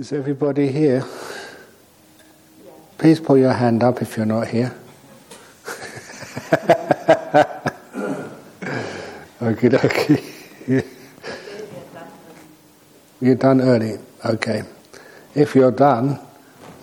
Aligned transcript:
Is 0.00 0.12
everybody 0.14 0.72
here? 0.72 1.04
Please 2.96 3.20
put 3.20 3.38
your 3.38 3.52
hand 3.52 3.82
up 3.82 4.00
if 4.00 4.16
you're 4.16 4.24
not 4.24 4.48
here. 4.48 4.74
okay, 9.42 9.68
okay. 9.76 10.22
You're 13.20 13.34
done 13.34 13.60
early. 13.60 13.98
Okay. 14.24 14.62
If 15.34 15.54
you're 15.54 15.70
done, 15.70 16.18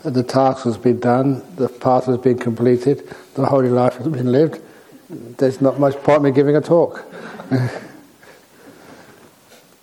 the 0.03 0.21
task 0.21 0.65
has 0.65 0.77
been 0.77 0.99
done, 0.99 1.41
the 1.55 1.69
path 1.69 2.05
has 2.05 2.19
been 2.19 2.37
completed, 2.37 3.11
the 3.33 3.47
holy 3.47 3.69
life 3.69 3.95
has 3.95 4.09
been 4.09 4.31
lived, 4.31 4.61
there's 5.09 5.59
not 5.59 5.79
much 5.79 5.95
point 6.03 6.17
in 6.17 6.23
me 6.25 6.29
giving 6.29 6.55
a 6.55 6.61
talk. 6.61 7.03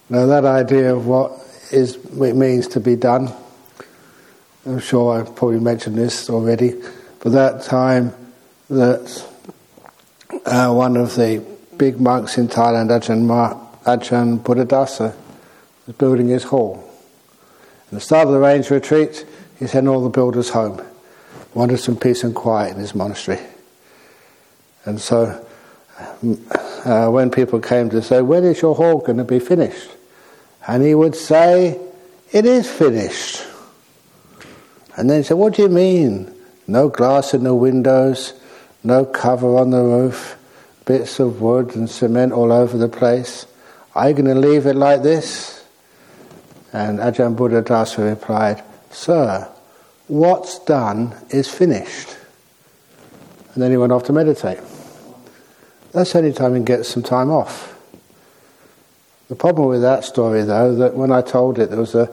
now, 0.09 0.25
that 0.25 0.45
idea 0.45 0.95
of 0.95 1.09
what 1.09 1.44
is 1.75 1.97
it 1.97 2.37
means 2.37 2.69
to 2.69 2.81
be 2.81 2.97
done, 2.97 3.33
I'm 4.65 4.79
sure 4.79 5.19
I've 5.19 5.35
probably 5.35 5.61
mentioned 5.61 5.97
this 5.97 6.31
already, 6.31 6.75
but 7.21 7.33
that 7.33 7.63
time 7.63 8.15
that 8.71 9.27
uh, 10.47 10.73
one 10.73 10.97
of 10.97 11.15
the 11.17 11.45
big 11.77 12.01
monks 12.01 12.39
in 12.39 12.49
Thailand, 12.49 12.89
Ajahn, 12.89 13.23
Ma, 13.23 13.59
Ajahn 13.85 14.39
Buddhadasa, 14.39 15.15
was 15.87 15.97
building 15.97 16.29
his 16.29 16.45
hall. 16.45 16.89
At 17.89 17.91
the 17.91 18.01
start 18.01 18.29
of 18.29 18.33
the 18.33 18.41
rains 18.41 18.71
retreat, 18.71 19.27
he 19.59 19.67
sent 19.67 19.89
all 19.89 20.03
the 20.03 20.09
builders 20.09 20.51
home, 20.51 20.81
wanted 21.53 21.79
some 21.79 21.97
peace 21.97 22.25
and 22.25 22.35
quiet 22.35 22.75
in 22.75 22.79
his 22.79 22.95
monastery. 22.95 23.41
And 24.85 25.01
so, 25.01 25.47
uh, 26.85 27.09
when 27.09 27.31
people 27.31 27.61
came 27.61 27.91
to 27.91 28.03
say, 28.03 28.23
When 28.23 28.45
is 28.45 28.63
your 28.63 28.75
hall 28.75 28.99
going 28.99 29.19
to 29.19 29.25
be 29.25 29.41
finished? 29.41 29.91
And 30.67 30.83
he 30.83 30.95
would 30.95 31.15
say, 31.15 31.81
It 32.33 32.47
is 32.47 32.71
finished. 32.71 33.45
And 34.97 35.11
then 35.11 35.19
he 35.19 35.23
said, 35.23 35.37
What 35.37 35.55
do 35.55 35.63
you 35.63 35.69
mean? 35.69 36.33
No 36.67 36.89
glass 36.89 37.35
in 37.35 37.45
the 37.45 37.55
windows, 37.55 38.33
no 38.83 39.05
cover 39.05 39.59
on 39.59 39.71
the 39.71 39.83
roof, 39.83 40.37
bits 40.85 41.21
of 41.21 41.41
wood 41.41 41.75
and 41.77 41.89
cement 41.89 42.33
all 42.33 42.53
over 42.53 42.77
the 42.79 42.89
place. 42.89 43.47
Are 43.95 44.09
you 44.09 44.15
going 44.15 44.27
to 44.27 44.35
leave 44.35 44.67
it 44.67 44.77
like 44.77 45.03
this? 45.03 45.65
And 46.73 46.99
Ajahn 46.99 47.37
Buddhadasa 47.37 48.09
replied, 48.09 48.63
Sir, 48.91 49.49
what's 50.09 50.59
done 50.61 51.15
is 51.31 51.49
finished. 51.49 52.17
And 53.55 53.63
then 53.63 53.71
he 53.71 53.77
went 53.77 53.93
off 53.93 54.05
to 54.05 54.13
meditate. 54.13 54.59
That's 55.93 56.13
the 56.13 56.19
only 56.19 56.33
time 56.33 56.57
he 56.57 56.63
gets 56.63 56.89
some 56.89 57.05
time 57.05 57.31
off. 57.31 57.74
The 59.29 59.37
problem 59.37 59.69
with 59.69 59.81
that 59.83 60.05
story, 60.05 60.43
though, 60.43 60.75
that 60.75 60.95
when 60.95 61.11
I 61.11 61.23
told 61.23 61.59
it, 61.59 61.71
there 61.71 61.81
was 61.81 61.95
a 61.95 62.11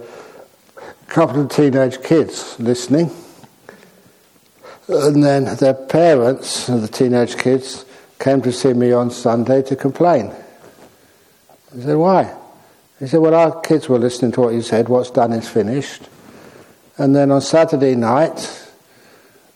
couple 1.07 1.41
of 1.41 1.49
teenage 1.49 2.01
kids 2.01 2.57
listening, 2.57 3.11
and 4.87 5.23
then 5.23 5.43
their 5.57 5.73
parents, 5.73 6.67
the 6.67 6.87
teenage 6.87 7.37
kids, 7.37 7.85
came 8.17 8.41
to 8.43 8.51
see 8.51 8.71
me 8.71 8.93
on 8.93 9.11
Sunday 9.11 9.61
to 9.63 9.75
complain. 9.75 10.31
I 11.75 11.81
said, 11.81 11.97
Why? 11.97 12.33
He 12.99 13.07
said, 13.07 13.19
Well, 13.19 13.35
our 13.35 13.59
kids 13.59 13.89
were 13.89 13.99
listening 13.99 14.31
to 14.33 14.41
what 14.41 14.53
you 14.53 14.61
said, 14.61 14.87
what's 14.87 15.11
done 15.11 15.33
is 15.33 15.49
finished. 15.49 16.07
And 16.97 17.15
then 17.15 17.31
on 17.31 17.41
Saturday 17.41 17.95
night, 17.95 18.69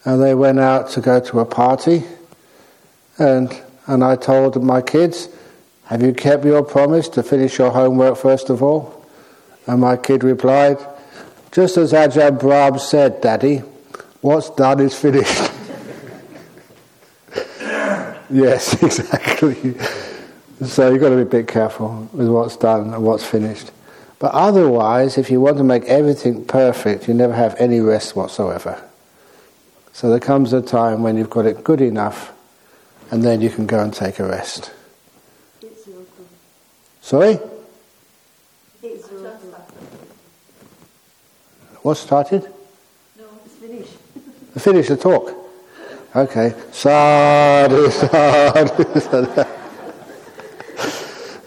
and 0.04 0.22
they 0.22 0.36
went 0.36 0.60
out 0.60 0.90
to 0.92 1.02
go 1.02 1.20
to 1.20 1.40
a 1.40 1.46
party, 1.46 2.04
and, 3.18 3.56
and 3.88 4.04
I 4.04 4.18
told 4.18 4.62
my 4.62 4.82
kids, 4.82 5.30
Have 5.86 6.02
you 6.02 6.14
kept 6.14 6.44
your 6.46 6.64
promise 6.64 7.08
to 7.10 7.22
finish 7.22 7.60
your 7.60 7.72
homework 7.72 8.18
first 8.18 8.50
of 8.50 8.64
all? 8.64 9.06
And 9.68 9.82
my 9.82 9.98
kid 9.98 10.24
replied, 10.24 10.78
Just 11.52 11.78
as 11.78 11.94
Ajahn 11.94 12.40
Brahm 12.40 12.80
said, 12.80 13.22
Daddy, 13.22 13.58
what's 14.22 14.50
done 14.50 14.80
is 14.80 14.98
finished. 14.98 15.38
yes, 18.30 18.82
exactly. 18.84 19.76
So 20.66 20.92
you've 20.92 21.02
got 21.02 21.10
to 21.10 21.16
be 21.18 21.22
a 21.22 21.26
bit 21.26 21.48
careful 21.48 22.10
with 22.14 22.30
what's 22.30 22.58
done 22.58 22.94
and 22.94 23.04
what's 23.04 23.26
finished. 23.26 23.72
But 24.18 24.32
otherwise, 24.32 25.18
if 25.18 25.30
you 25.30 25.42
want 25.42 25.58
to 25.58 25.64
make 25.64 25.84
everything 25.86 26.46
perfect, 26.46 27.08
you 27.08 27.14
never 27.14 27.34
have 27.34 27.56
any 27.60 27.80
rest 27.80 28.16
whatsoever. 28.16 28.82
So 29.94 30.10
there 30.10 30.20
comes 30.20 30.52
a 30.52 30.62
time 30.62 31.04
when 31.04 31.16
you've 31.16 31.30
got 31.30 31.46
it 31.46 31.64
good 31.64 31.82
enough, 31.82 32.34
and 33.12 33.24
then 33.24 33.42
you 33.42 33.50
can 33.50 33.68
go 33.68 33.82
and 33.82 33.94
take 33.94 34.20
a 34.20 34.28
rest. 34.28 34.72
Sorry? 37.06 37.36
What 41.84 41.98
started? 41.98 42.42
No, 43.16 43.26
it's 43.46 43.54
finished. 43.58 43.94
Finish 44.58 44.88
the 44.88 44.98
talk. 44.98 45.32
Okay. 46.16 46.56
Sadhu, 46.72 47.92
sadhu, 47.92 49.00
sadhu. 49.00 49.46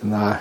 No. 0.04 0.38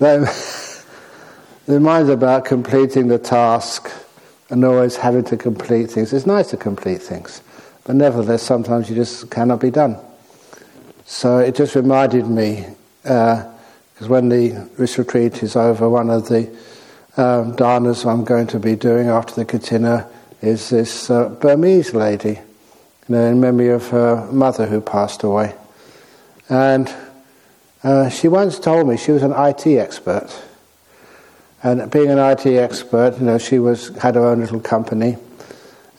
Then, 0.00 0.20
the 1.66 1.80
mind's 1.80 2.10
about 2.10 2.44
completing 2.44 3.08
the 3.08 3.18
task 3.18 3.90
and 4.50 4.66
always 4.66 4.96
having 4.96 5.24
to 5.24 5.38
complete 5.38 5.90
things. 5.92 6.12
It's 6.12 6.26
nice 6.26 6.50
to 6.50 6.58
complete 6.58 7.00
things, 7.00 7.40
but 7.84 7.96
nevertheless, 7.96 8.42
sometimes 8.42 8.90
you 8.90 8.96
just 8.96 9.30
cannot 9.30 9.60
be 9.60 9.70
done. 9.70 9.96
So 11.06 11.38
it 11.38 11.54
just 11.54 11.74
reminded 11.74 12.26
me, 12.26 12.66
because 13.06 14.08
when 14.08 14.28
the 14.28 14.68
this 14.76 14.98
retreat 14.98 15.42
is 15.42 15.56
over, 15.56 15.88
one 15.88 16.10
of 16.10 16.28
the 16.28 16.50
um, 17.16 17.56
I'm 17.58 18.24
going 18.24 18.46
to 18.48 18.58
be 18.58 18.76
doing 18.76 19.08
after 19.08 19.34
the 19.34 19.44
kathina 19.44 20.08
is 20.42 20.68
this 20.68 21.08
uh, 21.08 21.30
Burmese 21.30 21.94
lady, 21.94 22.30
you 22.30 22.38
know, 23.08 23.24
in 23.24 23.40
memory 23.40 23.70
of 23.70 23.88
her 23.88 24.30
mother 24.30 24.66
who 24.66 24.80
passed 24.80 25.22
away. 25.22 25.54
And 26.48 26.94
uh, 27.82 28.10
she 28.10 28.28
once 28.28 28.58
told 28.58 28.88
me 28.88 28.96
she 28.96 29.12
was 29.12 29.22
an 29.22 29.32
IT 29.32 29.66
expert. 29.66 30.28
And 31.62 31.90
being 31.90 32.10
an 32.10 32.18
IT 32.18 32.46
expert, 32.46 33.18
you 33.18 33.24
know, 33.24 33.38
she 33.38 33.58
was 33.58 33.96
had 33.96 34.16
her 34.16 34.26
own 34.26 34.40
little 34.40 34.60
company, 34.60 35.16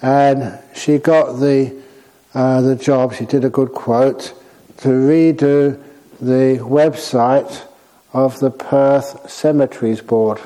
and 0.02 0.60
she 0.76 1.00
got 1.00 1.40
the 1.40 1.76
uh, 2.34 2.62
the 2.62 2.76
job. 2.76 3.16
She 3.16 3.26
did 3.26 3.44
a 3.44 3.50
good 3.50 3.72
quote 3.72 4.34
to 4.78 4.90
redo 4.90 5.82
the 6.20 6.60
website 6.62 7.64
of 8.14 8.40
the 8.40 8.50
Perth 8.50 9.30
Cemeteries 9.30 10.02
Board. 10.02 10.40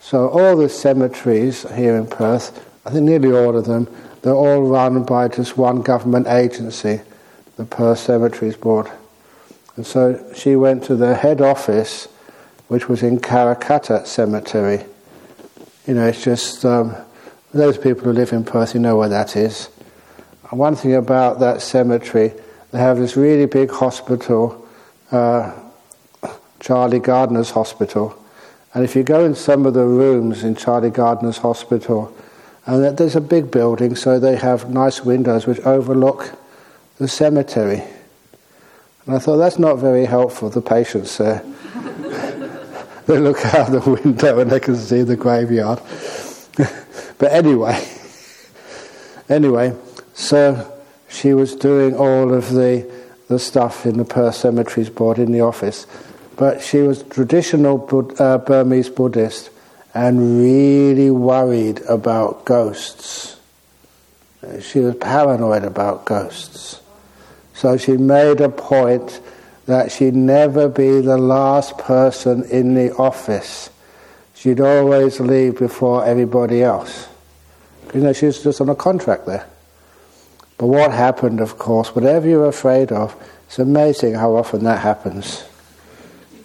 So 0.00 0.28
all 0.28 0.56
the 0.56 0.68
cemeteries 0.68 1.62
here 1.74 1.96
in 1.96 2.06
Perth, 2.06 2.64
I 2.84 2.90
think 2.90 3.04
nearly 3.04 3.32
all 3.32 3.56
of 3.56 3.64
them, 3.66 3.88
they're 4.22 4.34
all 4.34 4.62
run 4.62 5.02
by 5.04 5.28
just 5.28 5.56
one 5.56 5.82
government 5.82 6.28
agency, 6.28 7.00
the 7.56 7.64
Perth 7.64 7.98
Cemeteries 7.98 8.56
Board. 8.56 8.90
And 9.76 9.86
so 9.86 10.32
she 10.34 10.54
went 10.54 10.84
to 10.84 10.96
the 10.96 11.14
head 11.14 11.40
office, 11.40 12.06
which 12.68 12.88
was 12.88 13.02
in 13.02 13.18
Karrakatta 13.18 14.06
Cemetery. 14.06 14.84
You 15.86 15.94
know, 15.94 16.06
it's 16.06 16.22
just 16.22 16.64
um, 16.64 16.94
those 17.52 17.78
people 17.78 18.04
who 18.04 18.12
live 18.12 18.32
in 18.32 18.44
Perth, 18.44 18.74
you 18.74 18.80
know 18.80 18.96
where 18.96 19.08
that 19.08 19.36
is. 19.36 19.68
And 20.50 20.58
one 20.58 20.76
thing 20.76 20.94
about 20.94 21.40
that 21.40 21.62
cemetery, 21.62 22.32
they 22.72 22.78
have 22.78 22.98
this 22.98 23.16
really 23.16 23.46
big 23.46 23.70
hospital, 23.70 24.66
uh, 25.10 25.52
Charlie 26.58 27.00
Gairdner's 27.00 27.50
Hospital. 27.50 28.18
And 28.72 28.82
if 28.82 28.96
you 28.96 29.02
go 29.02 29.24
in 29.24 29.34
some 29.34 29.66
of 29.66 29.74
the 29.74 29.84
rooms 29.84 30.42
in 30.42 30.56
Charlie 30.56 30.90
Gairdner's 30.90 31.36
Hospital, 31.38 32.16
and 32.64 32.96
there's 32.96 33.16
a 33.16 33.20
big 33.20 33.50
building, 33.50 33.94
so 33.94 34.18
they 34.18 34.36
have 34.36 34.70
nice 34.70 35.04
windows 35.04 35.46
which 35.46 35.60
overlook 35.60 36.32
the 36.96 37.08
cemetery. 37.08 37.82
And 39.04 39.16
I 39.16 39.18
thought, 39.18 39.36
that's 39.36 39.58
not 39.58 39.76
very 39.76 40.06
helpful, 40.06 40.48
the 40.48 40.62
patients 40.62 41.18
there. 41.18 41.44
they 43.06 43.18
look 43.18 43.44
out 43.54 43.70
the 43.70 43.98
window 44.02 44.38
and 44.38 44.50
they 44.50 44.60
can 44.60 44.76
see 44.76 45.02
the 45.02 45.16
graveyard. 45.16 45.80
but 47.18 47.32
anyway, 47.32 47.86
anyway, 49.28 49.76
so 50.14 50.81
she 51.12 51.34
was 51.34 51.54
doing 51.54 51.94
all 51.94 52.32
of 52.32 52.50
the, 52.50 52.90
the 53.28 53.38
stuff 53.38 53.84
in 53.84 53.98
the 53.98 54.04
Perth 54.04 54.34
Cemeteries 54.36 54.88
Board 54.88 55.18
in 55.18 55.30
the 55.30 55.42
office. 55.42 55.86
But 56.36 56.62
she 56.62 56.78
was 56.78 57.02
traditional 57.02 57.86
uh, 58.18 58.38
Burmese 58.38 58.88
Buddhist 58.88 59.50
and 59.94 60.40
really 60.40 61.10
worried 61.10 61.80
about 61.82 62.46
ghosts. 62.46 63.38
She 64.60 64.80
was 64.80 64.96
paranoid 64.96 65.64
about 65.64 66.06
ghosts. 66.06 66.80
So 67.54 67.76
she 67.76 67.96
made 67.98 68.40
a 68.40 68.48
point 68.48 69.20
that 69.66 69.92
she'd 69.92 70.14
never 70.14 70.68
be 70.68 71.00
the 71.02 71.18
last 71.18 71.76
person 71.78 72.44
in 72.44 72.74
the 72.74 72.94
office. 72.96 73.70
She'd 74.34 74.60
always 74.60 75.20
leave 75.20 75.58
before 75.58 76.04
everybody 76.04 76.62
else. 76.62 77.06
You 77.94 78.00
know, 78.00 78.12
she 78.14 78.26
was 78.26 78.42
just 78.42 78.60
on 78.60 78.70
a 78.70 78.74
contract 78.74 79.26
there. 79.26 79.46
But 80.62 80.68
what 80.68 80.92
happened, 80.92 81.40
of 81.40 81.58
course, 81.58 81.92
whatever 81.92 82.28
you're 82.28 82.46
afraid 82.46 82.92
of, 82.92 83.16
it's 83.48 83.58
amazing 83.58 84.14
how 84.14 84.36
often 84.36 84.62
that 84.62 84.78
happens. 84.78 85.42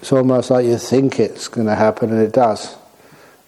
It's 0.02 0.12
almost 0.12 0.50
like 0.50 0.66
you 0.66 0.80
think 0.80 1.20
it's 1.20 1.48
going 1.48 1.68
to 1.68 1.76
happen, 1.76 2.10
and 2.10 2.24
it 2.24 2.34
does. 2.34 2.76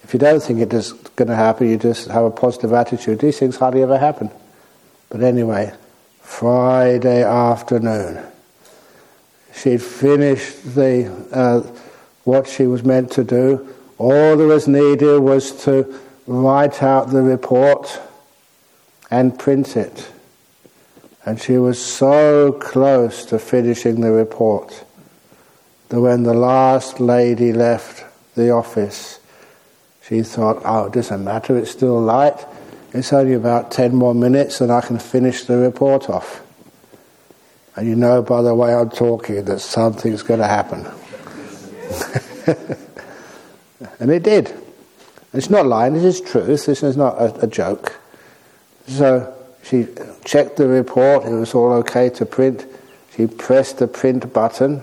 If 0.04 0.12
you 0.12 0.20
don't 0.20 0.40
think 0.40 0.60
it 0.60 0.72
is 0.72 0.92
going 0.92 1.26
to 1.26 1.34
happen, 1.34 1.68
you 1.68 1.76
just 1.76 2.06
have 2.06 2.22
a 2.22 2.30
positive 2.30 2.72
attitude. 2.72 3.18
These 3.18 3.40
things 3.40 3.56
hardly 3.56 3.82
ever 3.82 3.98
happen. 3.98 4.30
But 5.08 5.24
anyway, 5.24 5.74
Friday 6.20 7.24
afternoon, 7.24 8.24
she'd 9.52 9.82
finished 9.82 10.76
the 10.76 11.12
uh, 11.32 11.62
what 12.22 12.46
she 12.46 12.68
was 12.68 12.84
meant 12.84 13.10
to 13.10 13.24
do. 13.24 13.74
All 13.98 14.36
that 14.36 14.46
was 14.46 14.68
needed 14.68 15.18
was 15.18 15.50
to 15.64 15.98
write 16.28 16.80
out 16.80 17.10
the 17.10 17.22
report 17.22 18.00
and 19.10 19.36
print 19.36 19.76
it. 19.76 20.12
And 21.24 21.40
she 21.40 21.58
was 21.58 21.84
so 21.84 22.52
close 22.52 23.24
to 23.26 23.38
finishing 23.38 24.00
the 24.00 24.10
report 24.10 24.84
that 25.90 26.00
when 26.00 26.22
the 26.22 26.34
last 26.34 27.00
lady 27.00 27.52
left 27.52 28.04
the 28.36 28.50
office, 28.50 29.18
she 30.02 30.22
thought, 30.22 30.62
oh, 30.64 30.86
it 30.86 30.92
doesn't 30.92 31.22
matter, 31.22 31.58
it's 31.58 31.70
still 31.70 32.00
light. 32.00 32.46
It's 32.92 33.12
only 33.12 33.34
about 33.34 33.70
10 33.70 33.94
more 33.94 34.14
minutes 34.14 34.60
and 34.60 34.72
I 34.72 34.80
can 34.80 34.98
finish 34.98 35.44
the 35.44 35.56
report 35.58 36.08
off. 36.08 36.42
And 37.76 37.86
you 37.86 37.94
know 37.94 38.22
by 38.22 38.42
the 38.42 38.54
way 38.54 38.74
I'm 38.74 38.90
talking 38.90 39.44
that 39.44 39.60
something's 39.60 40.22
going 40.22 40.40
to 40.40 40.46
happen. 40.46 40.86
and 44.00 44.10
it 44.10 44.22
did. 44.22 44.52
It's 45.32 45.50
not 45.50 45.66
lying, 45.66 45.94
it 45.94 46.04
is 46.04 46.20
truth, 46.20 46.46
this 46.46 46.82
is 46.82 46.96
not 46.96 47.16
a, 47.20 47.44
a 47.44 47.46
joke. 47.46 48.00
So 48.88 49.39
she 49.62 49.86
checked 50.24 50.56
the 50.56 50.66
report, 50.66 51.26
it 51.26 51.34
was 51.34 51.54
all 51.54 51.72
okay 51.74 52.10
to 52.10 52.26
print. 52.26 52.66
She 53.16 53.26
pressed 53.26 53.78
the 53.78 53.86
print 53.86 54.32
button, 54.32 54.82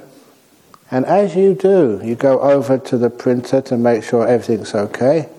and 0.90 1.06
as 1.06 1.36
you 1.36 1.54
do, 1.54 2.00
you 2.04 2.16
go 2.16 2.40
over 2.40 2.78
to 2.78 2.98
the 2.98 3.10
printer 3.10 3.62
to 3.62 3.78
make 3.78 4.04
sure 4.04 4.28
everything's 4.28 4.74
okay. 4.74 5.30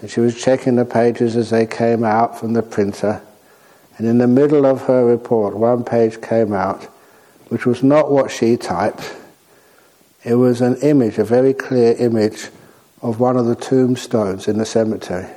And 0.00 0.10
she 0.10 0.20
was 0.20 0.40
checking 0.40 0.76
the 0.76 0.84
pages 0.84 1.36
as 1.36 1.50
they 1.50 1.66
came 1.66 2.04
out 2.04 2.38
from 2.38 2.52
the 2.52 2.62
printer. 2.62 3.22
And 3.96 4.06
in 4.06 4.18
the 4.18 4.26
middle 4.26 4.66
of 4.66 4.82
her 4.82 5.06
report, 5.06 5.56
one 5.56 5.84
page 5.84 6.20
came 6.20 6.52
out, 6.52 6.84
which 7.48 7.64
was 7.64 7.82
not 7.82 8.10
what 8.10 8.30
she 8.30 8.56
typed. 8.56 9.14
It 10.24 10.34
was 10.34 10.60
an 10.60 10.76
image, 10.82 11.18
a 11.18 11.24
very 11.24 11.54
clear 11.54 11.94
image 11.98 12.48
of 13.00 13.20
one 13.20 13.36
of 13.36 13.46
the 13.46 13.54
tombstones 13.54 14.48
in 14.48 14.58
the 14.58 14.66
cemetery. 14.66 15.30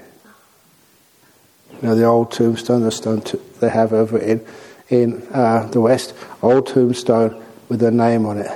You 1.82 1.90
know, 1.90 1.96
the 1.96 2.06
old 2.06 2.32
tombstone, 2.32 2.82
the 2.82 2.92
stone 2.92 3.22
they 3.60 3.70
have 3.70 3.94
over 3.94 4.18
in, 4.18 4.44
in 4.90 5.28
uh, 5.32 5.68
the 5.68 5.80
West, 5.80 6.16
old 6.42 6.68
tombstone 6.68 7.44
with 7.70 7.84
a 7.84 7.92
name 7.92 8.26
on 8.26 8.40
it. 8.40 8.52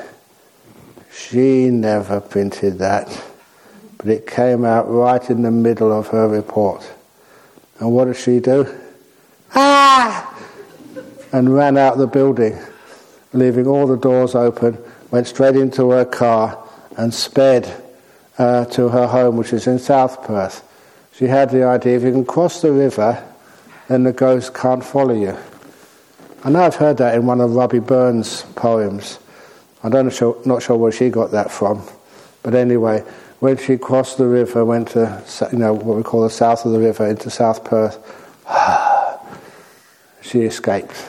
She 1.13 1.69
never 1.69 2.19
printed 2.19 2.79
that, 2.79 3.23
but 3.97 4.07
it 4.07 4.25
came 4.25 4.65
out 4.65 4.89
right 4.89 5.29
in 5.29 5.43
the 5.43 5.51
middle 5.51 5.91
of 5.91 6.07
her 6.07 6.27
report. 6.27 6.91
And 7.79 7.91
what 7.91 8.05
did 8.05 8.15
she 8.15 8.39
do? 8.39 8.67
Ah! 9.53 10.27
And 11.31 11.53
ran 11.53 11.77
out 11.77 11.93
of 11.93 11.99
the 11.99 12.07
building, 12.07 12.57
leaving 13.33 13.67
all 13.67 13.85
the 13.85 13.97
doors 13.97 14.33
open, 14.33 14.79
went 15.11 15.27
straight 15.27 15.55
into 15.55 15.91
her 15.91 16.05
car 16.05 16.57
and 16.97 17.13
sped 17.13 17.83
uh, 18.39 18.65
to 18.65 18.89
her 18.89 19.05
home, 19.05 19.37
which 19.37 19.53
is 19.53 19.67
in 19.67 19.77
South 19.77 20.23
Perth 20.23 20.67
she 21.13 21.25
had 21.25 21.49
the 21.49 21.63
idea 21.63 21.97
if 21.97 22.03
you 22.03 22.11
can 22.11 22.25
cross 22.25 22.61
the 22.61 22.71
river, 22.71 23.23
then 23.87 24.03
the 24.03 24.13
ghost 24.13 24.53
can't 24.53 24.83
follow 24.83 25.13
you. 25.13 25.37
I 26.43 26.49
know 26.49 26.63
I've 26.63 26.75
heard 26.75 26.97
that 26.97 27.13
in 27.15 27.25
one 27.25 27.41
of 27.41 27.53
Robbie 27.53 27.79
Burns' 27.79 28.43
poems. 28.55 29.19
I 29.83 29.89
don't 29.89 30.05
not 30.45 30.63
sure 30.63 30.77
where 30.77 30.91
she 30.91 31.09
got 31.09 31.31
that 31.31 31.51
from, 31.51 31.83
but 32.41 32.55
anyway, 32.55 33.03
when 33.39 33.57
she 33.57 33.77
crossed 33.77 34.17
the 34.17 34.27
river, 34.27 34.63
went 34.63 34.89
to 34.89 35.23
you 35.51 35.57
know 35.57 35.73
what 35.73 35.97
we 35.97 36.03
call 36.03 36.21
the 36.21 36.29
south 36.29 36.65
of 36.65 36.71
the 36.71 36.79
river 36.79 37.07
into 37.07 37.29
South 37.29 37.63
Perth, 37.63 37.97
she 40.21 40.41
escaped. 40.41 41.07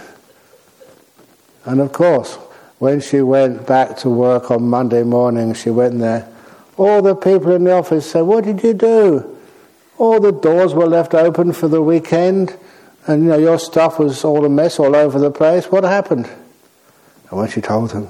And 1.64 1.80
of 1.80 1.92
course, 1.92 2.34
when 2.78 3.00
she 3.00 3.20
went 3.20 3.66
back 3.66 3.96
to 3.98 4.10
work 4.10 4.50
on 4.50 4.68
Monday 4.68 5.02
morning, 5.02 5.54
she 5.54 5.70
went 5.70 5.98
there. 5.98 6.28
All 6.76 7.00
the 7.00 7.14
people 7.14 7.52
in 7.52 7.64
the 7.64 7.72
office 7.72 8.10
said, 8.10 8.22
"What 8.22 8.44
did 8.44 8.62
you 8.62 8.74
do?" 8.74 9.31
All 10.02 10.18
the 10.18 10.32
doors 10.32 10.74
were 10.74 10.86
left 10.86 11.14
open 11.14 11.52
for 11.52 11.68
the 11.68 11.80
weekend, 11.80 12.58
and 13.06 13.22
you 13.22 13.28
know 13.28 13.38
your 13.38 13.56
stuff 13.56 14.00
was 14.00 14.24
all 14.24 14.44
a 14.44 14.48
mess 14.48 14.80
all 14.80 14.96
over 14.96 15.16
the 15.16 15.30
place. 15.30 15.70
What 15.70 15.84
happened? 15.84 16.26
And 17.30 17.38
when 17.38 17.48
she 17.48 17.60
told 17.60 17.90
them, 17.90 18.08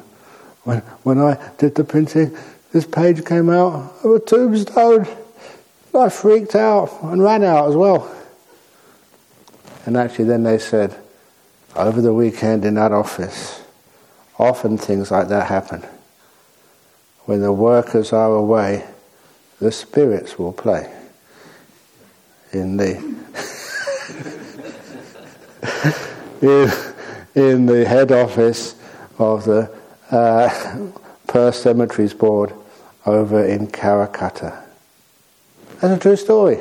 when 0.64 0.78
when 1.02 1.18
I 1.18 1.38
did 1.58 1.74
the 1.74 1.84
printing, 1.84 2.34
this 2.72 2.86
page 2.86 3.26
came 3.26 3.50
out 3.50 3.92
of 4.02 4.10
a 4.10 4.18
tombstone. 4.20 5.06
I 5.94 6.08
freaked 6.08 6.54
out 6.54 6.90
and 7.02 7.22
ran 7.22 7.44
out 7.44 7.68
as 7.68 7.76
well. 7.76 8.10
And 9.84 9.98
actually, 9.98 10.24
then 10.24 10.44
they 10.44 10.56
said, 10.56 10.96
over 11.76 12.00
the 12.00 12.14
weekend 12.14 12.64
in 12.64 12.76
that 12.76 12.92
office, 12.92 13.60
often 14.38 14.78
things 14.78 15.10
like 15.10 15.28
that 15.28 15.48
happen. 15.48 15.84
When 17.26 17.42
the 17.42 17.52
workers 17.52 18.14
are 18.14 18.34
away, 18.34 18.86
the 19.58 19.70
spirits 19.70 20.38
will 20.38 20.54
play 20.54 20.90
in 22.52 22.76
the 22.76 22.96
in, 26.42 27.42
in 27.42 27.66
the 27.66 27.84
head 27.86 28.12
office 28.12 28.74
of 29.18 29.44
the 29.44 29.70
uh, 30.10 30.88
Perth 31.26 31.54
Cemeteries 31.54 32.14
Board 32.14 32.52
over 33.06 33.44
in 33.44 33.66
Karrakatta. 33.68 34.62
That's 35.80 35.96
a 35.96 35.98
true 35.98 36.16
story. 36.16 36.60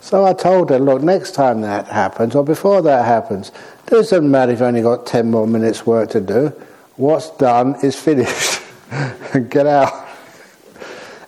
So 0.00 0.24
I 0.26 0.32
told 0.32 0.70
her, 0.70 0.78
look, 0.80 1.00
next 1.00 1.32
time 1.32 1.60
that 1.60 1.86
happens, 1.86 2.34
or 2.34 2.44
before 2.44 2.82
that 2.82 3.04
happens, 3.04 3.52
doesn't 3.86 4.28
matter 4.28 4.52
if 4.52 4.58
you've 4.58 4.66
only 4.66 4.82
got 4.82 5.06
10 5.06 5.30
more 5.30 5.46
minutes 5.46 5.86
work 5.86 6.10
to 6.10 6.20
do. 6.20 6.48
What's 6.96 7.30
done 7.36 7.76
is 7.82 7.94
finished. 7.94 8.60
Get 9.48 9.66
out. 9.66 10.01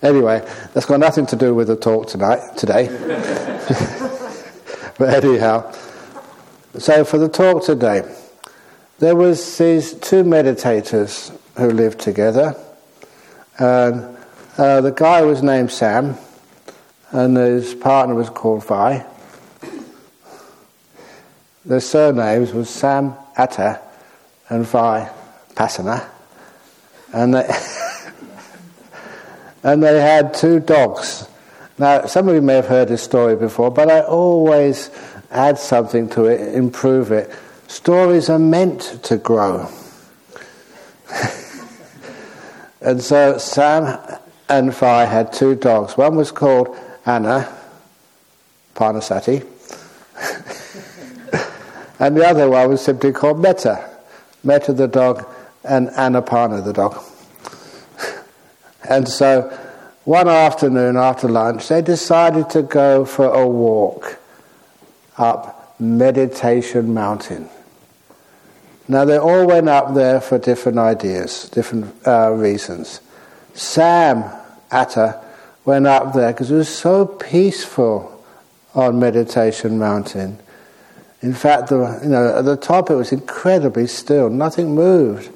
Anyway, 0.04 0.46
that's 0.74 0.84
got 0.84 1.00
nothing 1.00 1.24
to 1.24 1.34
do 1.34 1.54
with 1.54 1.68
the 1.68 1.76
talk 1.76 2.06
tonight, 2.06 2.58
today. 2.58 2.88
but 4.98 5.24
anyhow, 5.24 5.72
so 6.76 7.06
for 7.06 7.16
the 7.16 7.28
talk 7.28 7.64
today, 7.64 8.02
there 8.98 9.16
was 9.16 9.56
these 9.56 9.94
two 9.94 10.22
meditators 10.22 11.34
who 11.56 11.70
lived 11.70 12.00
together. 12.00 12.54
And 13.58 14.18
uh, 14.58 14.82
the 14.82 14.90
guy 14.90 15.22
was 15.22 15.42
named 15.42 15.72
Sam, 15.72 16.18
and 17.10 17.38
his 17.38 17.74
partner 17.74 18.14
was 18.14 18.28
called 18.28 18.62
Vi. 18.66 19.06
Their 21.64 21.80
surnames 21.80 22.52
was 22.52 22.68
Sam 22.68 23.14
Atta 23.38 23.80
and 24.50 24.66
Vi 24.66 25.10
Pasana. 25.54 26.06
And 27.10 27.32
they 27.32 27.48
and 29.64 29.82
they 29.82 30.00
had 30.00 30.34
two 30.34 30.60
dogs. 30.60 31.26
Now, 31.78 32.06
some 32.06 32.28
of 32.28 32.34
you 32.34 32.42
may 32.42 32.54
have 32.54 32.68
heard 32.68 32.88
this 32.88 33.02
story 33.02 33.34
before, 33.34 33.70
but 33.70 33.90
I 33.90 34.02
always 34.02 34.90
add 35.30 35.58
something 35.58 36.08
to 36.10 36.26
it, 36.26 36.54
improve 36.54 37.10
it. 37.10 37.34
Stories 37.66 38.30
are 38.30 38.38
meant 38.38 39.02
to 39.04 39.16
grow. 39.16 39.68
and 42.80 43.02
so 43.02 43.38
Sam 43.38 43.98
and 44.48 44.72
Vi 44.72 45.04
had 45.06 45.32
two 45.32 45.56
dogs. 45.56 45.96
One 45.96 46.14
was 46.14 46.30
called 46.30 46.76
Anna 47.06 47.48
Parnasati, 48.74 49.44
and 51.98 52.16
the 52.16 52.26
other 52.26 52.50
one 52.50 52.68
was 52.68 52.82
simply 52.82 53.12
called 53.12 53.40
Metta. 53.40 53.90
Metta 54.44 54.74
the 54.74 54.86
dog 54.86 55.26
and 55.64 55.88
Anapana 55.88 56.62
the 56.62 56.72
dog. 56.72 57.02
And 58.88 59.08
so 59.08 59.42
one 60.04 60.28
afternoon 60.28 60.96
after 60.96 61.28
lunch, 61.28 61.68
they 61.68 61.80
decided 61.82 62.50
to 62.50 62.62
go 62.62 63.04
for 63.04 63.26
a 63.26 63.46
walk 63.46 64.18
up 65.16 65.74
Meditation 65.80 66.92
Mountain. 66.94 67.48
Now, 68.86 69.04
they 69.06 69.18
all 69.18 69.46
went 69.46 69.68
up 69.68 69.94
there 69.94 70.20
for 70.20 70.38
different 70.38 70.78
ideas, 70.78 71.48
different 71.48 71.94
uh, 72.06 72.32
reasons. 72.32 73.00
Sam 73.54 74.24
Atta 74.70 75.22
went 75.64 75.86
up 75.86 76.12
there 76.12 76.32
because 76.32 76.50
it 76.50 76.56
was 76.56 76.68
so 76.68 77.06
peaceful 77.06 78.10
on 78.74 78.98
Meditation 78.98 79.78
Mountain. 79.78 80.38
In 81.22 81.32
fact, 81.32 81.68
the, 81.68 82.00
you 82.02 82.10
know, 82.10 82.38
at 82.38 82.44
the 82.44 82.56
top 82.56 82.90
it 82.90 82.94
was 82.94 83.12
incredibly 83.12 83.86
still. 83.86 84.28
Nothing 84.28 84.74
moved 84.74 85.30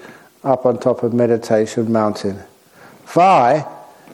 up 0.45 0.67
on 0.67 0.79
top 0.79 1.03
of 1.03 1.15
Meditation 1.15 1.91
Mountain. 1.91 2.43
Vi, 3.09 3.67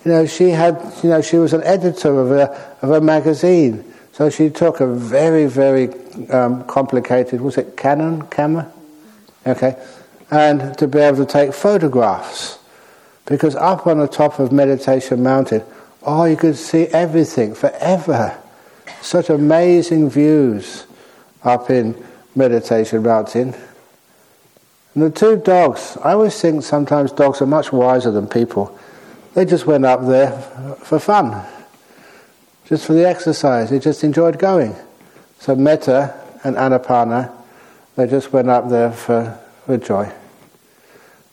you 0.04 0.10
know, 0.10 0.26
she 0.26 0.50
had, 0.50 0.80
you 1.02 1.10
know, 1.10 1.20
she 1.20 1.36
was 1.36 1.52
an 1.52 1.62
editor 1.64 2.18
of 2.18 2.30
a, 2.30 2.76
of 2.82 2.90
a 2.90 3.00
magazine. 3.00 3.84
So 4.12 4.30
she 4.30 4.50
took 4.50 4.80
a 4.80 4.86
very, 4.86 5.46
very 5.46 5.88
um, 6.30 6.64
complicated, 6.64 7.40
was 7.40 7.58
it 7.58 7.76
Canon 7.76 8.22
camera? 8.28 8.70
Okay. 9.46 9.76
And 10.30 10.76
to 10.78 10.86
be 10.86 10.98
able 10.98 11.18
to 11.18 11.26
take 11.26 11.52
photographs. 11.52 12.58
Because 13.26 13.56
up 13.56 13.86
on 13.86 13.98
the 13.98 14.06
top 14.06 14.38
of 14.38 14.52
Meditation 14.52 15.22
Mountain, 15.22 15.64
Oh, 16.06 16.24
you 16.24 16.36
could 16.36 16.56
see 16.56 16.86
everything 16.88 17.54
forever. 17.54 18.38
Such 19.00 19.30
amazing 19.30 20.10
views 20.10 20.86
up 21.42 21.70
in 21.70 22.02
Meditation 22.34 23.02
Mountain. 23.02 23.54
And 24.94 25.02
the 25.02 25.10
two 25.10 25.36
dogs, 25.36 25.96
I 26.04 26.12
always 26.12 26.38
think 26.38 26.62
sometimes 26.62 27.10
dogs 27.10 27.40
are 27.40 27.46
much 27.46 27.72
wiser 27.72 28.10
than 28.10 28.28
people. 28.28 28.78
They 29.34 29.44
just 29.44 29.66
went 29.66 29.84
up 29.84 30.06
there 30.06 30.30
for 30.82 31.00
fun, 31.00 31.44
just 32.66 32.86
for 32.86 32.92
the 32.92 33.06
exercise. 33.06 33.70
They 33.70 33.80
just 33.80 34.04
enjoyed 34.04 34.38
going. 34.38 34.76
So 35.40 35.56
Metta 35.56 36.14
and 36.44 36.56
Anapana, 36.56 37.32
they 37.96 38.06
just 38.06 38.32
went 38.32 38.48
up 38.48 38.68
there 38.68 38.92
for, 38.92 39.38
for 39.66 39.76
joy. 39.76 40.10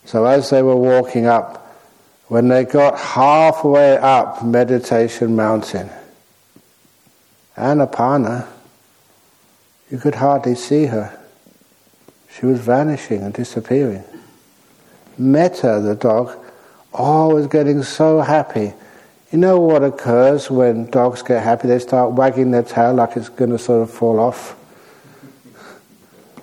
So 0.05 0.25
as 0.25 0.49
they 0.49 0.63
were 0.63 0.75
walking 0.75 1.27
up, 1.27 1.57
when 2.27 2.47
they 2.47 2.63
got 2.63 2.97
halfway 2.97 3.97
up 3.97 4.43
Meditation 4.43 5.35
Mountain, 5.35 5.89
Anapana, 7.55 8.47
you 9.91 9.97
could 9.97 10.15
hardly 10.15 10.55
see 10.55 10.85
her. 10.85 11.17
She 12.33 12.45
was 12.45 12.59
vanishing 12.61 13.21
and 13.21 13.33
disappearing. 13.33 14.03
Metta, 15.17 15.81
the 15.83 15.95
dog, 15.95 16.40
oh, 16.93 17.35
was 17.35 17.47
getting 17.47 17.83
so 17.83 18.21
happy. 18.21 18.73
You 19.31 19.37
know 19.37 19.59
what 19.59 19.83
occurs 19.83 20.51
when 20.51 20.89
dogs 20.89 21.21
get 21.21 21.43
happy? 21.43 21.67
They 21.67 21.79
start 21.79 22.11
wagging 22.11 22.51
their 22.51 22.63
tail 22.63 22.93
like 22.93 23.15
it's 23.15 23.29
going 23.29 23.51
to 23.51 23.57
sort 23.57 23.81
of 23.81 23.89
fall 23.89 24.19
off. 24.19 24.57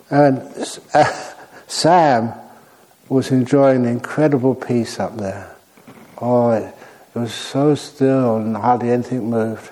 And 0.09 0.39
uh, 0.93 1.33
Sam 1.67 2.33
was 3.07 3.31
enjoying 3.31 3.85
incredible 3.85 4.55
peace 4.55 4.99
up 4.99 5.17
there. 5.17 5.55
Oh, 6.19 6.51
it, 6.51 6.73
it 7.13 7.19
was 7.19 7.33
so 7.33 7.75
still 7.75 8.37
and 8.37 8.57
hardly 8.57 8.89
anything 8.89 9.29
moved, 9.29 9.69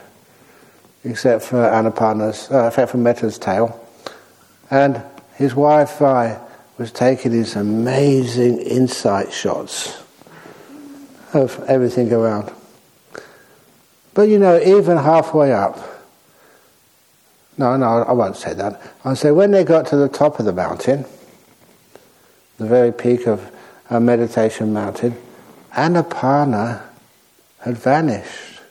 except 1.03 1.43
for 1.43 1.57
Anapana's, 1.57 2.51
uh, 2.51 2.67
except 2.67 2.91
for 2.91 2.98
Metta's 2.98 3.39
tail. 3.39 3.84
And 4.69 5.01
his 5.36 5.55
wife 5.55 5.98
Vi 5.98 6.39
was 6.77 6.91
taking 6.91 7.31
these 7.31 7.55
amazing 7.55 8.60
insight 8.60 9.34
shots 9.34 10.03
of 11.34 11.63
everything 11.67 12.12
around. 12.12 12.51
But 14.13 14.29
you 14.29 14.39
know, 14.39 14.60
even 14.60 14.98
halfway 14.98 15.53
up, 15.53 15.77
no, 17.57 17.75
no, 17.75 18.03
I 18.03 18.12
won't 18.12 18.38
say 18.38 18.53
that. 18.53 18.81
I'll 19.03 19.15
say 19.15 19.31
when 19.31 19.51
they 19.51 19.63
got 19.63 19.88
to 19.88 19.96
the 19.98 20.10
top 20.10 20.39
of 20.39 20.46
the 20.46 20.53
mountain, 20.53 21.05
the 22.57 22.65
very 22.65 22.91
peak 22.91 23.27
of 23.27 23.51
a 23.89 24.00
meditation 24.00 24.74
mountain, 24.74 25.15
Anapana 25.74 26.84
had 27.60 27.77
vanished. 27.77 28.62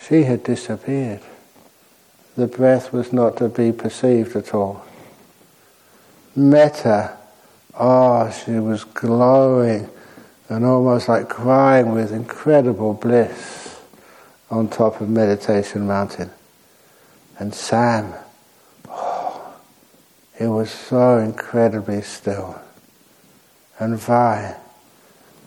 She 0.00 0.24
had 0.24 0.42
disappeared. 0.42 1.20
The 2.36 2.46
breath 2.46 2.92
was 2.92 3.12
not 3.12 3.36
to 3.38 3.48
be 3.48 3.72
perceived 3.72 4.36
at 4.36 4.54
all. 4.54 4.84
Metta, 6.36 7.16
oh, 7.78 8.30
she 8.30 8.52
was 8.52 8.84
glowing 8.84 9.88
and 10.48 10.64
almost 10.64 11.08
like 11.08 11.28
crying 11.28 11.92
with 11.92 12.12
incredible 12.12 12.94
bliss 12.94 13.80
on 14.50 14.68
top 14.68 15.00
of 15.00 15.08
Meditation 15.08 15.86
Mountain. 15.86 16.30
And 17.38 17.54
Sam, 17.54 18.14
oh, 18.88 19.56
it 20.38 20.46
was 20.46 20.70
so 20.70 21.18
incredibly 21.18 22.02
still. 22.02 22.60
And 23.78 23.98
Vi, 23.98 24.56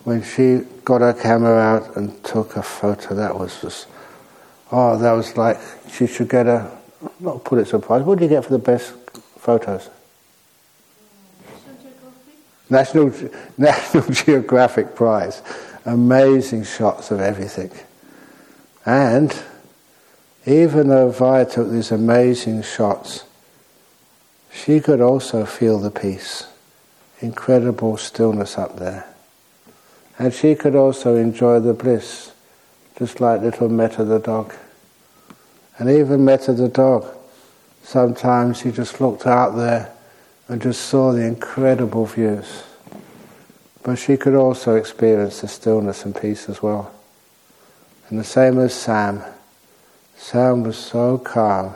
when 0.04 0.22
she 0.22 0.60
got 0.84 1.00
her 1.00 1.14
camera 1.14 1.58
out 1.58 1.96
and 1.96 2.22
took 2.24 2.56
a 2.56 2.62
photo, 2.62 3.14
that 3.14 3.38
was 3.38 3.60
just, 3.60 3.86
oh, 4.72 4.98
that 4.98 5.12
was 5.12 5.36
like, 5.36 5.58
she 5.90 6.06
should 6.06 6.28
get 6.28 6.46
a, 6.46 6.70
not 7.20 7.44
Pulitzer 7.44 7.78
Prize, 7.78 8.02
what 8.02 8.18
do 8.18 8.24
you 8.24 8.30
get 8.30 8.44
for 8.44 8.52
the 8.52 8.58
best 8.58 8.92
photos? 9.38 9.88
National, 12.70 13.12
National 13.58 14.04
Geographic 14.04 14.94
Prize. 14.94 15.42
Amazing 15.84 16.64
shots 16.64 17.10
of 17.10 17.20
everything. 17.20 17.70
And 18.84 19.34
even 20.46 20.88
though 20.88 21.10
Vi 21.10 21.44
took 21.44 21.70
these 21.70 21.92
amazing 21.92 22.62
shots, 22.62 23.24
she 24.52 24.80
could 24.80 25.00
also 25.00 25.44
feel 25.44 25.78
the 25.78 25.90
peace, 25.90 26.46
incredible 27.20 27.96
stillness 27.96 28.58
up 28.58 28.78
there. 28.78 29.06
And 30.18 30.34
she 30.34 30.54
could 30.54 30.74
also 30.74 31.16
enjoy 31.16 31.60
the 31.60 31.74
bliss, 31.74 32.32
just 32.98 33.20
like 33.20 33.40
little 33.40 33.68
Metta 33.68 34.04
the 34.04 34.18
dog. 34.18 34.54
And 35.78 35.88
even 35.88 36.24
Metta 36.24 36.52
the 36.52 36.68
dog, 36.68 37.06
sometimes 37.82 38.62
he 38.62 38.72
just 38.72 39.00
looked 39.00 39.26
out 39.26 39.54
there 39.54 39.92
and 40.48 40.62
just 40.62 40.80
saw 40.80 41.12
the 41.12 41.24
incredible 41.24 42.06
views. 42.06 42.64
But 43.82 43.96
she 43.96 44.16
could 44.16 44.34
also 44.34 44.76
experience 44.76 45.42
the 45.42 45.48
stillness 45.48 46.04
and 46.04 46.18
peace 46.18 46.48
as 46.48 46.62
well. 46.62 46.92
And 48.08 48.18
the 48.18 48.24
same 48.24 48.58
as 48.58 48.74
Sam. 48.74 49.22
Sam 50.16 50.64
was 50.64 50.76
so 50.76 51.18
calm, 51.18 51.74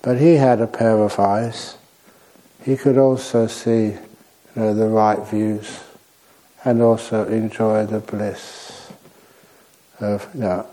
but 0.00 0.18
he 0.18 0.36
had 0.36 0.60
a 0.60 0.66
pair 0.66 0.98
of 0.98 1.18
eyes. 1.18 1.76
He 2.64 2.76
could 2.76 2.96
also 2.96 3.46
see 3.46 3.86
you 3.86 3.98
know, 4.56 4.72
the 4.72 4.88
right 4.88 5.18
views 5.28 5.80
and 6.64 6.80
also 6.80 7.26
enjoy 7.26 7.84
the 7.84 8.00
bliss 8.00 8.90
of 10.00 10.26
you 10.34 10.40
know, 10.40 10.66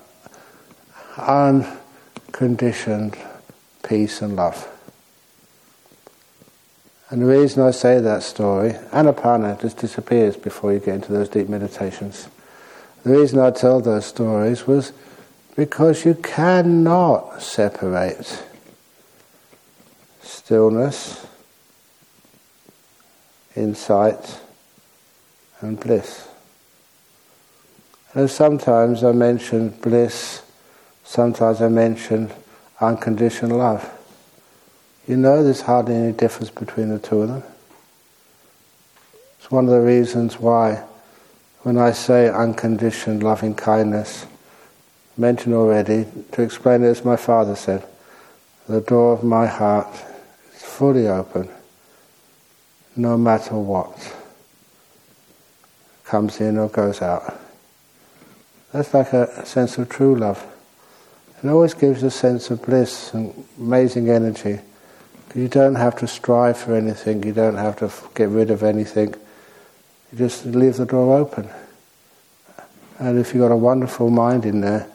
unconditioned 1.18 3.18
peace 3.84 4.22
and 4.22 4.38
love. 4.38 4.71
And 7.12 7.22
the 7.22 7.26
reason 7.26 7.62
I 7.62 7.72
say 7.72 8.00
that 8.00 8.24
story, 8.24 8.72
Anapana 8.94 9.60
just 9.60 9.76
disappears 9.76 10.38
before 10.38 10.72
you 10.72 10.80
get 10.80 10.96
into 10.96 11.12
those 11.12 11.28
deep 11.28 11.50
meditations. 11.50 12.30
The 13.04 13.12
reason 13.12 13.38
I 13.38 13.52
tell 13.52 13.82
those 13.82 14.06
stories 14.06 14.66
was 14.66 14.94
because 15.58 16.06
you 16.06 16.16
cannot 16.16 17.42
separate 17.42 18.44
stillness, 20.22 21.28
insight, 23.58 24.40
and 25.60 25.78
bliss. 25.78 26.30
And 28.14 28.30
sometimes 28.30 29.04
I 29.04 29.12
mention 29.12 29.70
bliss, 29.70 30.44
sometimes 31.04 31.62
I 31.62 31.68
mention 31.68 32.32
unconditional 32.80 33.58
love. 33.58 34.01
You 35.08 35.18
know 35.18 35.44
there's 35.44 35.62
hardly 35.62 35.96
any 35.96 36.12
difference 36.12 36.50
between 36.50 36.90
the 36.90 37.00
two 37.00 37.22
of 37.22 37.30
them. 37.30 37.44
It's 39.40 39.50
one 39.50 39.66
of 39.66 39.72
the 39.72 39.82
reasons 39.82 40.40
why 40.40 40.84
when 41.64 41.78
I 41.78 41.92
say 41.92 42.28
unconditioned 42.30 43.22
loving 43.22 43.54
kindness, 43.54 44.26
mentioned 45.18 45.54
already, 45.54 46.08
to 46.32 46.42
explain 46.42 46.84
it 46.84 46.88
as 46.88 47.06
my 47.06 47.16
father 47.16 47.56
said, 47.56 47.86
the 48.68 48.82
door 48.82 49.14
of 49.14 49.24
my 49.24 49.46
heart 49.46 49.94
is 50.56 50.62
fully 50.62 51.08
open, 51.08 51.50
no 52.96 53.18
matter 53.18 53.56
what 53.56 54.16
comes 56.04 56.42
in 56.42 56.58
or 56.58 56.68
goes 56.68 57.02
out. 57.02 57.40
That's 58.72 58.94
like 58.94 59.14
a 59.14 59.46
sense 59.46 59.78
of 59.78 59.90
true 59.90 60.16
love. 60.16 60.46
It 61.44 61.48
always 61.48 61.74
gives 61.74 62.02
a 62.04 62.12
sense 62.12 62.50
of 62.50 62.62
bliss 62.64 63.14
and 63.14 63.46
amazing 63.60 64.10
energy. 64.10 64.60
You 65.34 65.48
don't 65.48 65.76
have 65.76 65.96
to 65.98 66.08
strive 66.08 66.58
for 66.58 66.76
anything, 66.76 67.24
you 67.24 67.34
don't 67.34 67.56
have 67.56 67.78
to 67.80 67.92
get 68.16 68.30
rid 68.30 68.52
of 68.52 68.64
anything. 68.64 69.16
You 70.12 70.18
just 70.18 70.46
leave 70.46 70.78
the 70.78 70.86
door 70.86 71.18
open. 71.18 71.50
And 73.00 73.18
if 73.18 73.34
you've 73.34 73.42
got 73.42 73.52
a 73.52 73.58
wonderful 73.58 74.10
mind 74.10 74.46
in 74.46 74.62
there, 74.62 74.88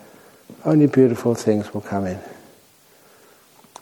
only 0.65 0.87
beautiful 0.87 1.35
things 1.35 1.73
will 1.73 1.81
come 1.81 2.07
in. 2.07 2.21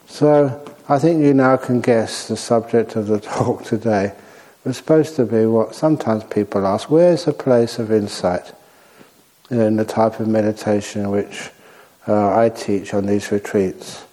So 0.07 0.65
I 0.87 0.99
think 0.99 1.21
you 1.21 1.33
now 1.33 1.57
can 1.57 1.81
guess 1.81 2.27
the 2.27 2.37
subject 2.37 2.95
of 2.95 3.07
the 3.07 3.19
talk 3.21 3.63
today 3.63 4.13
was 4.63 4.77
supposed 4.77 5.15
to 5.15 5.25
be 5.25 5.45
what 5.45 5.75
sometimes 5.75 6.23
people 6.23 6.65
ask 6.65 6.89
where's 6.89 7.25
the 7.25 7.33
place 7.33 7.77
of 7.77 7.91
insight 7.91 8.51
in 9.51 9.75
the 9.75 9.85
type 9.85 10.19
of 10.19 10.27
meditation 10.27 11.11
which 11.11 11.51
uh, 12.07 12.35
I 12.35 12.49
teach 12.49 12.93
on 12.93 13.05
these 13.05 13.31
retreats, 13.31 14.04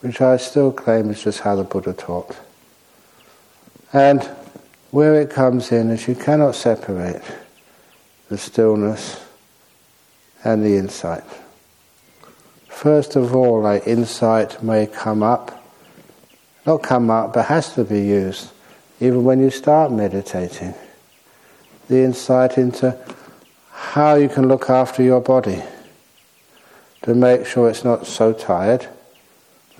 which 0.00 0.20
I 0.20 0.36
still 0.38 0.72
claim 0.72 1.10
is 1.10 1.22
just 1.22 1.40
how 1.40 1.56
the 1.56 1.64
Buddha 1.64 1.92
taught. 1.92 2.36
And 3.92 4.22
where 4.90 5.20
it 5.20 5.30
comes 5.30 5.72
in 5.72 5.90
is 5.90 6.08
you 6.08 6.14
cannot 6.14 6.54
separate 6.54 7.22
the 8.28 8.38
stillness 8.38 9.24
and 10.42 10.64
the 10.64 10.76
insight. 10.76 11.24
First 12.68 13.16
of 13.16 13.34
all, 13.34 13.60
like 13.60 13.86
insight 13.86 14.62
may 14.62 14.86
come 14.86 15.22
up, 15.22 15.62
not 16.64 16.82
come 16.82 17.10
up, 17.10 17.34
but 17.34 17.46
has 17.46 17.74
to 17.74 17.84
be 17.84 18.00
used 18.00 18.50
even 19.00 19.24
when 19.24 19.40
you 19.40 19.50
start 19.50 19.92
meditating. 19.92 20.74
The 21.88 22.04
insight 22.04 22.56
into 22.56 22.96
how 23.70 24.14
you 24.14 24.28
can 24.28 24.46
look 24.46 24.70
after 24.70 25.02
your 25.02 25.20
body, 25.20 25.62
to 27.02 27.14
make 27.14 27.46
sure 27.46 27.68
it's 27.68 27.84
not 27.84 28.06
so 28.06 28.32
tired 28.32 28.86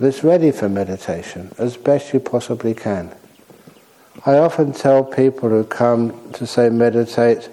that 0.00 0.06
it's 0.06 0.24
ready 0.24 0.50
for 0.50 0.66
meditation 0.66 1.52
as 1.58 1.76
best 1.76 2.14
you 2.14 2.20
possibly 2.20 2.74
can. 2.74 3.14
I 4.24 4.38
often 4.38 4.72
tell 4.72 5.04
people 5.04 5.50
who 5.50 5.62
come 5.64 6.32
to 6.32 6.46
say 6.46 6.70
meditate 6.70 7.50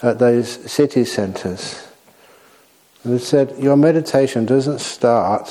at 0.00 0.18
those 0.18 0.48
city 0.48 1.04
centres, 1.04 1.86
they 3.04 3.18
said, 3.18 3.54
Your 3.58 3.76
meditation 3.76 4.46
doesn't 4.46 4.80
start 4.80 5.50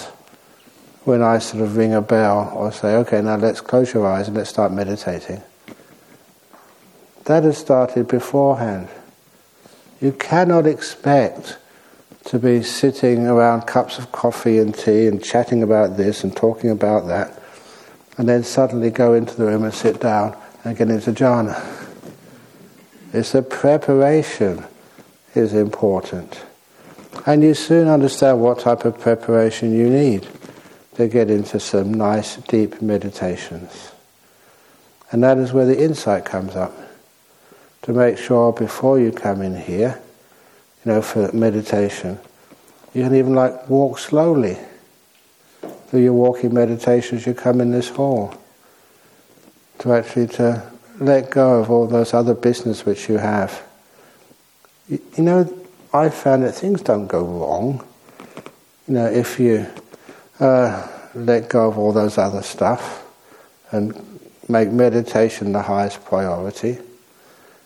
when 1.04 1.22
I 1.22 1.38
sort 1.38 1.64
of 1.64 1.78
ring 1.78 1.94
a 1.94 2.02
bell 2.02 2.52
or 2.56 2.72
say, 2.72 2.96
Okay, 2.96 3.22
now 3.22 3.36
let's 3.36 3.62
close 3.62 3.94
your 3.94 4.08
eyes 4.08 4.28
and 4.28 4.36
let's 4.36 4.50
start 4.50 4.72
meditating. 4.72 5.44
That 7.26 7.44
has 7.44 7.60
started 7.60 8.08
beforehand. 8.08 8.88
You 10.00 10.12
cannot 10.12 10.66
expect 10.66 11.58
to 12.26 12.40
be 12.40 12.62
sitting 12.62 13.28
around 13.28 13.62
cups 13.62 13.98
of 13.98 14.12
coffee 14.12 14.60
and 14.60 14.74
tea 14.76 15.08
and 15.08 15.24
chatting 15.24 15.64
about 15.64 15.98
this 15.98 16.24
and 16.24 16.36
talking 16.36 16.70
about 16.70 17.08
that, 17.08 17.42
and 18.18 18.30
then 18.30 18.44
suddenly 18.44 18.90
go 18.90 19.14
into 19.14 19.36
the 19.36 19.46
room 19.46 19.64
and 19.64 19.74
sit 19.74 20.00
down 20.00 20.38
and 20.64 20.78
get 20.78 20.90
into 20.90 21.12
jhana. 21.12 21.60
It's 23.14 23.32
the 23.32 23.42
preparation 23.42 24.64
is 25.36 25.54
important. 25.54 26.44
And 27.26 27.44
you 27.44 27.54
soon 27.54 27.88
understand 27.88 28.40
what 28.40 28.60
type 28.60 28.86
of 28.86 29.00
preparation 29.00 29.74
you 29.74 29.90
need 29.90 30.28
to 30.96 31.08
get 31.08 31.30
into 31.30 31.60
some 31.60 31.94
nice 31.94 32.38
deep 32.38 32.82
meditations. 32.82 33.92
And 35.12 35.24
that 35.24 35.38
is 35.38 35.52
where 35.52 35.66
the 35.66 35.82
insight 35.82 36.26
comes 36.26 36.56
up. 36.56 36.74
To 37.84 37.94
make 37.94 38.18
sure 38.18 38.54
before 38.54 39.00
you 39.00 39.12
come 39.12 39.42
in 39.42 39.56
here, 39.60 40.00
you 40.86 40.92
know, 40.92 41.02
for 41.02 41.32
meditation, 41.32 42.20
you 42.94 43.04
can 43.04 43.16
even 43.16 43.36
like 43.36 43.70
walk 43.70 44.00
slowly 44.00 44.58
through 45.88 46.02
your 46.02 46.14
walking 46.14 46.54
meditations 46.54 47.26
you 47.26 47.34
come 47.34 47.62
in 47.62 47.72
this 47.72 47.90
hall 47.90 48.34
to 49.80 49.94
actually 49.94 50.28
to 50.28 50.72
let 51.00 51.30
go 51.30 51.60
of 51.60 51.70
all 51.70 51.88
those 51.88 52.14
other 52.14 52.34
business 52.34 52.86
which 52.86 53.10
you 53.10 53.18
have. 53.18 53.62
You, 54.88 55.02
you 55.18 55.24
know, 55.24 55.66
I 55.94 56.10
found 56.10 56.44
that 56.44 56.54
things 56.54 56.82
don't 56.82 57.08
go 57.08 57.24
wrong. 57.24 57.86
You 58.88 58.94
know, 58.94 59.06
if 59.08 59.40
you 59.40 59.68
uh, 60.40 60.88
let 61.14 61.50
go 61.50 61.68
of 61.68 61.78
all 61.78 61.92
those 61.92 62.18
other 62.18 62.42
stuff 62.42 63.06
and 63.72 64.20
make 64.48 64.70
meditation 64.70 65.52
the 65.52 65.62
highest 65.62 66.04
priority, 66.06 66.78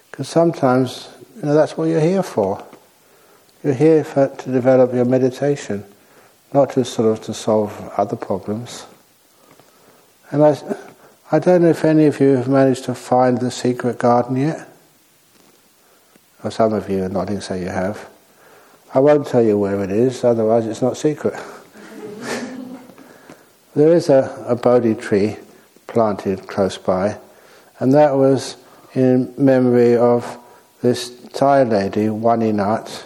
because 0.10 0.28
sometimes 0.28 1.10
you 1.36 1.44
know 1.44 1.54
that's 1.54 1.78
what 1.78 1.86
you're 1.86 2.00
here 2.00 2.24
for. 2.24 2.64
You're 3.66 3.74
here 3.74 4.04
for, 4.04 4.28
to 4.28 4.52
develop 4.52 4.94
your 4.94 5.06
meditation, 5.06 5.86
not 6.54 6.74
to 6.74 6.86
sort 6.86 7.18
of 7.18 7.26
to 7.26 7.34
solve 7.34 7.92
other 7.98 8.16
problems. 8.16 8.86
And 10.30 10.44
I, 10.44 10.56
I 11.32 11.40
don't 11.40 11.64
know 11.64 11.70
if 11.70 11.84
any 11.84 12.06
of 12.06 12.20
you 12.20 12.36
have 12.36 12.48
managed 12.48 12.84
to 12.84 12.94
find 12.94 13.40
the 13.40 13.50
secret 13.50 13.98
garden 13.98 14.36
yet. 14.36 14.70
Or 16.44 16.52
some 16.52 16.74
of 16.74 16.88
you 16.92 17.06
are 17.06 17.10
nodding, 17.10 17.42
say 17.42 17.60
you 17.60 17.70
have. 17.70 18.08
I 18.94 19.00
won't 19.00 19.26
tell 19.26 19.42
you 19.42 19.58
where 19.58 19.84
it 19.84 19.90
is, 19.90 20.24
otherwise 20.24 20.68
it's 20.68 20.84
not 20.84 20.96
secret. 20.96 21.34
there 23.76 23.96
is 23.96 24.10
a, 24.10 24.46
a 24.48 24.56
Bodhi 24.56 24.94
tree 24.94 25.38
planted 25.88 26.48
close 26.48 26.78
by, 26.78 27.18
and 27.80 27.96
that 27.96 28.16
was 28.16 28.58
in 28.94 29.34
memory 29.40 29.98
of 29.98 30.38
this 30.84 31.10
Thai 31.34 31.64
lady, 31.64 32.10
Wani 32.10 32.52
Nat, 32.52 33.06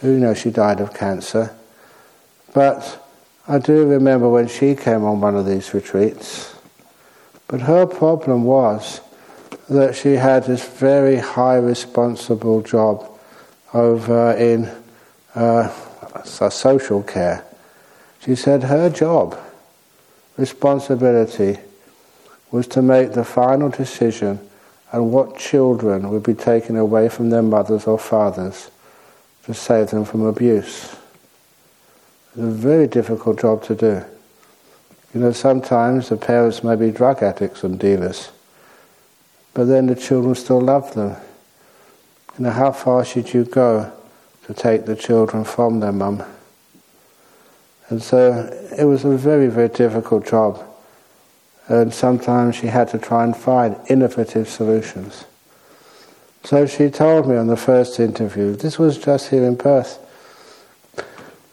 who 0.00 0.12
you 0.12 0.18
know 0.18 0.34
she 0.34 0.50
died 0.50 0.80
of 0.80 0.94
cancer. 0.94 1.54
But 2.54 3.04
I 3.46 3.58
do 3.58 3.86
remember 3.86 4.28
when 4.28 4.48
she 4.48 4.74
came 4.74 5.04
on 5.04 5.20
one 5.20 5.36
of 5.36 5.46
these 5.46 5.72
retreats 5.74 6.54
but 7.48 7.62
her 7.62 7.86
problem 7.86 8.44
was 8.44 9.00
that 9.70 9.96
she 9.96 10.12
had 10.12 10.44
this 10.44 10.66
very 10.68 11.16
high 11.16 11.56
responsible 11.56 12.60
job 12.60 13.10
over 13.72 14.32
in 14.32 14.70
uh, 15.34 15.72
social 16.24 17.02
care. 17.02 17.44
She 18.20 18.34
said 18.34 18.64
her 18.64 18.90
job, 18.90 19.38
responsibility, 20.36 21.58
was 22.50 22.66
to 22.68 22.82
make 22.82 23.12
the 23.12 23.24
final 23.24 23.70
decision 23.70 24.40
on 24.92 25.10
what 25.10 25.38
children 25.38 26.10
would 26.10 26.22
be 26.22 26.34
taken 26.34 26.76
away 26.76 27.08
from 27.08 27.30
their 27.30 27.42
mothers 27.42 27.86
or 27.86 27.98
fathers 27.98 28.70
to 29.48 29.54
save 29.54 29.88
them 29.88 30.04
from 30.04 30.26
abuse. 30.26 30.94
It's 32.32 32.36
a 32.36 32.50
very 32.50 32.86
difficult 32.86 33.40
job 33.40 33.64
to 33.64 33.74
do. 33.74 34.04
You 35.14 35.20
know, 35.22 35.32
sometimes 35.32 36.10
the 36.10 36.18
parents 36.18 36.62
may 36.62 36.76
be 36.76 36.90
drug 36.90 37.22
addicts 37.22 37.64
and 37.64 37.80
dealers, 37.80 38.30
but 39.54 39.64
then 39.64 39.86
the 39.86 39.94
children 39.94 40.34
still 40.34 40.60
love 40.60 40.92
them. 40.92 41.16
You 42.38 42.44
know, 42.44 42.50
how 42.50 42.72
far 42.72 43.06
should 43.06 43.32
you 43.32 43.44
go 43.44 43.90
to 44.44 44.52
take 44.52 44.84
the 44.84 44.94
children 44.94 45.44
from 45.44 45.80
their 45.80 45.92
mum? 45.92 46.22
And 47.88 48.02
so 48.02 48.54
it 48.78 48.84
was 48.84 49.06
a 49.06 49.16
very, 49.16 49.46
very 49.46 49.70
difficult 49.70 50.26
job. 50.26 50.62
And 51.68 51.94
sometimes 51.94 52.56
she 52.56 52.66
had 52.66 52.88
to 52.88 52.98
try 52.98 53.24
and 53.24 53.34
find 53.34 53.76
innovative 53.88 54.46
solutions. 54.46 55.24
So 56.44 56.66
she 56.66 56.90
told 56.90 57.28
me 57.28 57.36
on 57.36 57.48
the 57.48 57.56
first 57.56 58.00
interview, 58.00 58.54
this 58.54 58.78
was 58.78 58.96
just 58.98 59.30
here 59.30 59.44
in 59.44 59.56
Perth, 59.56 59.98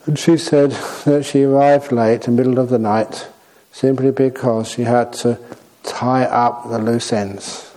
and 0.06 0.18
she 0.18 0.38
said 0.38 0.72
that 1.06 1.26
she 1.26 1.44
arrived 1.44 1.92
late, 1.92 2.28
in 2.28 2.36
the 2.36 2.44
middle 2.44 2.60
of 2.60 2.70
the 2.70 2.80
night, 2.80 3.28
simply 3.72 4.12
because 4.12 4.70
she 4.70 4.84
had 4.84 5.12
to 5.14 5.38
tie 5.84 6.26
up 6.26 6.70
the 6.70 6.80
loose 6.80 7.12
ends. 7.12 7.72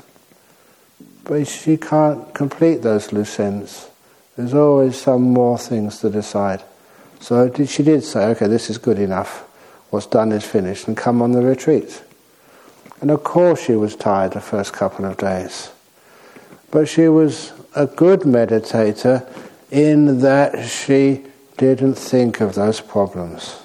But 1.24 1.46
she 1.46 1.76
can't 1.76 2.32
complete 2.34 2.82
those 2.82 3.12
loose 3.12 3.38
ends. 3.40 3.88
There's 4.36 4.54
always 4.54 4.96
some 4.96 5.22
more 5.22 5.58
things 5.58 5.98
to 6.00 6.10
decide. 6.10 6.62
So 7.20 7.52
she 7.64 7.82
did 7.82 8.04
say, 8.04 8.26
okay, 8.26 8.46
this 8.46 8.70
is 8.70 8.78
good 8.78 8.98
enough. 8.98 9.40
What's 9.90 10.06
done 10.06 10.32
is 10.32 10.44
finished, 10.44 10.86
and 10.86 10.96
come 10.96 11.20
on 11.20 11.32
the 11.32 11.42
retreat. 11.42 12.02
And 13.00 13.10
of 13.10 13.24
course, 13.24 13.64
she 13.64 13.72
was 13.72 13.96
tired 13.96 14.32
the 14.32 14.40
first 14.40 14.72
couple 14.72 15.04
of 15.04 15.16
days. 15.16 15.70
But 16.70 16.88
she 16.88 17.08
was 17.08 17.52
a 17.74 17.86
good 17.86 18.20
meditator 18.20 19.26
in 19.70 20.20
that 20.20 20.68
she 20.68 21.24
didn't 21.56 21.94
think 21.94 22.40
of 22.40 22.54
those 22.54 22.80
problems. 22.80 23.60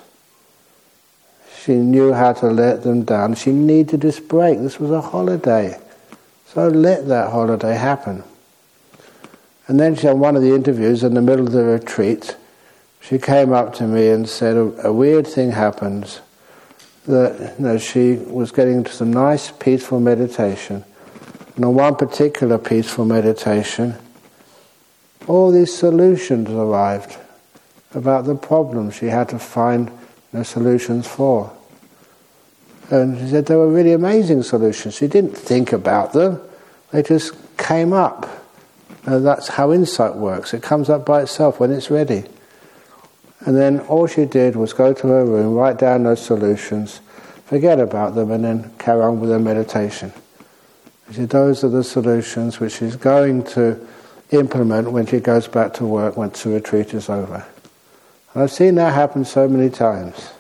She 1.64 1.76
knew 1.76 2.12
how 2.14 2.34
to 2.34 2.48
let 2.48 2.84
them 2.84 3.04
down. 3.04 3.36
She 3.36 3.52
needed 3.52 4.02
this 4.02 4.20
break. 4.20 4.60
This 4.60 4.80
was 4.80 4.92
a 4.92 5.00
holiday. 5.00 5.80
So 6.48 6.68
let 6.68 7.08
that 7.08 7.32
holiday 7.32 7.76
happen. 7.76 8.24
And 9.68 9.80
then 9.80 9.96
she 9.96 10.08
had 10.08 10.18
one 10.18 10.36
of 10.36 10.42
the 10.42 10.54
interviews 10.54 11.04
in 11.04 11.14
the 11.14 11.22
middle 11.22 11.48
of 11.48 11.54
the 11.54 11.64
retreat. 11.64 12.36
She 13.00 13.18
came 13.18 13.54
up 13.54 13.74
to 13.76 13.88
me 13.88 14.10
and 14.10 14.28
said 14.28 14.58
a, 14.58 14.88
a 14.88 14.94
weird 14.94 15.26
thing 15.26 15.52
happened. 15.52 16.20
That 17.08 17.56
you 17.58 17.66
know, 17.66 17.78
she 17.78 18.16
was 18.16 18.52
getting 18.52 18.78
into 18.78 18.92
some 18.92 19.12
nice 19.12 19.52
peaceful 19.52 20.00
meditation. 20.00 20.84
On 21.58 21.76
one 21.76 21.96
particular 21.96 22.58
peaceful 22.58 23.06
meditation, 23.06 23.96
all 25.28 25.52
these 25.52 25.74
solutions 25.76 26.50
arrived 26.50 27.18
about 27.94 28.26
the 28.26 28.36
problems 28.36 28.96
she 28.96 29.06
had 29.06 29.30
to 29.30 29.40
find 29.40 29.92
no 30.32 30.42
solutions 30.42 31.08
for. 31.08 31.56
And 32.90 33.20
she 33.20 33.30
said 33.30 33.46
they 33.46 33.56
were 33.56 33.70
really 33.70 33.94
amazing 33.94 34.44
solutions. 34.44 34.96
She 34.96 35.08
didn't 35.08 35.38
think 35.38 35.72
about 35.72 36.14
them, 36.14 36.42
they 36.92 37.04
just 37.04 37.34
came 37.58 37.94
up. 37.94 38.28
And 39.06 39.26
that's 39.26 39.50
how 39.50 39.72
insight 39.74 40.16
works. 40.16 40.54
It 40.54 40.64
comes 40.64 40.90
up 40.90 41.06
by 41.06 41.24
itself 41.24 41.60
when 41.60 41.72
it's 41.72 41.92
ready. 41.92 42.24
And 43.42 43.56
then 43.56 43.82
all 43.82 44.08
she 44.08 44.26
did 44.26 44.56
was 44.56 44.72
go 44.72 44.94
to 44.94 45.08
her 45.08 45.26
room, 45.26 45.54
write 45.54 45.78
down 45.78 46.04
those 46.04 46.22
solutions, 46.22 47.02
forget 47.46 47.80
about 47.80 48.16
them, 48.16 48.32
and 48.32 48.44
then 48.44 48.72
carry 48.80 49.02
on 49.02 49.20
with 49.20 49.30
her 49.30 49.40
meditation. 49.40 50.14
Said 51.14 51.30
those 51.30 51.64
are 51.64 51.70
the 51.70 51.84
solutions 51.84 52.60
which 52.60 52.78
she's 52.78 52.96
going 52.96 53.44
to 53.44 53.80
implement 54.32 54.92
when 54.92 55.06
she 55.06 55.20
goes 55.20 55.48
back 55.48 55.76
to 55.76 55.86
work 55.86 56.18
once 56.18 56.42
the 56.42 56.50
retreat 56.50 56.92
is 56.96 57.08
over. 57.08 57.46
And 58.34 58.44
I've 58.44 58.52
seen 58.52 58.74
that 58.76 58.96
happen 58.96 59.24
so 59.24 59.48
many 59.48 59.70
times. 59.70 60.32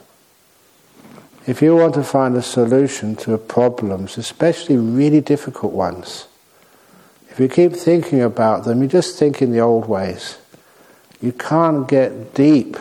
If 1.45 1.62
you 1.62 1.75
want 1.75 1.93
to 1.93 2.03
find 2.03 2.36
a 2.36 2.41
solution 2.41 3.15
to 3.17 3.38
problems, 3.38 4.17
especially 4.17 4.77
really 4.77 5.21
difficult 5.21 5.73
ones, 5.73 6.27
if 7.29 7.39
you 7.39 7.47
keep 7.49 7.73
thinking 7.73 8.21
about 8.21 8.63
them, 8.63 8.81
you 8.81 8.88
just 8.88 9.19
think 9.19 9.43
in 9.43 9.51
the 9.51 9.59
old 9.59 9.88
ways. 9.88 10.39
You 11.21 11.33
can't 11.33 11.88
get 11.88 12.33
deep 12.33 12.77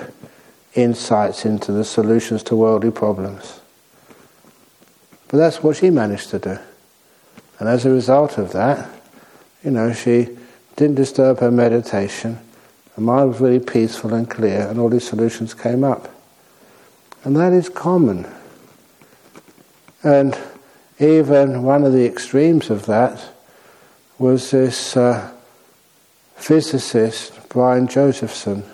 insights 0.74 1.44
into 1.44 1.72
the 1.72 1.84
solutions 1.84 2.42
to 2.44 2.56
worldly 2.56 2.90
problems. 2.90 3.60
But 5.28 5.36
that's 5.36 5.62
what 5.62 5.76
she 5.76 5.90
managed 5.90 6.30
to 6.30 6.38
do. 6.38 6.58
And 7.62 7.68
as 7.68 7.86
a 7.86 7.90
result 7.90 8.38
of 8.38 8.50
that, 8.54 8.90
you 9.62 9.70
know, 9.70 9.92
she 9.92 10.36
didn't 10.74 10.96
disturb 10.96 11.38
her 11.38 11.52
meditation 11.52 12.40
The 12.96 13.02
mind 13.02 13.28
was 13.28 13.40
really 13.40 13.60
peaceful 13.60 14.12
and 14.14 14.28
clear, 14.28 14.66
and 14.66 14.80
all 14.80 14.88
these 14.88 15.06
solutions 15.06 15.54
came 15.54 15.84
up. 15.84 16.12
And 17.22 17.36
that 17.36 17.52
is 17.52 17.68
common. 17.68 18.26
And 20.02 20.36
even 20.98 21.62
one 21.62 21.84
of 21.84 21.92
the 21.92 22.04
extremes 22.04 22.68
of 22.68 22.86
that 22.86 23.28
was 24.18 24.50
this 24.50 24.96
uh, 24.96 25.30
physicist, 26.34 27.48
Brian 27.48 27.86
Josephson, 27.86 28.64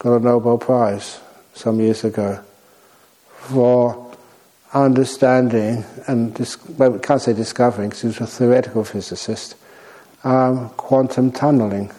got 0.00 0.16
a 0.16 0.20
Nobel 0.20 0.58
Prize 0.58 1.18
some 1.54 1.80
years 1.80 2.04
ago 2.04 2.44
for 3.38 4.07
understanding 4.72 5.84
and 6.06 6.34
dis- 6.34 6.58
well, 6.70 6.90
we 6.90 6.98
can't 6.98 7.20
say 7.20 7.32
discovering 7.32 7.88
because 7.88 8.02
he 8.02 8.08
was 8.08 8.20
a 8.20 8.26
theoretical 8.26 8.84
physicist 8.84 9.56
um, 10.24 10.70
quantum 10.70 11.32
tunneling. 11.32 11.90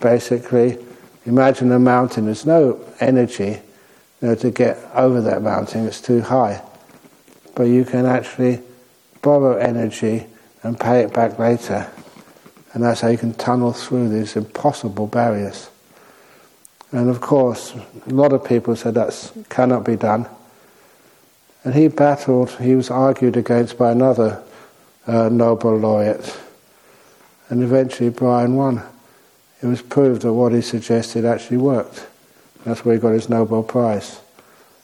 Basically, 0.00 0.78
imagine 1.24 1.72
a 1.72 1.78
mountain. 1.78 2.26
There's 2.26 2.46
no 2.46 2.80
energy 3.00 3.60
you 4.20 4.28
know, 4.28 4.34
to 4.34 4.50
get 4.50 4.78
over 4.94 5.20
that 5.22 5.42
mountain. 5.42 5.86
It's 5.86 6.00
too 6.00 6.20
high, 6.20 6.62
but 7.54 7.64
you 7.64 7.84
can 7.84 8.06
actually 8.06 8.60
borrow 9.22 9.56
energy 9.56 10.26
and 10.62 10.78
pay 10.78 11.00
it 11.00 11.12
back 11.12 11.38
later, 11.38 11.90
and 12.72 12.82
that's 12.82 13.00
how 13.00 13.08
you 13.08 13.18
can 13.18 13.34
tunnel 13.34 13.72
through 13.72 14.08
these 14.08 14.36
impossible 14.36 15.06
barriers. 15.06 15.70
And 16.92 17.10
of 17.10 17.20
course, 17.20 17.74
a 18.06 18.10
lot 18.10 18.32
of 18.32 18.44
people 18.44 18.76
said 18.76 18.94
that 18.94 19.32
cannot 19.48 19.84
be 19.84 19.96
done. 19.96 20.28
And 21.64 21.74
he 21.74 21.88
battled, 21.88 22.50
he 22.60 22.74
was 22.74 22.90
argued 22.90 23.36
against 23.36 23.78
by 23.78 23.90
another 23.90 24.42
uh, 25.06 25.30
Nobel 25.30 25.76
laureate. 25.78 26.38
And 27.48 27.62
eventually 27.62 28.10
Brian 28.10 28.54
won. 28.54 28.82
It 29.62 29.66
was 29.66 29.80
proved 29.80 30.22
that 30.22 30.32
what 30.32 30.52
he 30.52 30.60
suggested 30.60 31.24
actually 31.24 31.56
worked. 31.56 32.06
That's 32.64 32.84
where 32.84 32.94
he 32.94 33.00
got 33.00 33.12
his 33.12 33.30
Nobel 33.30 33.62
Prize. 33.62 34.20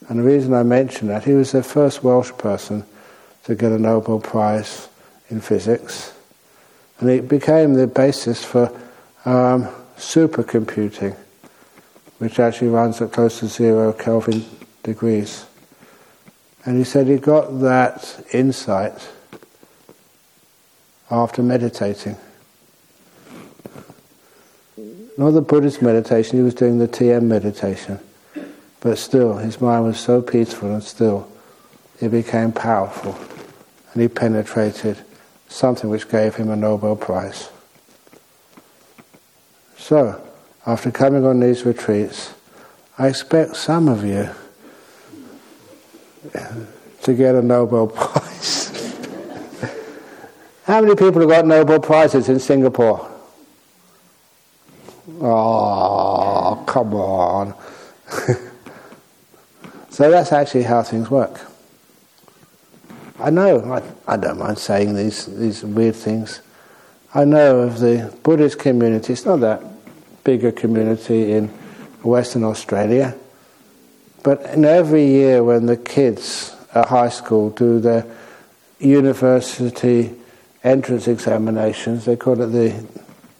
And 0.08 0.18
the 0.18 0.22
reason 0.22 0.54
I 0.54 0.62
mention 0.62 1.08
that, 1.08 1.24
he 1.24 1.34
was 1.34 1.52
the 1.52 1.62
first 1.62 2.02
Welsh 2.02 2.32
person 2.32 2.84
to 3.44 3.54
get 3.54 3.72
a 3.72 3.78
Nobel 3.78 4.20
Prize 4.20 4.88
in 5.28 5.40
physics. 5.40 6.14
And 6.98 7.10
it 7.10 7.28
became 7.28 7.74
the 7.74 7.86
basis 7.86 8.44
for 8.44 8.66
um, 9.24 9.68
supercomputing, 9.96 11.14
which 12.18 12.38
actually 12.38 12.68
runs 12.68 13.00
at 13.02 13.12
close 13.12 13.40
to 13.40 13.46
zero 13.46 13.92
Kelvin 13.92 14.44
degrees. 14.82 15.44
And 16.64 16.76
he 16.76 16.84
said 16.84 17.06
he 17.06 17.16
got 17.16 17.60
that 17.60 18.24
insight 18.32 19.08
after 21.10 21.42
meditating. 21.42 22.16
Not 25.16 25.30
the 25.32 25.42
Buddhist 25.42 25.82
meditation, 25.82 26.38
he 26.38 26.42
was 26.42 26.54
doing 26.54 26.78
the 26.78 26.88
TM 26.88 27.22
meditation. 27.22 27.98
But 28.80 28.98
still, 28.98 29.36
his 29.36 29.60
mind 29.60 29.84
was 29.84 30.00
so 30.00 30.22
peaceful 30.22 30.72
and 30.72 30.82
still, 30.82 31.30
it 32.00 32.08
became 32.08 32.52
powerful. 32.52 33.18
And 33.92 34.02
he 34.02 34.08
penetrated 34.08 34.98
something 35.48 35.90
which 35.90 36.08
gave 36.08 36.36
him 36.36 36.48
a 36.48 36.56
Nobel 36.56 36.96
Prize. 36.96 37.50
So, 39.76 40.22
after 40.66 40.90
coming 40.90 41.26
on 41.26 41.40
these 41.40 41.66
retreats, 41.66 42.32
I 42.96 43.08
expect 43.08 43.56
some 43.56 43.88
of 43.88 44.04
you 44.04 44.30
to 47.02 47.14
get 47.14 47.34
a 47.34 47.42
Nobel 47.42 47.86
Prize. 47.88 48.68
How 50.64 50.80
many 50.80 50.94
people 50.94 51.20
have 51.20 51.30
got 51.30 51.46
Nobel 51.46 51.80
Prizes 51.80 52.28
in 52.28 52.38
Singapore? 52.38 53.10
Oh, 55.20 56.62
come 56.66 56.94
on. 56.94 57.54
so 59.90 60.10
that's 60.10 60.32
actually 60.32 60.62
how 60.62 60.82
things 60.82 61.10
work. 61.10 61.40
I 63.18 63.28
know, 63.28 63.72
I, 63.72 63.82
I 64.14 64.16
don't 64.16 64.38
mind 64.38 64.58
saying 64.58 64.94
these, 64.94 65.26
these 65.26 65.62
weird 65.62 65.96
things. 65.96 66.40
I 67.12 67.24
know 67.24 67.60
of 67.60 67.80
the 67.80 68.16
Buddhist 68.22 68.58
community, 68.58 69.12
it's 69.12 69.26
not 69.26 69.40
that 69.40 69.62
big 70.24 70.44
a 70.44 70.52
community 70.52 71.32
in 71.32 71.48
Western 72.02 72.44
Australia, 72.44 73.14
but 74.22 74.42
in 74.46 74.64
every 74.64 75.06
year 75.06 75.42
when 75.42 75.66
the 75.66 75.76
kids 75.76 76.54
at 76.74 76.86
high 76.88 77.08
school 77.08 77.50
do 77.50 77.80
their 77.80 78.06
university 78.78 80.14
entrance 80.62 81.08
examinations, 81.08 82.04
they 82.04 82.16
call 82.16 82.40
it 82.40 82.46
the, 82.46 82.86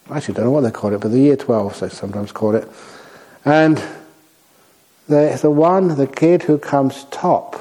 I 0.09 0.17
actually 0.17 0.35
don't 0.35 0.47
know 0.47 0.51
what 0.51 0.63
they 0.63 0.71
call 0.71 0.93
it, 0.95 1.01
but 1.01 1.11
the 1.11 1.19
year 1.19 1.37
12 1.37 1.81
they 1.81 1.89
sometimes 1.89 2.33
call 2.33 2.55
it. 2.55 2.69
And 3.45 3.83
the, 5.09 5.39
the 5.41 5.51
one, 5.51 5.89
the 5.97 6.07
kid 6.07 6.43
who 6.43 6.59
comes 6.59 7.05
top 7.11 7.55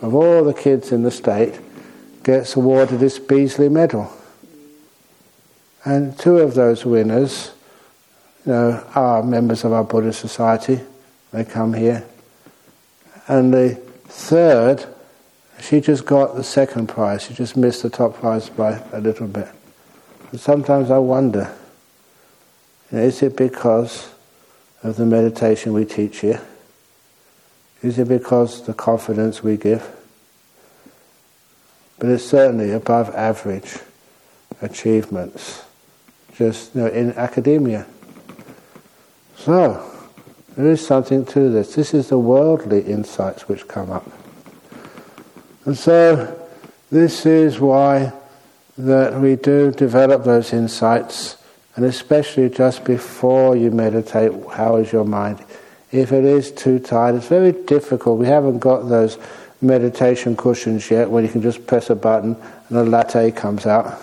of 0.00 0.14
all 0.14 0.44
the 0.44 0.54
kids 0.54 0.92
in 0.92 1.02
the 1.02 1.10
state 1.10 1.58
gets 2.22 2.54
awarded 2.56 3.00
this 3.00 3.18
Beazley 3.18 3.70
Medal. 3.70 4.12
And 5.84 6.18
two 6.18 6.38
of 6.38 6.54
those 6.54 6.84
winners 6.84 7.52
you 8.44 8.52
know, 8.52 8.84
are 8.94 9.22
members 9.22 9.64
of 9.64 9.72
our 9.72 9.84
Buddhist 9.84 10.20
Society. 10.20 10.80
They 11.32 11.44
come 11.44 11.72
here. 11.72 12.04
And 13.28 13.52
the 13.52 13.74
third, 14.06 14.86
she 15.60 15.80
just 15.80 16.06
got 16.06 16.34
the 16.34 16.42
second 16.42 16.88
prize. 16.88 17.22
She 17.22 17.34
just 17.34 17.56
missed 17.56 17.82
the 17.82 17.90
top 17.90 18.14
prize 18.14 18.48
by 18.48 18.82
a 18.92 19.00
little 19.00 19.26
bit. 19.26 19.48
And 20.30 20.40
sometimes 20.40 20.90
I 20.90 20.98
wonder, 20.98 21.54
you 22.90 22.98
know, 22.98 23.04
is 23.04 23.22
it 23.22 23.36
because 23.36 24.08
of 24.82 24.96
the 24.96 25.04
meditation 25.04 25.74
we 25.74 25.84
teach 25.84 26.20
here? 26.20 26.40
Is 27.82 27.98
it 27.98 28.08
because 28.08 28.64
the 28.64 28.74
confidence 28.74 29.42
we 29.42 29.56
give? 29.56 29.88
But 31.98 32.10
it's 32.10 32.24
certainly 32.24 32.70
above 32.70 33.14
average 33.14 33.78
achievements, 34.62 35.62
just 36.34 36.74
you 36.74 36.82
know, 36.82 36.86
in 36.88 37.12
academia. 37.12 37.86
So, 39.36 39.97
there 40.58 40.72
is 40.72 40.84
something 40.84 41.24
to 41.24 41.50
this. 41.50 41.76
This 41.76 41.94
is 41.94 42.08
the 42.08 42.18
worldly 42.18 42.80
insights 42.80 43.46
which 43.46 43.68
come 43.68 43.92
up. 43.92 44.04
And 45.64 45.78
so, 45.78 46.36
this 46.90 47.24
is 47.26 47.60
why 47.60 48.12
that 48.76 49.20
we 49.20 49.36
do 49.36 49.70
develop 49.70 50.24
those 50.24 50.52
insights, 50.52 51.36
and 51.76 51.84
especially 51.84 52.50
just 52.50 52.82
before 52.82 53.54
you 53.54 53.70
meditate, 53.70 54.32
how 54.50 54.76
is 54.76 54.90
your 54.90 55.04
mind? 55.04 55.44
If 55.92 56.10
it 56.10 56.24
is 56.24 56.50
too 56.50 56.80
tight, 56.80 57.14
it's 57.14 57.28
very 57.28 57.52
difficult. 57.52 58.18
We 58.18 58.26
haven't 58.26 58.58
got 58.58 58.88
those 58.88 59.16
meditation 59.60 60.36
cushions 60.36 60.90
yet 60.90 61.08
where 61.08 61.22
you 61.22 61.28
can 61.28 61.40
just 61.40 61.68
press 61.68 61.88
a 61.88 61.94
button 61.94 62.36
and 62.68 62.78
a 62.78 62.82
latte 62.82 63.30
comes 63.30 63.64
out, 63.64 63.96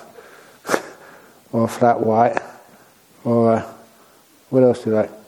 or 1.51 1.65
a 1.65 1.67
flat 1.67 1.99
white, 1.99 2.41
or 3.25 3.55
uh, 3.55 3.73
what 4.51 4.63
else 4.63 4.85
do 4.85 4.91
you 4.91 4.95
like? 4.95 5.24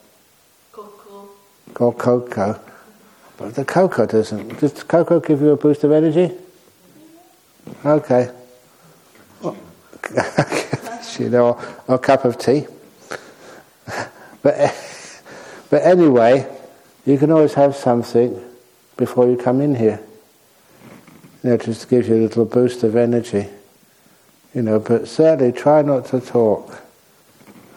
Called 1.78 2.00
cocoa. 2.00 2.60
But 3.38 3.54
the 3.54 3.64
cocoa 3.64 4.08
doesn't. 4.08 4.60
Does 4.60 4.82
cocoa 4.82 5.20
give 5.20 5.42
you 5.42 5.52
a 5.52 5.58
boost 5.58 5.84
of 5.84 5.92
energy? 5.92 6.32
Okay. 7.86 8.32
you 11.20 11.30
know, 11.30 11.60
or 11.88 11.96
a 11.96 12.00
cup 12.00 12.26
of 12.26 12.40
tea. 12.40 12.66
but, 14.42 14.74
but 15.70 15.84
anyway, 15.84 16.48
you 17.06 17.18
can 17.20 17.32
always 17.32 17.54
have 17.54 17.76
something 17.76 18.42
before 18.96 19.30
you 19.30 19.38
come 19.38 19.62
in 19.62 19.76
here. 19.76 20.00
You 21.44 21.52
know, 21.52 21.58
just 21.58 21.82
to 21.82 21.88
give 21.88 22.08
you 22.08 22.16
a 22.16 22.22
little 22.24 22.46
boost 22.46 22.84
of 22.84 22.96
energy. 22.96 23.50
You 24.56 24.64
know, 24.64 24.80
but 24.80 25.08
certainly 25.08 25.52
try 25.52 25.84
not 25.84 26.06
to 26.08 26.22
talk, 26.22 26.82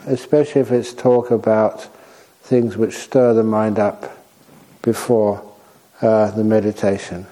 especially 0.07 0.63
if 0.63 0.73
it's 0.73 0.95
talk 0.95 1.31
about 1.31 1.87
things 2.51 2.77
which 2.77 2.95
stir 2.95 3.33
the 3.33 3.45
mind 3.45 3.79
up 3.79 4.19
before 4.83 5.41
uh, 6.03 6.33
the 6.33 6.43
meditation. 6.43 7.25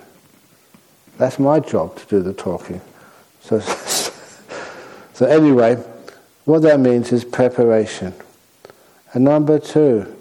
That's 1.16 1.40
my 1.40 1.58
job 1.58 1.96
to 1.96 2.06
do 2.06 2.22
the 2.22 2.32
talking. 2.32 2.80
So, 3.40 3.58
so 5.14 5.26
anyway, 5.26 5.74
what 6.44 6.62
that 6.62 6.78
means 6.78 7.10
is 7.10 7.24
preparation. 7.24 8.14
And 9.12 9.24
number 9.24 9.58
two 9.58 10.14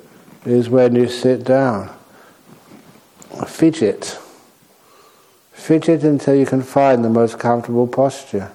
is 0.46 0.68
when 0.68 0.96
you 0.96 1.08
sit 1.08 1.44
down, 1.44 1.96
fidget. 3.46 4.18
Fidget 5.52 6.04
until 6.04 6.34
you 6.34 6.48
can 6.48 6.64
find 6.64 7.06
the 7.06 7.10
most 7.12 7.38
comfortable 7.38 7.86
posture. 7.86 8.52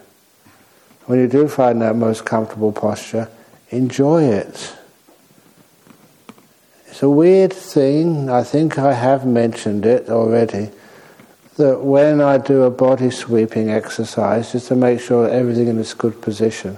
When 1.06 1.20
you 1.20 1.28
do 1.28 1.46
find 1.46 1.80
that 1.82 1.94
most 1.94 2.24
comfortable 2.24 2.72
posture, 2.72 3.28
enjoy 3.70 4.24
it. 4.24 4.76
It's 6.92 7.02
a 7.02 7.08
weird 7.08 7.54
thing, 7.54 8.28
I 8.28 8.44
think 8.44 8.78
I 8.78 8.92
have 8.92 9.24
mentioned 9.24 9.86
it 9.86 10.10
already, 10.10 10.68
that 11.56 11.80
when 11.80 12.20
I 12.20 12.36
do 12.36 12.64
a 12.64 12.70
body 12.70 13.10
sweeping 13.10 13.70
exercise, 13.70 14.52
just 14.52 14.68
to 14.68 14.74
make 14.74 15.00
sure 15.00 15.26
everything 15.26 15.68
is 15.68 15.70
in 15.70 15.78
its 15.80 15.94
good 15.94 16.20
position, 16.20 16.76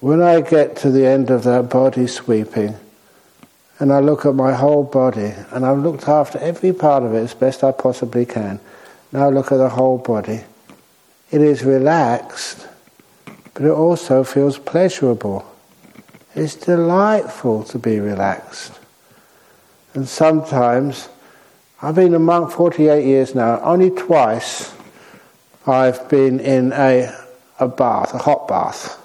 when 0.00 0.22
I 0.22 0.40
get 0.40 0.76
to 0.76 0.90
the 0.90 1.04
end 1.04 1.28
of 1.28 1.42
that 1.42 1.68
body 1.68 2.06
sweeping, 2.06 2.76
and 3.78 3.92
I 3.92 4.00
look 4.00 4.24
at 4.24 4.34
my 4.34 4.54
whole 4.54 4.82
body, 4.82 5.34
and 5.50 5.66
I've 5.66 5.80
looked 5.80 6.08
after 6.08 6.38
every 6.38 6.72
part 6.72 7.02
of 7.02 7.12
it 7.12 7.18
as 7.18 7.34
best 7.34 7.62
I 7.62 7.72
possibly 7.72 8.24
can. 8.24 8.60
Now 9.12 9.28
look 9.28 9.52
at 9.52 9.58
the 9.58 9.68
whole 9.68 9.98
body. 9.98 10.44
It 11.30 11.42
is 11.42 11.64
relaxed, 11.64 12.66
but 13.52 13.64
it 13.64 13.72
also 13.72 14.24
feels 14.24 14.58
pleasurable. 14.58 15.44
It's 16.34 16.54
delightful 16.54 17.64
to 17.64 17.78
be 17.78 18.00
relaxed. 18.00 18.77
And 19.98 20.08
sometimes, 20.08 21.08
I've 21.82 21.96
been 21.96 22.14
a 22.14 22.20
monk 22.20 22.52
48 22.52 23.04
years 23.04 23.34
now, 23.34 23.60
only 23.62 23.90
twice 23.90 24.72
I've 25.66 26.08
been 26.08 26.38
in 26.38 26.72
a, 26.72 27.12
a 27.58 27.66
bath, 27.66 28.14
a 28.14 28.18
hot 28.18 28.46
bath. 28.46 28.96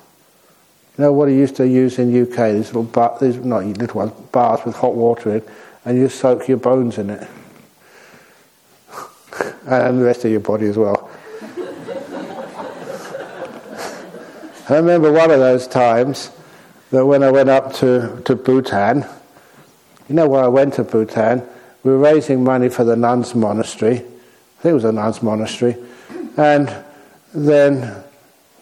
You 0.96 1.06
know 1.06 1.12
what 1.12 1.30
I 1.30 1.32
used 1.32 1.56
to 1.56 1.68
use 1.68 1.98
in 1.98 2.10
UK? 2.10 2.54
These 2.54 2.68
little 2.68 2.84
bath, 2.84 3.20
these 3.20 3.38
not 3.38 3.66
little 3.66 4.02
ones, 4.02 4.12
baths 4.32 4.66
with 4.66 4.76
hot 4.76 4.94
water 4.94 5.38
in, 5.38 5.44
and 5.84 5.98
you 5.98 6.10
soak 6.10 6.48
your 6.48 6.58
bones 6.58 7.00
in 7.00 7.10
it, 7.10 7.28
and 9.66 10.00
the 10.00 10.06
rest 10.06 10.26
of 10.26 10.30
your 10.30 10.42
body 10.42 10.68
as 10.68 10.78
well. 10.78 11.10
I 14.70 14.76
remember 14.76 15.12
one 15.12 15.32
of 15.32 15.40
those 15.40 15.68
times 15.68 16.30
that 16.92 17.04
when 17.04 17.24
I 17.24 17.32
went 17.32 17.50
up 17.50 17.74
to, 17.78 18.22
to 18.26 18.36
Bhutan, 18.36 19.08
you 20.10 20.16
know 20.16 20.28
where 20.28 20.44
I 20.44 20.48
went 20.48 20.76
to 20.76 20.84
Bhutan, 20.84 21.44
we 21.84 21.92
were 21.92 21.98
raising 21.98 22.44
money 22.44 22.70
for 22.70 22.84
the 22.84 22.96
nuns' 22.96 23.36
monastery. 23.36 23.98
I 23.98 24.62
think 24.62 24.72
it 24.72 24.74
was 24.74 24.86
a 24.86 24.92
nuns' 24.92 25.22
monastery. 25.22 25.76
And 26.38 26.74
then 27.34 28.04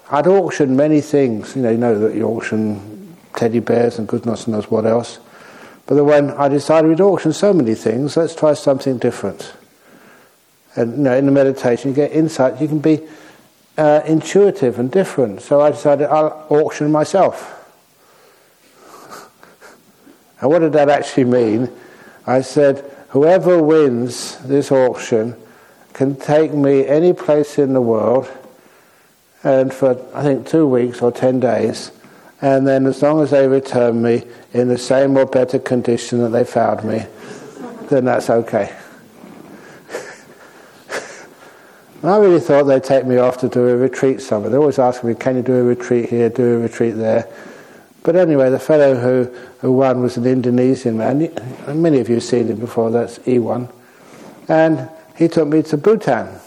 I'd 0.10 0.28
auctioned 0.28 0.76
many 0.76 1.02
things. 1.02 1.56
You 1.56 1.62
know, 1.62 1.72
you 1.72 1.78
know 1.78 2.00
that 2.00 2.16
you 2.16 2.28
auction 2.28 3.16
teddy 3.36 3.60
bears 3.60 3.98
and 3.98 4.08
goodness 4.08 4.48
knows 4.48 4.70
what 4.70 4.86
else. 4.86 5.20
But 5.86 5.96
then 5.96 6.06
when 6.06 6.32
I 6.32 6.48
decided 6.48 6.88
we'd 6.88 7.02
auction 7.02 7.34
so 7.34 7.54
many 7.54 7.76
things, 7.76 8.18
let's 8.18 8.36
try 8.36 8.54
something 8.54 8.98
different. 8.98 9.54
And 10.76 10.98
you 10.98 11.04
know, 11.04 11.16
in 11.16 11.26
the 11.26 11.32
meditation, 11.32 11.92
you 11.92 11.96
get 11.96 12.12
insight. 12.12 12.62
You 12.62 12.68
can 12.68 12.80
be 12.80 13.02
uh, 13.78 14.02
intuitive 14.06 14.80
and 14.80 14.92
different. 14.92 15.42
So 15.42 15.62
I 15.62 15.72
decided 15.72 16.08
I'll 16.08 16.46
auction 16.50 16.92
myself. 16.92 17.61
And 20.42 20.50
what 20.50 20.60
did 20.60 20.74
that 20.74 20.90
actually 20.90 21.26
mean? 21.26 21.72
I 22.26 22.42
said, 22.42 22.84
whoever 23.10 23.62
wins 23.62 24.38
this 24.40 24.72
auction 24.72 25.36
can 25.94 26.16
take 26.16 26.54
me 26.54 26.88
any 26.88 27.14
place 27.14 27.60
in 27.60 27.74
the 27.74 27.82
world, 27.82 28.30
and 29.44 29.74
for 29.74 30.04
I 30.16 30.24
think 30.24 30.48
two 30.48 30.68
weeks 30.68 31.02
or 31.02 31.12
ten 31.12 31.40
days, 31.40 31.92
and 32.42 32.68
then 32.68 32.86
as 32.88 33.02
long 33.02 33.22
as 33.22 33.32
they 33.32 33.48
return 33.48 34.02
me 34.02 34.24
in 34.54 34.68
the 34.68 34.78
same 34.78 35.16
or 35.16 35.26
better 35.26 35.60
condition 35.60 36.20
that 36.20 36.30
they 36.30 36.44
found 36.44 36.84
me, 36.84 37.06
then 37.90 38.06
that's 38.06 38.30
okay. 38.30 38.76
I 42.04 42.18
really 42.18 42.40
thought 42.40 42.64
they'd 42.64 42.84
take 42.84 43.06
me 43.06 43.18
off 43.18 43.38
to 43.40 43.50
do 43.50 43.68
a 43.68 43.78
retreat 43.78 44.22
somewhere. 44.22 44.50
They 44.50 44.58
always 44.58 44.80
ask 44.80 45.04
me, 45.04 45.14
can 45.14 45.36
you 45.36 45.44
do 45.44 45.54
a 45.54 45.64
retreat 45.64 46.10
here, 46.10 46.30
do 46.30 46.56
a 46.56 46.60
retreat 46.60 46.96
there? 46.96 47.28
But 48.04 48.16
anyway, 48.16 48.50
the 48.50 48.60
fellow 48.60 48.96
who, 48.96 49.32
who 49.60 49.74
won 49.74 50.02
was 50.02 50.18
an 50.18 50.26
Indonesian 50.26 50.98
man. 50.98 51.32
Many 51.68 52.00
of 52.00 52.10
you 52.10 52.16
have 52.16 52.24
seen 52.24 52.48
him 52.48 52.60
before, 52.60 52.90
that's 52.90 53.20
E1. 53.20 53.72
And 54.48 54.90
he 55.16 55.28
took 55.28 55.48
me 55.48 55.62
to 55.64 55.78
Bhutan. 55.78 56.40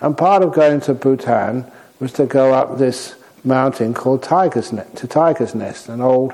And 0.00 0.16
part 0.16 0.42
of 0.42 0.54
going 0.54 0.80
to 0.82 0.94
Bhutan 0.94 1.70
was 2.00 2.12
to 2.14 2.26
go 2.26 2.54
up 2.54 2.78
this 2.78 3.14
mountain 3.44 3.94
called 3.94 4.22
Tiger's 4.22 4.72
Nest, 4.72 4.96
to 4.96 5.06
Tiger's 5.06 5.54
Nest, 5.54 5.88
an 5.88 6.00
old, 6.00 6.32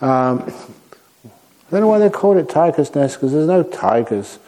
um, 0.00 0.42
I 0.44 1.70
don't 1.70 1.80
know 1.80 1.88
why 1.88 1.98
they 1.98 2.10
call 2.10 2.36
it 2.36 2.48
Tiger's 2.48 2.94
Nest 2.94 3.16
because 3.16 3.32
there's 3.32 3.46
no 3.46 3.62
tigers 3.62 4.38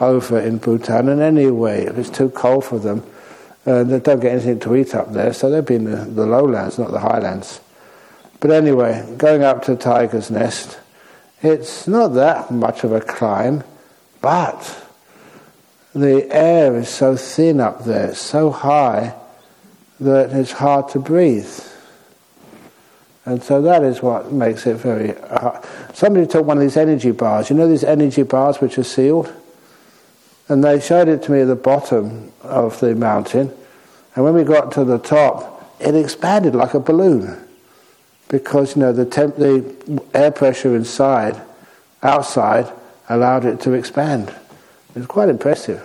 over 0.00 0.40
in 0.40 0.58
Bhutan, 0.58 1.08
and 1.08 1.20
anyway, 1.20 1.84
if 1.84 1.98
it's 1.98 2.10
too 2.10 2.30
cold 2.30 2.64
for 2.64 2.78
them, 2.78 3.04
uh, 3.66 3.84
they 3.84 4.00
don't 4.00 4.20
get 4.20 4.32
anything 4.32 4.58
to 4.60 4.76
eat 4.76 4.94
up 4.94 5.12
there, 5.12 5.32
so 5.32 5.50
they've 5.50 5.64
been 5.64 5.84
the, 5.84 5.96
the 5.96 6.26
lowlands, 6.26 6.78
not 6.78 6.90
the 6.90 7.00
highlands. 7.00 7.60
But 8.40 8.50
anyway, 8.50 9.14
going 9.18 9.42
up 9.42 9.64
to 9.64 9.76
Tiger's 9.76 10.30
Nest, 10.30 10.78
it's 11.42 11.86
not 11.86 12.08
that 12.08 12.50
much 12.50 12.84
of 12.84 12.92
a 12.92 13.00
climb, 13.00 13.62
but 14.22 14.86
the 15.94 16.26
air 16.30 16.76
is 16.76 16.88
so 16.88 17.16
thin 17.16 17.60
up 17.60 17.84
there, 17.84 18.14
so 18.14 18.50
high, 18.50 19.14
that 20.00 20.30
it's 20.32 20.52
hard 20.52 20.88
to 20.90 20.98
breathe. 20.98 21.52
And 23.26 23.42
so 23.42 23.60
that 23.62 23.82
is 23.82 24.02
what 24.02 24.32
makes 24.32 24.66
it 24.66 24.76
very 24.76 25.14
hard. 25.28 25.62
Somebody 25.92 26.26
took 26.26 26.46
one 26.46 26.56
of 26.56 26.62
these 26.62 26.78
energy 26.78 27.10
bars. 27.10 27.50
You 27.50 27.56
know 27.56 27.68
these 27.68 27.84
energy 27.84 28.22
bars 28.22 28.60
which 28.60 28.78
are 28.78 28.84
sealed? 28.84 29.30
And 30.48 30.64
they 30.64 30.80
showed 30.80 31.08
it 31.08 31.22
to 31.24 31.32
me 31.32 31.40
at 31.40 31.44
the 31.44 31.56
bottom 31.56 32.32
of 32.42 32.80
the 32.80 32.94
mountain. 32.94 33.52
And 34.14 34.24
when 34.24 34.34
we 34.34 34.42
got 34.42 34.72
to 34.72 34.84
the 34.84 34.98
top, 34.98 35.76
it 35.78 35.94
expanded 35.94 36.54
like 36.54 36.72
a 36.72 36.80
balloon. 36.80 37.46
Because, 38.30 38.76
you 38.76 38.80
know, 38.82 38.92
the, 38.92 39.04
temp- 39.04 39.36
the 39.36 40.02
air 40.14 40.30
pressure 40.30 40.74
inside, 40.74 41.38
outside, 42.02 42.72
allowed 43.08 43.44
it 43.44 43.60
to 43.62 43.72
expand. 43.72 44.28
It 44.94 44.98
was 44.98 45.06
quite 45.06 45.28
impressive. 45.28 45.82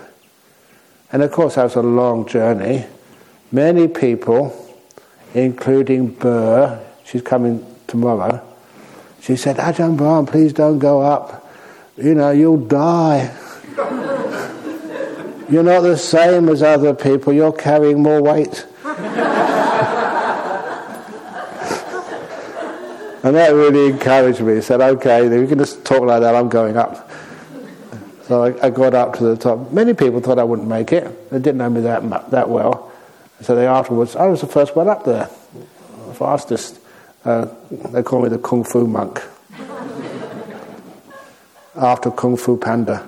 And 1.11 1.23
of 1.23 1.31
course, 1.31 1.55
that 1.55 1.63
was 1.63 1.75
a 1.75 1.81
long 1.81 2.27
journey. 2.27 2.85
Many 3.51 3.87
people, 3.87 4.53
including 5.33 6.09
Burr, 6.09 6.79
she's 7.03 7.23
coming 7.23 7.65
tomorrow, 7.87 8.41
she 9.21 9.35
said, 9.35 9.57
Ajahn 9.57 9.97
Brahm, 9.97 10.27
please 10.27 10.53
don't 10.53 10.77
go 10.77 11.01
up. 11.01 11.51
You 11.97 12.13
know, 12.13 12.29
you'll 12.29 12.65
die. 12.65 13.35
You're 15.49 15.63
not 15.63 15.81
the 15.81 15.97
same 15.97 16.49
as 16.49 16.61
other 16.61 16.93
people, 16.93 17.33
you're 17.33 17.53
carrying 17.53 18.01
more 18.01 18.21
weight. 18.21 18.65
And 23.25 23.35
that 23.35 23.53
really 23.53 23.89
encouraged 23.89 24.39
me. 24.39 24.55
He 24.55 24.61
said, 24.61 24.79
okay, 24.79 25.25
you 25.25 25.47
can 25.47 25.57
just 25.57 25.83
talk 25.83 26.03
like 26.03 26.21
that, 26.21 26.35
I'm 26.35 26.47
going 26.47 26.77
up. 26.77 27.09
So 28.27 28.43
I, 28.43 28.67
I, 28.67 28.69
got 28.69 28.93
up 28.93 29.15
to 29.15 29.23
the 29.23 29.35
top. 29.35 29.71
Many 29.71 29.93
people 29.93 30.21
thought 30.21 30.39
I 30.39 30.43
wouldn't 30.43 30.67
make 30.67 30.93
it. 30.93 31.29
They 31.29 31.39
didn't 31.39 31.57
know 31.57 31.69
me 31.69 31.81
that, 31.81 32.31
that 32.31 32.49
well. 32.49 32.91
So 33.41 33.55
they 33.55 33.67
afterwards, 33.67 34.15
I 34.15 34.27
was 34.27 34.41
the 34.41 34.47
first 34.47 34.75
one 34.75 34.87
up 34.87 35.03
there, 35.03 35.25
fastest. 36.13 36.79
Uh, 37.25 37.47
they 37.69 38.03
call 38.03 38.21
me 38.21 38.29
the 38.29 38.37
Kung 38.37 38.63
Fu 38.63 38.87
monk. 38.87 39.21
After 41.75 42.11
Kung 42.11 42.37
Fu 42.37 42.57
Panda. 42.57 43.07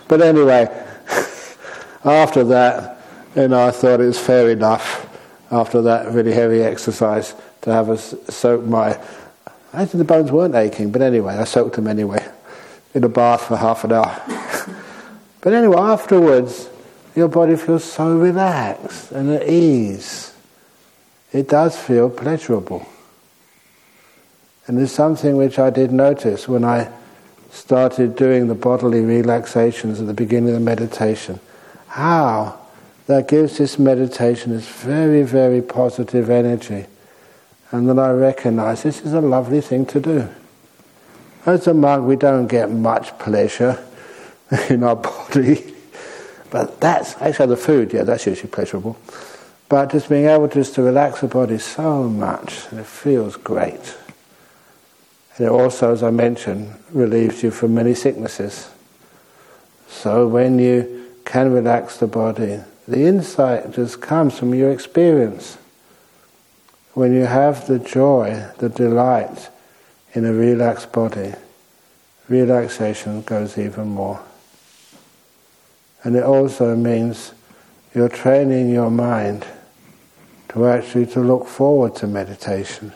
But 0.07 0.21
anyway, 0.21 0.69
after 2.05 2.45
that, 2.45 3.01
you 3.35 3.49
know, 3.49 3.67
I 3.67 3.71
thought 3.71 4.01
it 4.01 4.07
was 4.07 4.21
fair 4.21 4.51
enough 4.51 5.04
after 5.55 5.83
that 5.83 6.13
really 6.13 6.33
heavy 6.33 6.63
exercise 6.63 7.35
to 7.63 7.73
have 7.73 7.89
us 7.89 8.15
soak 8.29 8.65
my. 8.65 9.01
Actually, 9.73 9.99
the 9.99 10.05
bones 10.05 10.33
weren't 10.33 10.55
aching, 10.55 10.91
but 10.91 11.03
anyway, 11.03 11.35
I 11.35 11.45
soaked 11.45 11.77
them 11.77 11.87
anyway 11.87 12.27
in 12.93 13.05
a 13.05 13.09
bath 13.09 13.47
for 13.47 13.57
half 13.57 13.85
an 13.85 13.93
hour. 13.93 14.23
but 15.41 15.53
anyway, 15.53 15.77
afterwards, 15.77 16.69
your 17.15 17.29
body 17.29 17.57
feels 17.57 17.85
so 17.85 18.17
relaxed 18.19 19.13
and 19.13 19.31
at 19.31 19.49
ease. 19.49 20.35
It 21.33 21.49
does 21.49 21.79
feel 21.79 22.11
pleasurable. 22.11 22.87
And 24.67 24.79
there's 24.79 24.93
something 24.93 25.37
which 25.37 25.59
I 25.59 25.71
did 25.71 25.93
notice 25.93 26.49
when 26.49 26.65
I 26.65 26.91
started 27.51 28.17
doing 28.17 28.49
the 28.49 28.55
bodily 28.55 29.01
relaxations 29.01 30.01
at 30.01 30.07
the 30.07 30.15
beginning 30.15 30.51
of 30.51 30.55
the 30.55 30.61
meditation. 30.61 31.39
How 31.87 32.64
that 33.07 33.29
gives 33.29 33.59
this 33.59 33.79
meditation 33.79 34.53
this 34.53 34.69
very, 34.69 35.23
very 35.23 35.61
positive 35.61 36.31
energy. 36.31 36.87
And 37.71 37.89
then 37.89 37.99
I 37.99 38.11
recognize 38.13 38.83
this 38.83 39.03
is 39.03 39.13
a 39.13 39.21
lovely 39.21 39.61
thing 39.61 39.85
to 39.87 40.01
do. 40.01 40.29
As 41.45 41.67
a 41.67 41.75
monk, 41.75 42.07
we 42.07 42.17
don't 42.17 42.47
get 42.47 42.71
much 42.71 43.19
pleasure 43.19 43.85
in 44.71 44.83
our 44.83 44.97
body. 44.97 45.75
But 46.51 46.81
that's 46.81 47.21
actually 47.21 47.49
the 47.49 47.57
food, 47.57 47.93
yeah, 47.93 48.05
that's 48.05 48.27
usually 48.27 48.49
pleasurable. 48.49 48.97
But 49.69 49.91
just 49.91 50.09
being 50.09 50.27
able 50.27 50.49
just 50.49 50.75
to 50.77 50.83
relax 50.83 51.21
the 51.21 51.27
body 51.27 51.59
so 51.59 52.05
much, 52.05 52.67
it 52.73 52.87
feels 52.87 53.37
great. 53.37 53.97
And 55.37 55.47
it 55.47 55.51
also, 55.51 55.93
as 55.93 56.03
I 56.03 56.11
mentioned, 56.11 56.73
relieves 56.93 57.43
you 57.43 57.51
from 57.51 57.75
many 57.75 57.95
sicknesses. 57.95 58.71
So 59.89 60.29
when 60.29 60.59
you 60.59 61.11
can 61.25 61.53
relax 61.53 61.97
the 61.97 62.07
body, 62.07 62.61
the 62.87 63.07
insight 63.07 63.73
just 63.73 64.01
comes 64.01 64.39
from 64.39 64.55
your 64.55 64.71
experience. 64.71 65.59
When 66.93 67.15
you 67.15 67.25
have 67.25 67.67
the 67.67 67.79
joy, 67.79 68.47
the 68.59 68.69
delight 68.69 69.49
in 70.13 70.25
a 70.25 70.33
relaxed 70.33 70.93
body, 70.93 71.35
relaxation 72.29 73.23
goes 73.23 73.59
even 73.59 73.89
more. 73.89 74.23
And 76.03 76.15
it 76.15 76.23
also 76.23 76.77
means 76.77 77.33
you're 77.95 78.09
training 78.09 78.71
your 78.71 78.91
mind 78.91 79.47
to 80.51 80.67
actually 80.67 81.07
to 81.07 81.21
look 81.21 81.47
forward 81.47 81.97
to 81.97 82.07
meditation. 82.07 82.93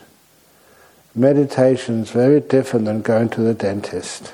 Meditation 1.14 2.03
is 2.03 2.11
very 2.11 2.40
different 2.40 2.85
than 2.85 3.01
going 3.01 3.29
to 3.31 3.40
the 3.40 3.55
dentist. 3.55 4.33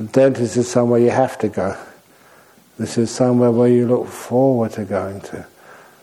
The 0.00 0.06
dentist 0.06 0.56
is 0.56 0.66
somewhere 0.66 0.98
you 0.98 1.10
have 1.10 1.36
to 1.36 1.48
go. 1.50 1.76
This 2.78 2.96
is 2.96 3.10
somewhere 3.10 3.50
where 3.50 3.68
you 3.68 3.86
look 3.86 4.06
forward 4.06 4.72
to 4.72 4.86
going 4.86 5.20
to. 5.20 5.46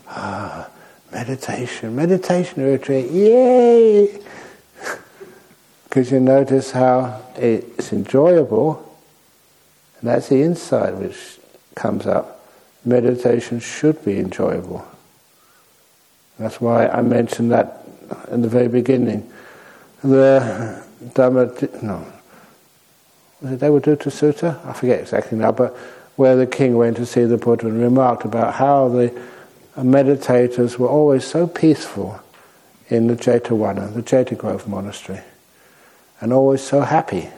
Ah, 0.07 0.69
meditation, 1.11 1.95
meditation 1.95 2.63
retreat, 2.63 3.09
yay! 3.09 4.21
Because 5.89 6.11
you 6.11 6.19
notice 6.19 6.69
how 6.69 7.23
it's 7.37 7.91
enjoyable, 7.91 8.95
and 9.99 10.09
that's 10.11 10.29
the 10.29 10.43
insight 10.43 10.93
which 10.93 11.39
comes 11.73 12.05
up. 12.05 12.45
Meditation 12.85 13.59
should 13.59 14.05
be 14.05 14.19
enjoyable. 14.19 14.85
That's 16.37 16.61
why 16.61 16.87
I 16.87 17.01
mentioned 17.01 17.51
that 17.51 17.83
in 18.29 18.43
the 18.43 18.47
very 18.47 18.67
beginning. 18.67 19.27
The 20.03 20.83
Dhamma, 21.15 21.81
no, 21.81 22.05
was 23.41 23.51
it 23.51 23.59
Devadatta 23.59 24.09
Sutta? 24.09 24.65
I 24.65 24.73
forget 24.73 24.99
exactly 25.01 25.37
now, 25.37 25.51
but 25.51 25.75
where 26.15 26.35
the 26.35 26.47
king 26.47 26.77
went 26.77 26.97
to 26.97 27.05
see 27.05 27.25
the 27.25 27.37
Buddha 27.37 27.67
and 27.67 27.79
remarked 27.79 28.25
about 28.25 28.55
how 28.55 28.89
the 28.89 29.13
meditators 29.77 30.77
were 30.77 30.87
always 30.87 31.23
so 31.23 31.45
peaceful 31.45 32.19
in 32.89 33.07
the 33.07 33.15
Jetavana, 33.15 33.93
the 33.93 34.01
Jetagrove 34.01 34.67
monastery, 34.67 35.21
and 36.19 36.33
always 36.33 36.61
so 36.61 36.81
happy. 36.81 37.29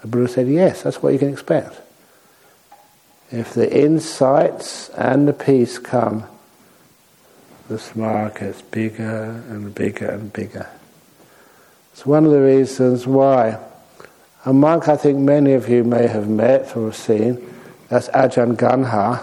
The 0.00 0.08
Buddha 0.08 0.28
said, 0.28 0.48
Yes, 0.48 0.82
that's 0.82 1.02
what 1.02 1.12
you 1.12 1.18
can 1.18 1.28
expect. 1.28 1.80
If 3.30 3.54
the 3.54 3.70
insights 3.70 4.88
and 4.90 5.28
the 5.28 5.32
peace 5.32 5.78
come 5.78 6.24
the 7.70 7.78
smile 7.78 8.30
gets 8.30 8.62
bigger 8.62 9.44
and 9.48 9.72
bigger 9.72 10.06
and 10.10 10.32
bigger. 10.32 10.68
It's 11.92 12.04
one 12.04 12.24
of 12.24 12.32
the 12.32 12.40
reasons 12.40 13.06
why 13.06 13.60
a 14.44 14.52
monk 14.52 14.88
I 14.88 14.96
think 14.96 15.18
many 15.18 15.52
of 15.52 15.68
you 15.68 15.84
may 15.84 16.06
have 16.06 16.28
met 16.28 16.76
or 16.76 16.92
seen, 16.92 17.54
that's 17.88 18.08
Ajahn 18.08 18.56
Ganha. 18.56 19.22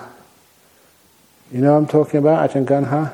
You 1.51 1.61
know 1.61 1.77
I'm 1.77 1.87
talking 1.87 2.19
about, 2.19 2.49
Ajahn 2.49 2.65
Ganha? 2.65 3.13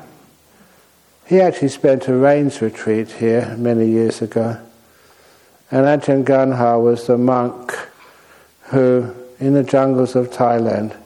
He 1.26 1.40
actually 1.40 1.68
spent 1.68 2.08
a 2.08 2.14
rains 2.14 2.60
retreat 2.60 3.12
here 3.12 3.54
many 3.58 3.88
years 3.88 4.20
ago. 4.20 4.60
And 5.70 5.86
Ajahn 5.86 6.24
Ganha 6.24 6.82
was 6.82 7.06
the 7.06 7.16
monk 7.16 7.72
who, 8.64 9.14
in 9.38 9.54
the 9.54 9.62
jungles 9.62 10.14
of 10.14 10.30
Thailand, 10.30 10.96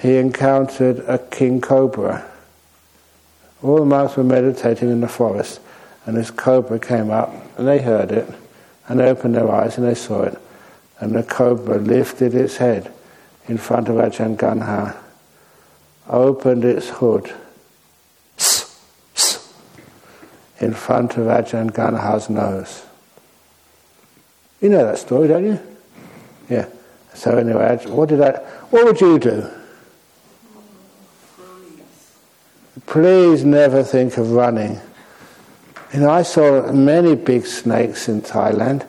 he 0.00 0.16
encountered 0.16 1.00
a 1.00 1.18
king 1.18 1.60
cobra 1.60 2.24
all 3.62 3.78
the 3.78 3.84
monks 3.84 4.16
were 4.16 4.24
meditating 4.24 4.88
in 4.88 5.00
the 5.00 5.08
forest, 5.08 5.60
and 6.06 6.16
this 6.16 6.30
cobra 6.30 6.78
came 6.78 7.10
up, 7.10 7.32
and 7.58 7.66
they 7.66 7.80
heard 7.80 8.12
it, 8.12 8.28
and 8.88 8.98
they 8.98 9.08
opened 9.08 9.34
their 9.34 9.50
eyes 9.50 9.76
and 9.76 9.86
they 9.86 9.94
saw 9.94 10.22
it. 10.22 10.40
And 10.98 11.14
the 11.14 11.22
cobra 11.22 11.78
lifted 11.78 12.34
its 12.34 12.56
head 12.56 12.92
in 13.46 13.58
front 13.58 13.88
of 13.88 13.96
Ajahn 13.96 14.36
Ganha, 14.36 14.96
opened 16.08 16.64
its 16.64 16.88
hood 16.88 17.32
in 20.60 20.74
front 20.74 21.16
of 21.16 21.26
Ajahn 21.26 21.70
Ganha's 21.70 22.28
nose. 22.28 22.84
You 24.60 24.70
know 24.70 24.84
that 24.84 24.98
story, 24.98 25.28
don't 25.28 25.44
you? 25.44 25.60
Yeah. 26.48 26.66
So 27.14 27.36
anyway, 27.36 27.78
what 27.86 28.08
did 28.08 28.20
I? 28.20 28.32
What 28.70 28.84
would 28.84 29.00
you 29.00 29.18
do? 29.18 29.48
Please 32.86 33.44
never 33.44 33.82
think 33.82 34.16
of 34.16 34.32
running. 34.32 34.80
You 35.92 36.00
know, 36.00 36.10
I 36.10 36.22
saw 36.22 36.70
many 36.72 37.14
big 37.14 37.46
snakes 37.46 38.08
in 38.08 38.20
Thailand, 38.20 38.86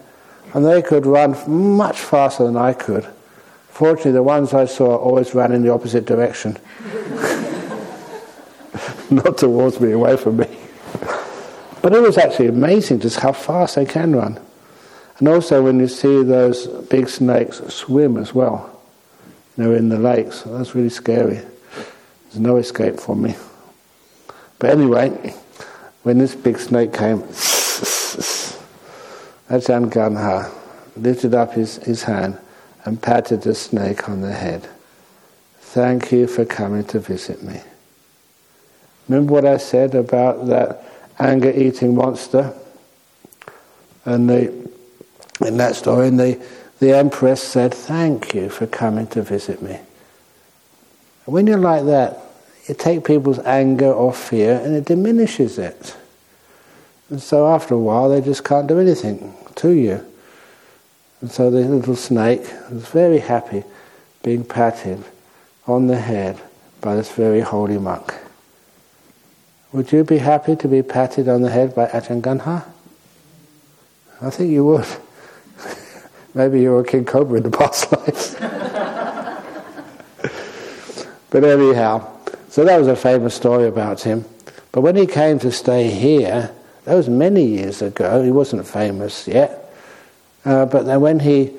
and 0.54 0.66
they 0.66 0.82
could 0.82 1.06
run 1.06 1.38
much 1.78 2.00
faster 2.00 2.44
than 2.44 2.58
I 2.58 2.74
could. 2.74 3.08
Fortunately, 3.70 4.12
the 4.12 4.24
ones 4.24 4.54
I 4.54 4.66
saw 4.66 4.98
always 4.98 5.34
ran 5.34 5.54
in 5.54 5.62
the 5.62 5.72
opposite 5.72 6.06
direction. 6.06 6.58
Not 9.10 9.38
towards 9.38 9.80
me, 9.80 9.94
away 9.94 10.18
from 10.18 10.38
me. 10.38 10.48
But 11.82 11.94
it 11.94 12.02
was 12.02 12.18
actually 12.18 12.48
amazing 12.48 13.00
just 13.00 13.20
how 13.20 13.32
fast 13.32 13.76
they 13.76 13.86
can 13.86 14.16
run. 14.16 14.40
And 15.20 15.28
also 15.28 15.64
when 15.64 15.80
you 15.80 15.88
see 15.88 16.24
those 16.24 16.68
big 16.68 17.08
snakes 17.08 17.62
swim 17.74 18.18
as 18.18 18.34
well, 18.34 18.82
you 19.58 19.64
know, 19.64 19.74
in 19.74 19.90
the 19.90 19.98
lakes, 19.98 20.44
that's 20.44 20.76
really 20.76 20.90
scary. 20.90 21.42
There's 22.26 22.40
no 22.40 22.58
escape 22.58 23.00
for 23.00 23.16
me. 23.16 23.36
But 24.60 24.72
anyway, 24.72 25.34
when 26.04 26.18
this 26.18 26.36
big 26.36 26.58
snake 26.58 26.94
came, 26.94 27.20
Ajahn 29.50 29.90
Ganha 29.90 30.52
lifted 30.96 31.34
up 31.34 31.54
his, 31.54 31.78
his 31.78 32.04
hand 32.04 32.38
and 32.86 33.02
patted 33.02 33.42
the 33.42 33.56
snake 33.56 34.08
on 34.10 34.22
the 34.22 34.32
head. 34.32 34.68
Thank 35.60 36.12
you 36.12 36.28
for 36.28 36.46
coming 36.46 36.84
to 36.86 37.00
visit 37.00 37.44
me. 37.44 37.62
Remember 39.08 39.34
what 39.34 39.46
I 39.46 39.58
said 39.58 39.96
about 39.96 40.48
that 40.48 40.84
anger 41.20 41.52
eating 41.52 41.96
monster? 41.96 42.54
And 44.06 44.30
the, 44.30 44.70
in 45.46 45.58
that 45.58 45.76
story, 45.76 46.08
and 46.08 46.20
the, 46.20 46.42
the 46.80 46.96
Empress 46.98 47.44
said, 47.44 47.74
Thank 47.74 48.34
you 48.34 48.50
for 48.50 48.66
coming 48.68 49.08
to 49.08 49.22
visit 49.22 49.62
me. 49.62 49.80
when 51.26 51.46
you're 51.46 51.58
like 51.58 51.86
that, 51.86 52.29
take 52.74 53.04
people's 53.04 53.40
anger 53.40 53.92
or 53.92 54.14
fear 54.14 54.60
and 54.64 54.76
it 54.76 54.86
diminishes 54.86 55.58
it. 55.58 55.96
And 57.10 57.22
so 57.22 57.48
after 57.48 57.74
a 57.74 57.80
while, 57.80 58.10
they 58.10 58.22
just 58.22 58.44
can't 58.44 58.68
do 58.68 58.80
anything 58.80 59.34
to 59.56 59.72
you. 59.72 60.06
And 61.22 61.32
so 61.32 61.50
the 61.50 61.60
little 61.62 61.96
snake 61.96 62.42
was 62.72 62.88
very 62.88 63.20
happy 63.20 63.64
being 64.24 64.44
patted 64.44 65.04
on 65.68 65.88
the 65.88 66.00
head 66.00 66.40
by 66.82 66.96
this 66.96 67.12
very 67.12 67.42
holy 67.42 67.78
monk. 67.78 68.14
Would 69.72 69.92
you 69.92 70.04
be 70.04 70.18
happy 70.18 70.56
to 70.56 70.68
be 70.68 70.82
patted 70.82 71.28
on 71.28 71.42
the 71.42 71.50
head 71.50 71.76
by 71.76 71.88
Ajahn 71.88 72.22
Ganha? 72.22 72.66
I 74.22 74.30
think 74.30 74.52
you 74.52 74.66
would. 74.66 74.88
Maybe 76.34 76.62
you 76.62 76.72
were 76.72 76.84
King 76.84 77.06
Cobra 77.06 77.38
in 77.38 77.44
the 77.44 77.52
past 77.52 77.92
life. 77.92 78.40
but 81.30 81.44
anyhow, 81.44 82.19
so 82.50 82.66
that 82.66 82.78
was 82.78 82.88
a 82.88 82.96
famous 82.96 83.36
story 83.36 83.68
about 83.68 84.02
him. 84.02 84.26
But 84.72 84.82
when 84.82 84.96
he 84.96 85.08
came 85.08 85.40
to 85.40 85.52
stay 85.52 85.90
here, 85.90 86.52
that 86.86 86.96
was 86.96 87.08
many 87.08 87.46
years 87.46 87.82
ago, 87.82 88.24
he 88.24 88.32
wasn't 88.32 88.68
famous 88.68 89.28
yet. 89.28 89.72
Uh, 90.44 90.66
but 90.66 90.86
then 90.86 91.02
when 91.02 91.20
he 91.20 91.52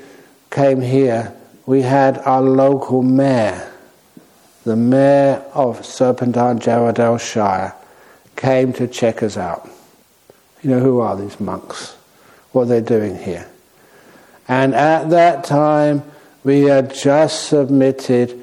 came 0.50 0.80
here, 0.80 1.34
we 1.66 1.82
had 1.82 2.18
our 2.18 2.42
local 2.42 3.02
mayor, 3.02 3.70
the 4.64 4.76
mayor 4.76 5.44
of 5.54 5.86
Serpentine 5.86 6.58
Jarrahdale 6.58 7.20
Shire, 7.20 7.74
came 8.34 8.72
to 8.72 8.88
check 8.88 9.22
us 9.22 9.36
out. 9.36 9.68
You 10.62 10.70
know, 10.70 10.80
who 10.80 11.00
are 11.00 11.16
these 11.16 11.38
monks? 11.38 11.96
What 12.52 12.62
are 12.62 12.66
they 12.66 12.80
doing 12.80 13.16
here? 13.16 13.48
And 14.48 14.74
at 14.74 15.10
that 15.10 15.44
time, 15.44 16.02
we 16.42 16.62
had 16.62 16.92
just 16.92 17.48
submitted 17.48 18.39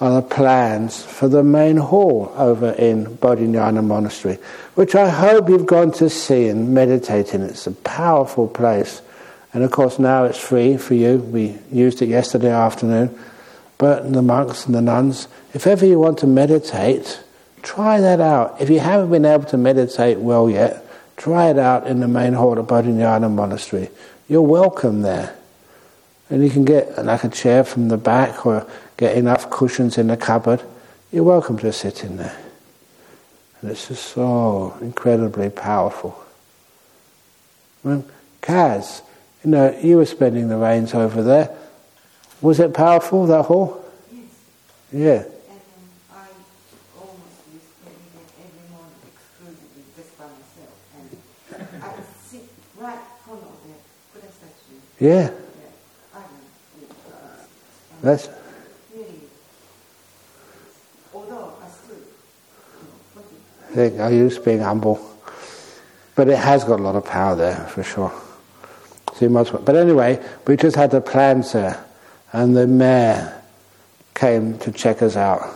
are 0.00 0.14
the 0.14 0.22
plans 0.22 1.04
for 1.04 1.28
the 1.28 1.44
main 1.44 1.76
hall 1.76 2.32
over 2.36 2.70
in 2.70 3.04
Bodhinyana 3.18 3.84
Monastery, 3.84 4.38
which 4.74 4.94
I 4.94 5.10
hope 5.10 5.50
you've 5.50 5.66
gone 5.66 5.92
to 5.92 6.08
see 6.08 6.48
and 6.48 6.72
meditate 6.72 7.34
in. 7.34 7.42
It's 7.42 7.66
a 7.66 7.72
powerful 7.72 8.48
place. 8.48 9.02
And 9.52 9.62
of 9.62 9.70
course, 9.70 9.98
now 9.98 10.24
it's 10.24 10.38
free 10.38 10.78
for 10.78 10.94
you. 10.94 11.18
We 11.18 11.58
used 11.70 12.00
it 12.00 12.08
yesterday 12.08 12.50
afternoon. 12.50 13.18
But 13.76 14.10
the 14.12 14.22
monks 14.22 14.66
and 14.66 14.74
the 14.74 14.82
nuns, 14.82 15.28
if 15.52 15.66
ever 15.66 15.84
you 15.84 15.98
want 15.98 16.18
to 16.18 16.26
meditate, 16.26 17.22
try 17.62 18.00
that 18.00 18.20
out. 18.20 18.60
If 18.60 18.70
you 18.70 18.78
haven't 18.78 19.10
been 19.10 19.24
able 19.24 19.44
to 19.44 19.58
meditate 19.58 20.18
well 20.18 20.48
yet, 20.48 20.86
try 21.16 21.50
it 21.50 21.58
out 21.58 21.86
in 21.86 22.00
the 22.00 22.08
main 22.08 22.34
hall 22.34 22.58
of 22.58 22.66
Bodhinyana 22.66 23.30
Monastery. 23.30 23.90
You're 24.28 24.42
welcome 24.42 25.02
there. 25.02 25.36
And 26.30 26.44
you 26.44 26.50
can 26.50 26.64
get 26.64 27.04
like 27.04 27.24
a 27.24 27.28
chair 27.28 27.64
from 27.64 27.88
the 27.88 27.96
back 27.96 28.46
or 28.46 28.66
get 29.00 29.16
enough 29.16 29.50
cushions 29.50 29.98
in 29.98 30.06
the 30.06 30.16
cupboard, 30.16 30.62
you're 31.10 31.24
welcome 31.24 31.58
to 31.58 31.72
sit 31.72 32.04
in 32.04 32.18
there. 32.18 32.38
And 33.60 33.70
it's 33.70 33.88
just 33.88 34.04
so 34.04 34.76
incredibly 34.80 35.50
powerful. 35.50 36.22
Well, 37.82 38.04
Kaz, 38.42 39.02
you 39.42 39.50
know, 39.50 39.76
you 39.82 39.96
were 39.96 40.06
spending 40.06 40.48
the 40.48 40.56
rains 40.56 40.94
over 40.94 41.22
there. 41.22 41.50
Was 42.42 42.60
it 42.60 42.74
powerful, 42.74 43.26
that 43.26 43.46
hall? 43.46 43.84
Yes. 44.12 44.24
Yeah. 44.92 45.10
And 45.10 45.24
um, 45.24 45.32
I 46.12 46.26
almost 46.98 47.40
used 47.52 47.72
to 47.80 47.88
every 48.44 48.68
morning 48.70 49.00
exclusively 49.12 49.84
just 49.96 50.18
by 50.18 50.24
myself. 50.24 50.76
And 50.96 51.82
I 51.82 51.88
would 51.96 52.04
sit 52.28 52.44
right 52.78 53.00
front 53.24 53.42
of 53.42 53.56
the 53.64 53.74
Buddha 54.12 54.32
statue. 54.32 54.76
Yeah. 54.98 55.10
Yeah. 55.10 55.30
I 56.14 56.20
don't 56.20 56.32
know. 56.80 56.96
That's 58.02 58.28
really, 58.94 59.20
although 61.14 61.54
think, 63.88 64.12
you 64.12 64.28
just 64.28 64.44
being 64.44 64.60
humble? 64.60 65.00
But 66.14 66.28
it 66.28 66.38
has 66.38 66.64
got 66.64 66.80
a 66.80 66.82
lot 66.82 66.96
of 66.96 67.04
power 67.04 67.36
there, 67.36 67.56
for 67.68 67.82
sure. 67.82 68.12
So 69.14 69.26
you 69.26 69.60
but 69.64 69.76
anyway, 69.76 70.22
we 70.46 70.56
just 70.56 70.76
had 70.76 70.90
the 70.90 71.00
plans 71.00 71.52
there, 71.52 71.84
and 72.32 72.56
the 72.56 72.66
mayor 72.66 73.42
came 74.14 74.58
to 74.58 74.72
check 74.72 75.02
us 75.02 75.16
out. 75.16 75.54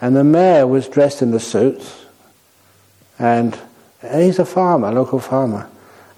And 0.00 0.14
the 0.14 0.24
mayor 0.24 0.66
was 0.66 0.88
dressed 0.88 1.22
in 1.22 1.32
a 1.34 1.40
suit, 1.40 1.82
and, 3.18 3.58
and 4.02 4.22
he's 4.22 4.38
a 4.38 4.44
farmer, 4.44 4.88
a 4.88 4.92
local 4.92 5.18
farmer. 5.18 5.68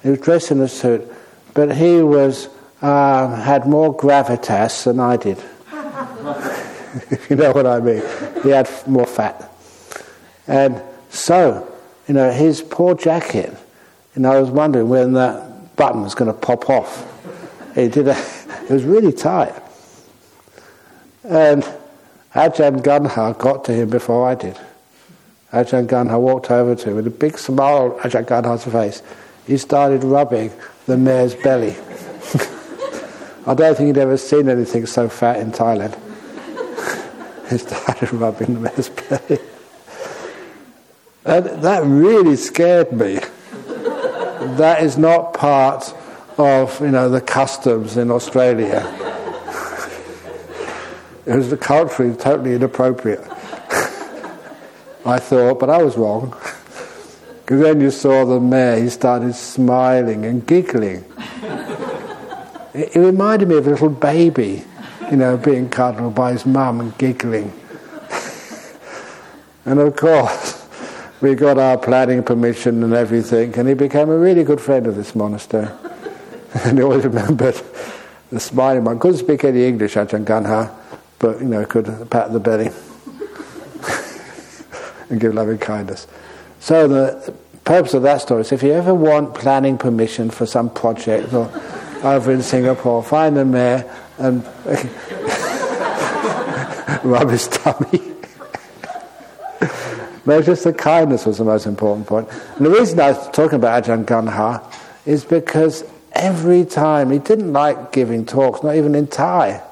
He 0.02 0.10
was 0.10 0.20
dressed 0.20 0.50
in 0.50 0.60
a 0.60 0.68
suit, 0.68 1.10
but 1.54 1.76
he 1.76 2.02
was 2.02 2.48
uh, 2.82 3.34
had 3.36 3.66
more 3.66 3.96
gravitas 3.96 4.84
than 4.84 5.00
I 5.00 5.16
did. 5.16 5.38
if 7.10 7.26
you 7.30 7.36
know 7.36 7.52
what 7.52 7.66
I 7.66 7.80
mean. 7.80 8.02
He 8.42 8.50
had 8.50 8.68
more 8.86 9.06
fat. 9.06 9.50
And 10.50 10.82
so, 11.10 11.72
you 12.08 12.14
know, 12.14 12.32
his 12.32 12.60
poor 12.60 12.96
jacket, 12.96 13.56
you 14.16 14.22
know, 14.22 14.32
I 14.32 14.40
was 14.40 14.50
wondering 14.50 14.88
when 14.88 15.12
that 15.12 15.76
button 15.76 16.02
was 16.02 16.16
going 16.16 16.26
to 16.26 16.36
pop 16.36 16.68
off. 16.68 17.06
It, 17.76 17.92
did 17.92 18.08
a, 18.08 18.16
it 18.64 18.70
was 18.70 18.82
really 18.82 19.12
tight. 19.12 19.54
And 21.22 21.62
Ajahn 22.34 22.82
Ganha 22.82 23.38
got 23.38 23.64
to 23.66 23.72
him 23.72 23.90
before 23.90 24.28
I 24.28 24.34
did. 24.34 24.58
Ajahn 25.52 25.86
Ganha 25.86 26.20
walked 26.20 26.50
over 26.50 26.74
to 26.74 26.90
him 26.90 26.96
with 26.96 27.06
a 27.06 27.10
big 27.10 27.38
smile 27.38 27.92
on 27.92 28.00
Ajahn 28.00 28.24
Ganha's 28.24 28.64
face. 28.64 29.04
He 29.46 29.56
started 29.56 30.02
rubbing 30.02 30.50
the 30.86 30.96
mayor's 30.96 31.36
belly. 31.36 31.76
I 33.46 33.54
don't 33.54 33.76
think 33.76 33.86
he'd 33.86 33.98
ever 33.98 34.16
seen 34.16 34.48
anything 34.48 34.86
so 34.86 35.08
fat 35.08 35.38
in 35.38 35.52
Thailand. 35.52 35.96
he 37.50 37.58
started 37.58 38.12
rubbing 38.14 38.54
the 38.54 38.60
mayor's 38.60 38.88
belly. 38.88 39.38
And 41.24 41.44
that 41.62 41.82
really 41.84 42.36
scared 42.36 42.92
me. 42.92 43.20
that 44.56 44.82
is 44.82 44.96
not 44.96 45.34
part 45.34 45.94
of 46.38 46.80
you 46.80 46.90
know 46.90 47.10
the 47.10 47.20
customs 47.20 47.96
in 47.96 48.10
Australia. 48.10 48.86
it 51.26 51.36
was 51.36 51.52
culturally 51.60 52.16
totally 52.16 52.54
inappropriate. 52.54 53.22
I 55.04 55.18
thought, 55.18 55.58
but 55.58 55.70
I 55.70 55.82
was 55.82 55.96
wrong. 55.96 56.36
Because 57.40 57.62
then 57.62 57.80
you 57.80 57.90
saw 57.90 58.24
the 58.24 58.38
mayor, 58.38 58.80
he 58.80 58.88
started 58.88 59.34
smiling 59.34 60.24
and 60.24 60.46
giggling. 60.46 61.04
It, 62.72 62.94
it 62.94 63.00
reminded 63.00 63.48
me 63.48 63.56
of 63.56 63.66
a 63.66 63.70
little 63.70 63.88
baby, 63.88 64.64
you 65.10 65.16
know, 65.16 65.36
being 65.36 65.68
cuddled 65.68 66.14
by 66.14 66.32
his 66.32 66.46
mum 66.46 66.80
and 66.80 66.96
giggling. 66.96 67.52
and 69.64 69.80
of 69.80 69.96
course, 69.96 70.59
we 71.20 71.34
got 71.34 71.58
our 71.58 71.76
planning 71.76 72.22
permission 72.22 72.82
and 72.82 72.94
everything, 72.94 73.52
and 73.58 73.68
he 73.68 73.74
became 73.74 74.08
a 74.08 74.16
really 74.16 74.44
good 74.44 74.60
friend 74.60 74.86
of 74.86 74.96
this 74.96 75.14
monastery. 75.14 75.68
and 76.64 76.78
he 76.78 76.84
always 76.84 77.04
remembered 77.04 77.60
the 78.30 78.40
smiling 78.40 78.84
one. 78.84 78.98
Couldn't 78.98 79.18
speak 79.18 79.44
any 79.44 79.66
English, 79.66 79.94
Ajahn 79.94 80.24
Ganha, 80.24 80.74
but, 81.18 81.40
you 81.40 81.46
know, 81.46 81.64
could 81.66 81.84
pat 82.10 82.32
the 82.32 82.40
belly 82.40 82.66
and 85.10 85.20
give 85.20 85.34
loving 85.34 85.58
kindness. 85.58 86.06
So 86.60 86.88
the 86.88 87.34
purpose 87.64 87.92
of 87.94 88.02
that 88.02 88.22
story 88.22 88.40
is 88.40 88.52
if 88.52 88.62
you 88.62 88.72
ever 88.72 88.94
want 88.94 89.34
planning 89.34 89.76
permission 89.78 90.30
for 90.30 90.46
some 90.46 90.70
project 90.70 91.34
or 91.34 91.50
over 92.02 92.32
in 92.32 92.42
Singapore, 92.42 93.02
find 93.02 93.36
a 93.36 93.44
mayor 93.44 93.84
and 94.18 94.44
rub 97.04 97.30
his 97.30 97.48
tummy. 97.48 98.00
No, 100.26 100.42
just 100.42 100.64
the 100.64 100.72
kindness 100.72 101.24
was 101.26 101.38
the 101.38 101.44
most 101.44 101.66
important 101.66 102.06
point. 102.06 102.28
And 102.56 102.66
the 102.66 102.70
reason 102.70 103.00
I 103.00 103.12
was 103.12 103.30
talking 103.30 103.56
about 103.56 103.84
Ajahn 103.84 104.04
Ganha 104.04 104.62
is 105.06 105.24
because 105.24 105.84
every 106.12 106.64
time 106.64 107.10
he 107.10 107.18
didn't 107.18 107.52
like 107.52 107.92
giving 107.92 108.26
talks, 108.26 108.62
not 108.62 108.76
even 108.76 108.94
in 108.94 109.06
Thai. 109.06 109.62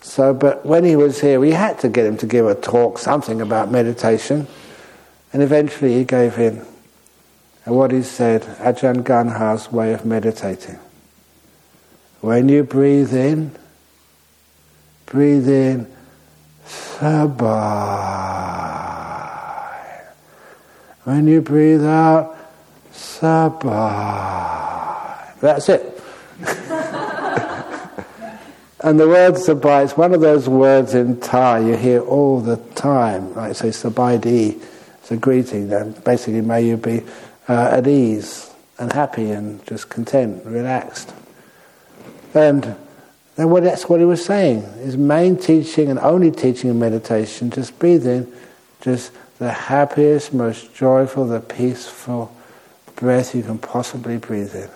So, 0.00 0.34
but 0.34 0.66
when 0.66 0.84
he 0.84 0.96
was 0.96 1.20
here, 1.20 1.40
we 1.40 1.52
had 1.52 1.78
to 1.80 1.88
get 1.88 2.04
him 2.04 2.16
to 2.18 2.26
give 2.26 2.46
a 2.46 2.54
talk, 2.54 2.98
something 2.98 3.40
about 3.40 3.70
meditation, 3.70 4.46
and 5.32 5.42
eventually 5.42 5.94
he 5.94 6.04
gave 6.04 6.38
in. 6.38 6.64
And 7.64 7.74
what 7.76 7.90
he 7.90 8.02
said, 8.02 8.42
Ajahn 8.58 9.02
Ganha's 9.02 9.72
way 9.72 9.94
of 9.94 10.04
meditating. 10.04 10.78
When 12.20 12.48
you 12.48 12.64
breathe 12.64 13.14
in, 13.14 13.52
breathe 15.06 15.48
in 15.48 15.86
sabai. 16.66 18.14
When 21.04 21.26
you 21.26 21.40
breathe 21.42 21.84
out, 21.84 22.36
sabai. 22.92 23.78
That's 25.40 25.68
it. 25.68 25.82
and 28.80 28.98
the 28.98 29.06
word 29.06 29.34
sabai 29.34 29.84
is 29.84 29.96
one 29.96 30.14
of 30.14 30.22
those 30.22 30.48
words 30.48 30.94
in 30.94 31.20
Thai 31.20 31.58
you 31.60 31.76
hear 31.76 32.00
all 32.00 32.40
the 32.40 32.56
time. 32.74 33.34
Like 33.34 33.54
say 33.54 33.68
sabai 33.68 34.18
di, 34.20 34.58
it's 35.00 35.10
a 35.10 35.16
greeting. 35.18 35.68
Then 35.68 35.92
basically, 36.04 36.40
may 36.40 36.66
you 36.66 36.78
be 36.78 37.02
uh, 37.48 37.68
at 37.72 37.86
ease 37.86 38.50
and 38.78 38.90
happy 38.92 39.30
and 39.30 39.64
just 39.66 39.90
content, 39.90 40.44
relaxed. 40.46 41.12
And 42.32 42.76
then 43.36 43.50
what, 43.50 43.62
that's 43.62 43.88
what 43.88 44.00
he 44.00 44.06
was 44.06 44.24
saying. 44.24 44.62
His 44.78 44.96
main 44.96 45.36
teaching 45.36 45.90
and 45.90 45.98
only 45.98 46.30
teaching 46.30 46.70
in 46.70 46.78
meditation, 46.78 47.50
just 47.50 47.78
breathe 47.78 48.06
in, 48.06 48.32
just 48.80 49.12
the 49.38 49.50
happiest, 49.50 50.32
most 50.32 50.74
joyful, 50.74 51.26
the 51.26 51.40
peaceful 51.40 52.34
breath 52.96 53.34
you 53.34 53.42
can 53.42 53.58
possibly 53.58 54.16
breathe 54.16 54.54
in. 54.54 54.70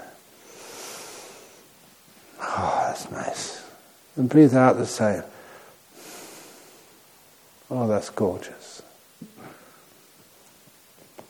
Oh, 2.40 2.84
that's 2.86 3.10
nice. 3.10 3.64
And 4.16 4.28
breathe 4.28 4.54
out 4.54 4.76
the 4.76 4.86
same. 4.86 5.22
Oh, 7.70 7.86
that's 7.86 8.10
gorgeous. 8.10 8.82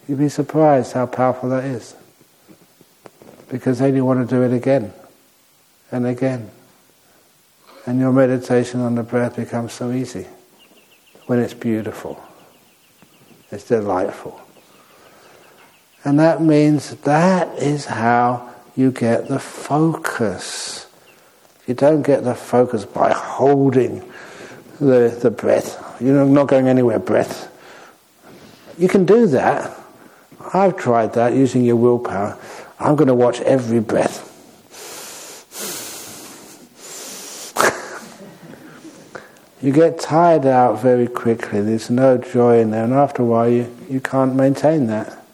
You'd 0.09 0.19
be 0.19 0.29
surprised 0.29 0.93
how 0.93 1.07
powerful 1.07 1.51
that 1.51 1.65
is. 1.65 1.95
Because 3.51 3.79
then 3.79 3.95
you 3.95 4.05
want 4.05 4.27
to 4.27 4.35
do 4.35 4.43
it 4.43 4.55
again 4.55 4.93
and 5.91 6.07
again. 6.07 6.51
And 7.87 7.99
your 7.99 8.13
meditation 8.13 8.81
on 8.81 8.95
the 8.95 9.03
breath 9.03 9.37
becomes 9.37 9.73
so 9.73 9.91
easy 9.91 10.27
when 11.27 11.39
it's 11.39 11.55
beautiful, 11.55 12.23
it's 13.51 13.65
delightful. 13.65 14.41
And 16.05 16.19
that 16.21 16.41
means 16.41 16.95
that 16.97 17.59
is 17.59 17.87
how 17.87 18.55
you 18.77 18.93
get 18.93 19.29
the 19.29 19.39
focus. 19.39 20.87
You 21.67 21.75
don't 21.75 22.03
get 22.03 22.25
the 22.25 22.35
focus 22.35 22.85
by 22.85 23.13
holding 23.13 24.11
the, 24.81 25.19
the 25.21 25.31
breath. 25.31 26.01
You're 26.01 26.25
not 26.25 26.47
going 26.47 26.69
anywhere, 26.69 26.99
breath. 26.99 27.53
You 28.79 28.89
can 28.89 29.05
do 29.05 29.27
that. 29.29 29.77
I've 30.55 30.77
tried 30.77 31.15
that 31.15 31.35
using 31.35 31.65
your 31.65 31.77
willpower. 31.77 32.39
I'm 32.79 32.95
going 32.95 33.09
to 33.09 33.15
watch 33.15 33.41
every 33.41 33.81
breath. 33.81 34.25
You 39.61 39.73
get 39.73 39.99
tired 39.99 40.47
out 40.47 40.81
very 40.81 41.09
quickly. 41.09 41.61
There's 41.61 41.91
no 41.91 42.19
joy 42.19 42.61
in 42.61 42.71
there, 42.71 42.85
and 42.85 42.93
after 42.93 43.23
a 43.23 43.27
while, 43.27 43.49
you, 43.49 43.75
you 43.91 44.01
can't 44.01 44.35
maintain 44.35 44.87
that. 44.87 45.25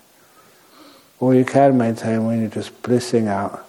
Or 1.20 1.34
you 1.34 1.44
can 1.44 1.76
maintain 1.76 2.26
when 2.26 2.40
you're 2.40 2.50
just 2.50 2.82
blissing 2.82 3.28
out. 3.28 3.66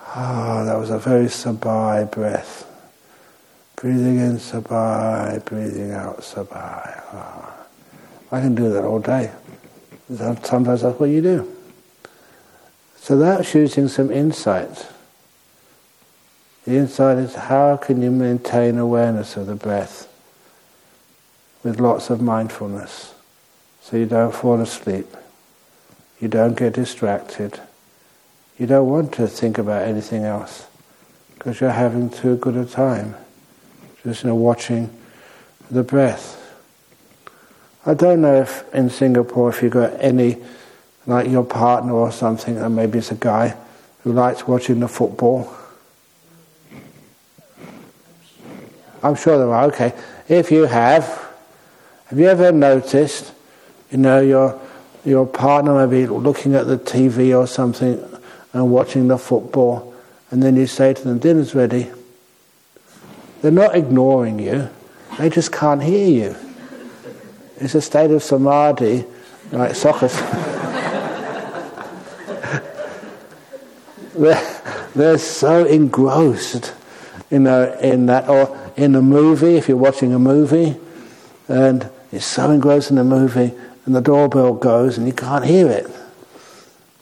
Ah, 0.00 0.60
oh, 0.60 0.64
that 0.64 0.78
was 0.78 0.90
a 0.90 0.98
very 0.98 1.26
sabai 1.26 2.10
breath. 2.10 2.66
Breathing 3.76 4.18
in 4.18 4.38
sabai, 4.38 5.44
breathing 5.44 5.92
out 5.92 6.18
sabai. 6.18 7.02
Oh. 7.12 7.54
I 8.30 8.40
can 8.40 8.54
do 8.54 8.70
that 8.72 8.84
all 8.84 8.98
day. 8.98 9.30
Sometimes 10.14 10.82
that's 10.82 10.98
what 10.98 11.10
you 11.10 11.22
do. 11.22 11.56
So 12.96 13.16
that's 13.16 13.54
using 13.54 13.88
some 13.88 14.10
insight. 14.10 14.86
The 16.68 16.76
insight 16.76 17.16
is 17.16 17.34
how 17.34 17.78
can 17.78 18.02
you 18.02 18.10
maintain 18.10 18.76
awareness 18.76 19.38
of 19.38 19.46
the 19.46 19.54
breath 19.54 20.06
with 21.64 21.80
lots 21.80 22.10
of 22.10 22.20
mindfulness? 22.20 23.14
So 23.80 23.96
you 23.96 24.04
don't 24.04 24.34
fall 24.34 24.60
asleep, 24.60 25.06
you 26.20 26.28
don't 26.28 26.58
get 26.58 26.74
distracted, 26.74 27.58
you 28.58 28.66
don't 28.66 28.86
want 28.86 29.14
to 29.14 29.26
think 29.28 29.56
about 29.56 29.88
anything 29.88 30.24
else 30.24 30.66
because 31.32 31.58
you're 31.58 31.70
having 31.70 32.10
too 32.10 32.36
good 32.36 32.54
a 32.54 32.66
time 32.66 33.14
just 34.04 34.22
you 34.22 34.28
know, 34.28 34.34
watching 34.34 34.90
the 35.70 35.82
breath. 35.82 36.54
I 37.86 37.94
don't 37.94 38.20
know 38.20 38.42
if 38.42 38.74
in 38.74 38.90
Singapore 38.90 39.48
if 39.48 39.62
you've 39.62 39.72
got 39.72 39.94
any, 40.00 40.36
like 41.06 41.30
your 41.30 41.46
partner 41.46 41.94
or 41.94 42.12
something, 42.12 42.58
or 42.58 42.68
maybe 42.68 42.98
it's 42.98 43.10
a 43.10 43.14
guy 43.14 43.56
who 44.04 44.12
likes 44.12 44.46
watching 44.46 44.80
the 44.80 44.88
football 44.88 45.54
I'm 49.02 49.14
sure 49.14 49.38
there 49.38 49.52
are. 49.52 49.64
Okay. 49.66 49.92
If 50.28 50.50
you 50.50 50.64
have, 50.64 51.04
have 52.06 52.18
you 52.18 52.26
ever 52.26 52.52
noticed 52.52 53.32
You 53.90 53.96
know, 53.98 54.20
your, 54.20 54.60
your 55.04 55.26
partner 55.26 55.86
may 55.86 56.02
be 56.02 56.06
looking 56.06 56.54
at 56.54 56.66
the 56.66 56.76
TV 56.76 57.36
or 57.38 57.46
something 57.46 58.04
and 58.52 58.70
watching 58.70 59.08
the 59.08 59.16
football, 59.16 59.94
and 60.30 60.42
then 60.42 60.56
you 60.56 60.66
say 60.66 60.92
to 60.92 61.02
them, 61.02 61.18
Dinner's 61.18 61.54
ready. 61.54 61.90
They're 63.40 63.50
not 63.50 63.74
ignoring 63.74 64.38
you, 64.38 64.68
they 65.18 65.30
just 65.30 65.52
can't 65.52 65.82
hear 65.82 66.08
you. 66.08 66.36
It's 67.56 67.74
a 67.74 67.80
state 67.80 68.10
of 68.10 68.22
samadhi, 68.22 69.06
like 69.52 69.74
soccer. 69.74 70.08
they're, 74.14 74.88
they're 74.94 75.18
so 75.18 75.64
engrossed, 75.64 76.74
you 77.30 77.38
know, 77.38 77.72
in 77.80 78.06
that, 78.06 78.28
or 78.28 78.54
in 78.78 78.94
a 78.94 79.02
movie, 79.02 79.56
if 79.56 79.68
you're 79.68 79.76
watching 79.76 80.14
a 80.14 80.18
movie, 80.20 80.76
and 81.48 81.90
it's 82.12 82.24
so 82.24 82.52
engrossed 82.52 82.90
in 82.90 82.96
the 82.96 83.04
movie, 83.04 83.52
and 83.84 83.94
the 83.94 84.00
doorbell 84.00 84.54
goes 84.54 84.96
and 84.96 85.06
you 85.06 85.12
can't 85.12 85.44
hear 85.44 85.68
it. 85.68 85.86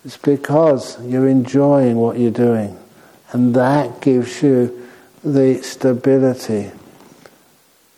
It's 0.05 0.17
because 0.17 0.99
you're 1.05 1.29
enjoying 1.29 1.97
what 1.97 2.19
you're 2.19 2.31
doing, 2.31 2.79
and 3.33 3.55
that 3.55 4.01
gives 4.01 4.43
you 4.43 4.89
the 5.23 5.63
stability. 5.63 6.71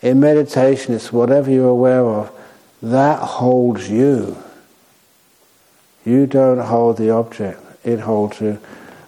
In 0.03 0.19
meditation, 0.19 0.95
it's 0.95 1.13
whatever 1.13 1.51
you're 1.51 1.69
aware 1.69 2.05
of, 2.05 2.33
that 2.83 3.21
holds 3.21 3.89
you. 3.89 4.37
You 6.05 6.27
don't 6.27 6.59
hold 6.59 6.97
the 6.97 7.11
object, 7.11 7.61
it 7.85 8.01
holds 8.01 8.41
you. 8.41 8.59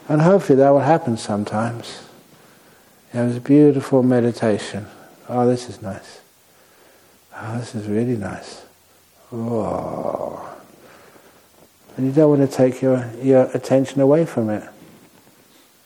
And 0.07 0.21
hopefully 0.21 0.57
that 0.57 0.69
will 0.69 0.79
happen 0.79 1.17
sometimes. 1.17 2.03
It 3.13 3.19
was 3.19 3.37
a 3.37 3.41
beautiful 3.41 4.03
meditation. 4.03 4.87
Oh, 5.27 5.45
this 5.45 5.67
is 5.67 5.81
nice. 5.81 6.21
Oh, 7.35 7.57
this 7.57 7.75
is 7.75 7.87
really 7.87 8.15
nice. 8.15 8.63
Oh. 9.33 10.57
And 11.97 12.05
you 12.05 12.13
don't 12.13 12.37
want 12.37 12.49
to 12.49 12.55
take 12.55 12.81
your, 12.81 13.09
your 13.21 13.49
attention 13.53 13.99
away 13.99 14.25
from 14.25 14.49
it. 14.49 14.63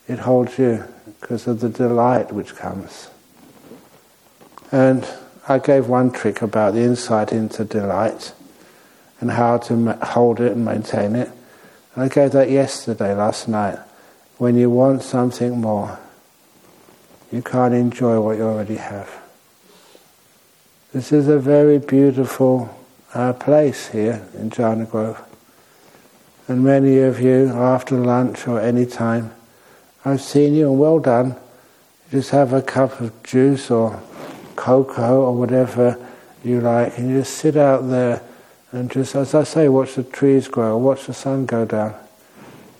It 0.06 0.20
holds 0.20 0.56
you 0.56 0.84
because 1.20 1.48
of 1.48 1.60
the 1.60 1.68
delight 1.68 2.32
which 2.32 2.54
comes. 2.54 3.08
And 4.70 5.06
I 5.48 5.58
gave 5.58 5.88
one 5.88 6.12
trick 6.12 6.42
about 6.42 6.74
the 6.74 6.82
insight 6.82 7.32
into 7.32 7.64
delight 7.64 8.32
and 9.20 9.32
how 9.32 9.58
to 9.58 9.92
hold 10.02 10.40
it 10.40 10.52
and 10.52 10.64
maintain 10.64 11.16
it. 11.16 11.30
And 11.94 12.04
I 12.04 12.08
gave 12.08 12.32
that 12.32 12.50
yesterday, 12.50 13.14
last 13.14 13.48
night. 13.48 13.78
When 14.38 14.56
you 14.56 14.70
want 14.70 15.02
something 15.02 15.60
more, 15.60 15.98
you 17.32 17.42
can't 17.42 17.74
enjoy 17.74 18.20
what 18.20 18.38
you 18.38 18.44
already 18.44 18.76
have. 18.76 19.10
This 20.92 21.12
is 21.12 21.28
a 21.28 21.38
very 21.38 21.78
beautiful 21.78 22.74
uh, 23.12 23.32
place 23.32 23.88
here 23.88 24.26
in 24.34 24.50
Jhana 24.50 24.88
Grove. 24.88 25.22
And 26.48 26.62
many 26.62 26.98
of 27.00 27.20
you, 27.20 27.48
after 27.48 27.96
lunch 27.96 28.46
or 28.46 28.60
any 28.60 28.86
time, 28.86 29.32
I've 30.04 30.20
seen 30.20 30.54
you 30.54 30.70
and 30.70 30.78
well 30.78 31.00
done. 31.00 31.34
just 32.10 32.30
have 32.30 32.52
a 32.52 32.62
cup 32.62 33.00
of 33.00 33.22
juice 33.24 33.70
or 33.70 34.00
cocoa 34.54 35.22
or 35.22 35.34
whatever 35.34 35.98
you 36.44 36.60
like, 36.60 36.96
and 36.96 37.10
you 37.10 37.18
just 37.18 37.34
sit 37.34 37.56
out 37.56 37.88
there 37.88 38.22
and 38.70 38.90
just, 38.90 39.16
as 39.16 39.34
I 39.34 39.42
say, 39.42 39.68
watch 39.68 39.94
the 39.94 40.04
trees 40.04 40.46
grow, 40.46 40.76
watch 40.76 41.06
the 41.06 41.14
sun 41.14 41.46
go 41.46 41.64
down 41.64 41.94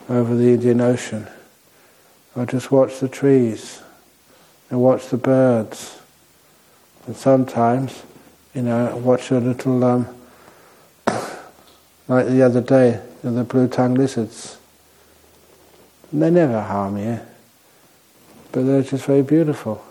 over 0.09 0.37
the 0.37 0.55
Indian 0.55 0.81
Ocean, 0.81 1.27
or 2.37 2.47
just 2.47 2.71
watch 2.71 3.01
the 3.01 3.09
trees 3.09 3.83
and 4.71 4.81
watch 4.81 5.09
the 5.09 5.17
birds. 5.17 5.99
And 7.07 7.17
sometimes, 7.17 8.03
you 8.55 8.63
know, 8.63 8.97
watch 8.97 9.31
a 9.31 9.39
little, 9.39 9.83
um, 9.85 10.07
like 12.09 12.27
the 12.27 12.43
other 12.43 12.61
day, 12.61 13.01
the 13.23 13.45
blue-tongued 13.45 13.99
lizards. 13.99 14.59
And 16.13 16.23
they 16.23 16.31
never 16.31 16.61
harm 16.63 16.99
you, 16.99 17.21
but 18.53 18.63
they're 18.63 18.83
just 18.83 19.05
very 19.05 19.23
beautiful. 19.23 19.85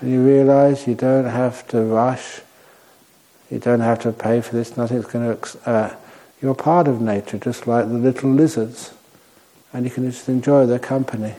And 0.00 0.10
you 0.10 0.24
realize 0.24 0.86
you 0.86 0.94
don't 0.94 1.26
have 1.26 1.66
to 1.68 1.82
rush, 1.82 2.40
you 3.50 3.58
don't 3.58 3.80
have 3.80 4.00
to 4.00 4.12
pay 4.12 4.40
for 4.40 4.54
this, 4.54 4.76
nothing's 4.76 5.06
going 5.06 5.36
to. 5.36 5.68
Uh, 5.68 5.96
you're 6.40 6.54
part 6.54 6.86
of 6.86 7.00
nature, 7.00 7.38
just 7.38 7.66
like 7.66 7.88
the 7.88 7.94
little 7.94 8.30
lizards, 8.30 8.92
and 9.72 9.84
you 9.84 9.90
can 9.90 10.08
just 10.10 10.28
enjoy 10.28 10.66
their 10.66 10.78
company. 10.78 11.34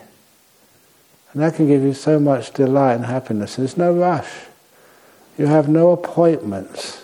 And 1.34 1.42
that 1.42 1.56
can 1.56 1.68
give 1.68 1.84
you 1.84 1.94
so 1.94 2.20
much 2.20 2.52
delight 2.52 2.96
and 2.96 3.06
happiness. 3.06 3.56
There's 3.56 3.78
no 3.78 3.94
rush. 3.94 4.32
You 5.38 5.46
have 5.46 5.70
no 5.70 5.92
appointments. 5.92 7.04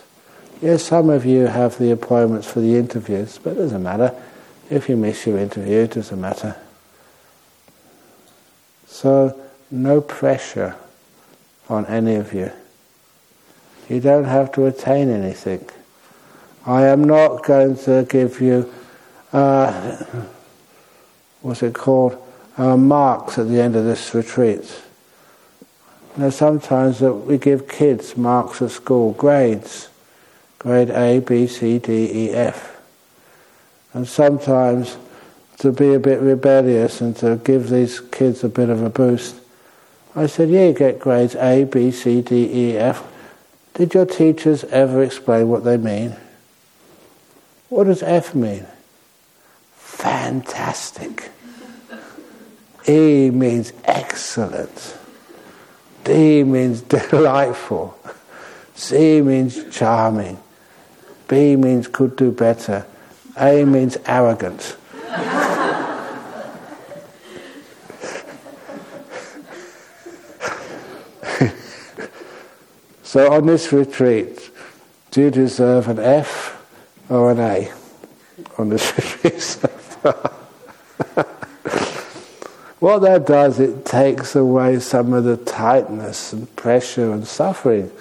Yes, 0.61 0.83
some 0.83 1.09
of 1.09 1.25
you 1.25 1.47
have 1.47 1.77
the 1.77 1.91
appointments 1.91 2.51
for 2.51 2.59
the 2.59 2.75
interviews, 2.75 3.39
but 3.41 3.51
it 3.51 3.55
doesn't 3.55 3.83
matter. 3.83 4.13
If 4.69 4.89
you 4.89 4.97
miss 4.97 5.27
your 5.27 5.37
interview, 5.37 5.79
it 5.79 5.91
doesn't 5.91 6.19
matter. 6.19 6.55
So, 8.87 9.39
no 9.69 10.01
pressure 10.01 10.75
on 11.69 11.85
any 11.85 12.15
of 12.15 12.33
you. 12.33 12.51
You 13.89 13.99
don't 13.99 14.25
have 14.25 14.51
to 14.53 14.65
attain 14.65 15.09
anything. 15.09 15.69
I 16.65 16.87
am 16.87 17.03
not 17.03 17.43
going 17.43 17.77
to 17.79 18.07
give 18.09 18.41
you, 18.41 18.73
uh, 19.31 20.03
what's 21.41 21.61
it 21.61 21.75
called, 21.75 22.17
uh, 22.57 22.77
marks 22.77 23.37
at 23.37 23.47
the 23.47 23.61
end 23.61 23.75
of 23.75 23.85
this 23.85 24.13
retreat. 24.13 24.81
Now, 26.17 26.29
sometimes 26.29 26.99
that 26.99 27.13
we 27.13 27.37
give 27.37 27.67
kids 27.67 28.15
marks 28.15 28.61
at 28.61 28.71
school, 28.71 29.13
grades, 29.13 29.89
grade 30.59 30.89
A, 30.89 31.19
B, 31.19 31.45
C, 31.47 31.77
D, 31.79 32.09
E, 32.11 32.29
F. 32.31 32.79
And 33.93 34.07
sometimes 34.07 34.97
to 35.59 35.71
be 35.71 35.93
a 35.93 35.99
bit 35.99 36.21
rebellious 36.21 37.01
and 37.01 37.15
to 37.17 37.37
give 37.43 37.69
these 37.69 37.99
kids 37.99 38.43
a 38.43 38.49
bit 38.49 38.69
of 38.69 38.81
a 38.81 38.89
boost, 38.89 39.35
I 40.15 40.27
said, 40.27 40.49
Yeah, 40.49 40.67
you 40.67 40.73
get 40.73 40.99
grades 40.99 41.35
A, 41.35 41.65
B, 41.65 41.91
C, 41.91 42.21
D, 42.21 42.71
E, 42.71 42.77
F. 42.77 43.05
Did 43.73 43.93
your 43.93 44.05
teachers 44.05 44.63
ever 44.65 45.03
explain 45.03 45.49
what 45.49 45.65
they 45.65 45.75
mean? 45.75 46.15
What 47.67 47.85
does 47.85 48.01
F 48.01 48.33
mean? 48.33 48.65
Fantastic. 49.75 51.29
E 52.87 53.31
means 53.31 53.73
excellent. 53.83 54.95
D 56.03 56.43
means 56.43 56.81
delightful. 56.81 57.97
C 58.75 59.21
means 59.21 59.75
charming. 59.75 60.37
B 61.27 61.55
means 61.55 61.87
could 61.87 62.15
do 62.15 62.31
better. 62.31 62.85
A 63.37 63.65
means 63.65 63.97
arrogant. 64.05 64.77
so 73.03 73.33
on 73.33 73.47
this 73.47 73.73
retreat, 73.73 74.51
do 75.11 75.21
you 75.21 75.31
deserve 75.31 75.87
an 75.87 75.99
F 75.99 76.61
or 77.09 77.31
an 77.31 77.39
A 77.39 77.71
on 78.57 78.69
this 78.69 78.95
retreat 78.97 79.41
so 79.41 79.67
far? 79.67 80.44
What 82.79 82.99
that 82.99 83.25
does, 83.25 83.59
it 83.59 83.85
takes 83.85 84.35
away 84.35 84.79
some 84.79 85.13
of 85.13 85.23
the 85.23 85.37
tightness 85.37 86.33
and 86.33 86.53
pressure 86.55 87.11
and 87.11 87.25
suffering 87.25 87.91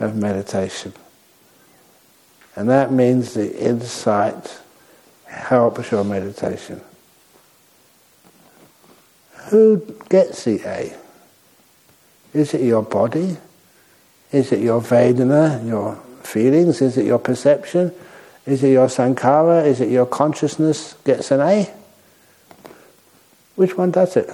of 0.00 0.16
meditation. 0.16 0.92
And 2.56 2.68
that 2.68 2.92
means 2.92 3.34
the 3.34 3.56
insight 3.58 4.58
helps 5.26 5.90
your 5.90 6.04
meditation. 6.04 6.80
Who 9.50 9.84
gets 10.08 10.44
the 10.44 10.60
A? 10.64 10.96
Is 12.32 12.54
it 12.54 12.62
your 12.62 12.82
body? 12.82 13.36
Is 14.32 14.50
it 14.50 14.60
your 14.60 14.80
Vedana, 14.80 15.64
your 15.66 15.96
feelings? 16.22 16.82
Is 16.82 16.96
it 16.96 17.06
your 17.06 17.18
perception? 17.18 17.92
Is 18.46 18.64
it 18.64 18.70
your 18.70 18.88
sankhara? 18.88 19.64
Is 19.64 19.80
it 19.80 19.90
your 19.90 20.06
consciousness 20.06 20.94
gets 21.04 21.30
an 21.30 21.40
A? 21.40 21.70
Which 23.56 23.76
one 23.76 23.90
does 23.90 24.16
it? 24.16 24.28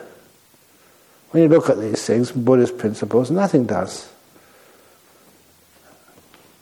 When 1.30 1.42
you 1.42 1.48
look 1.48 1.70
at 1.70 1.78
these 1.78 2.04
things, 2.04 2.32
Buddhist 2.32 2.78
principles, 2.78 3.30
nothing 3.30 3.66
does. 3.66 4.10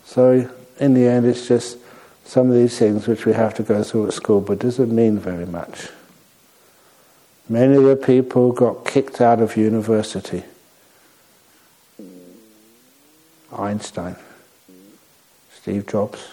So, 0.04 0.50
in 0.78 0.94
the 0.94 1.06
end, 1.06 1.26
it's 1.26 1.46
just 1.46 1.78
some 2.24 2.50
of 2.50 2.56
these 2.56 2.78
things 2.78 3.06
which 3.06 3.24
we 3.24 3.32
have 3.32 3.54
to 3.54 3.62
go 3.62 3.82
through 3.82 4.08
at 4.08 4.12
school, 4.12 4.40
but 4.40 4.58
doesn't 4.58 4.94
mean 4.94 5.18
very 5.18 5.46
much. 5.46 5.88
Many 7.48 7.76
of 7.76 7.84
the 7.84 7.96
people 7.96 8.52
got 8.52 8.84
kicked 8.84 9.22
out 9.22 9.40
of 9.40 9.56
university. 9.56 10.42
Einstein, 13.50 14.16
Steve 15.54 15.86
Jobs, 15.86 16.26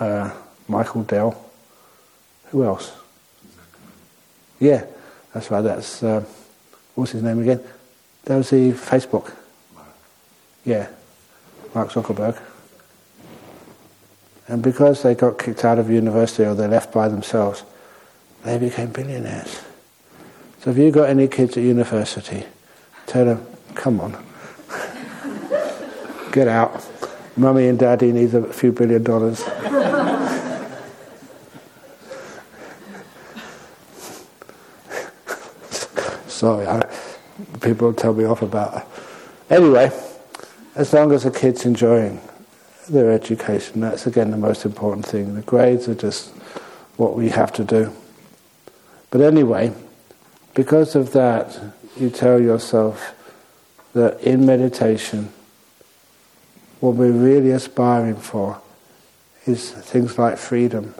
uh, 0.00 0.32
Michael 0.66 1.04
Dell, 1.04 1.44
who 2.46 2.64
else? 2.64 2.92
Yeah, 4.60 4.84
that's 5.34 5.50
right. 5.50 5.62
That's 5.62 6.02
uh, 6.02 6.24
what's 6.94 7.12
his 7.12 7.22
name 7.22 7.40
again? 7.40 7.60
That 8.24 8.36
was 8.36 8.50
the 8.50 8.72
Facebook. 8.72 9.32
Yeah, 10.64 10.88
Mark 11.74 11.90
Zuckerberg. 11.90 12.38
And 14.46 14.62
because 14.62 15.02
they 15.02 15.14
got 15.14 15.38
kicked 15.38 15.64
out 15.64 15.78
of 15.78 15.88
university 15.88 16.44
or 16.44 16.54
they 16.54 16.66
left 16.66 16.92
by 16.92 17.08
themselves, 17.08 17.62
they 18.44 18.58
became 18.58 18.90
billionaires. 18.90 19.62
So 20.60 20.70
if 20.70 20.76
you've 20.76 20.92
got 20.92 21.08
any 21.08 21.28
kids 21.28 21.56
at 21.56 21.62
university, 21.62 22.44
tell 23.06 23.24
them, 23.24 23.46
come 23.74 24.00
on, 24.00 24.12
get 26.32 26.48
out. 26.48 26.86
Mummy 27.36 27.68
and 27.68 27.78
daddy 27.78 28.12
need 28.12 28.34
a 28.34 28.52
few 28.52 28.72
billion 28.72 29.02
dollars. 29.02 29.42
Sorry, 36.40 36.66
I, 36.66 36.88
people 37.60 37.92
tell 37.92 38.14
me 38.14 38.24
off 38.24 38.40
about 38.40 38.74
it. 38.78 38.84
Anyway, 39.52 39.92
as 40.74 40.90
long 40.94 41.12
as 41.12 41.24
the 41.24 41.30
kid's 41.30 41.66
enjoying 41.66 42.18
their 42.88 43.12
education, 43.12 43.82
that's 43.82 44.06
again 44.06 44.30
the 44.30 44.38
most 44.38 44.64
important 44.64 45.04
thing. 45.04 45.34
The 45.34 45.42
grades 45.42 45.86
are 45.86 45.94
just 45.94 46.30
what 46.96 47.14
we 47.14 47.28
have 47.28 47.52
to 47.52 47.64
do. 47.64 47.92
But 49.10 49.20
anyway, 49.20 49.74
because 50.54 50.94
of 50.94 51.12
that, 51.12 51.60
you 51.98 52.08
tell 52.08 52.40
yourself 52.40 53.14
that 53.92 54.18
in 54.22 54.46
meditation, 54.46 55.30
what 56.80 56.94
we're 56.94 57.12
really 57.12 57.50
aspiring 57.50 58.16
for 58.16 58.58
is 59.44 59.72
things 59.72 60.18
like 60.18 60.38
freedom. 60.38 60.94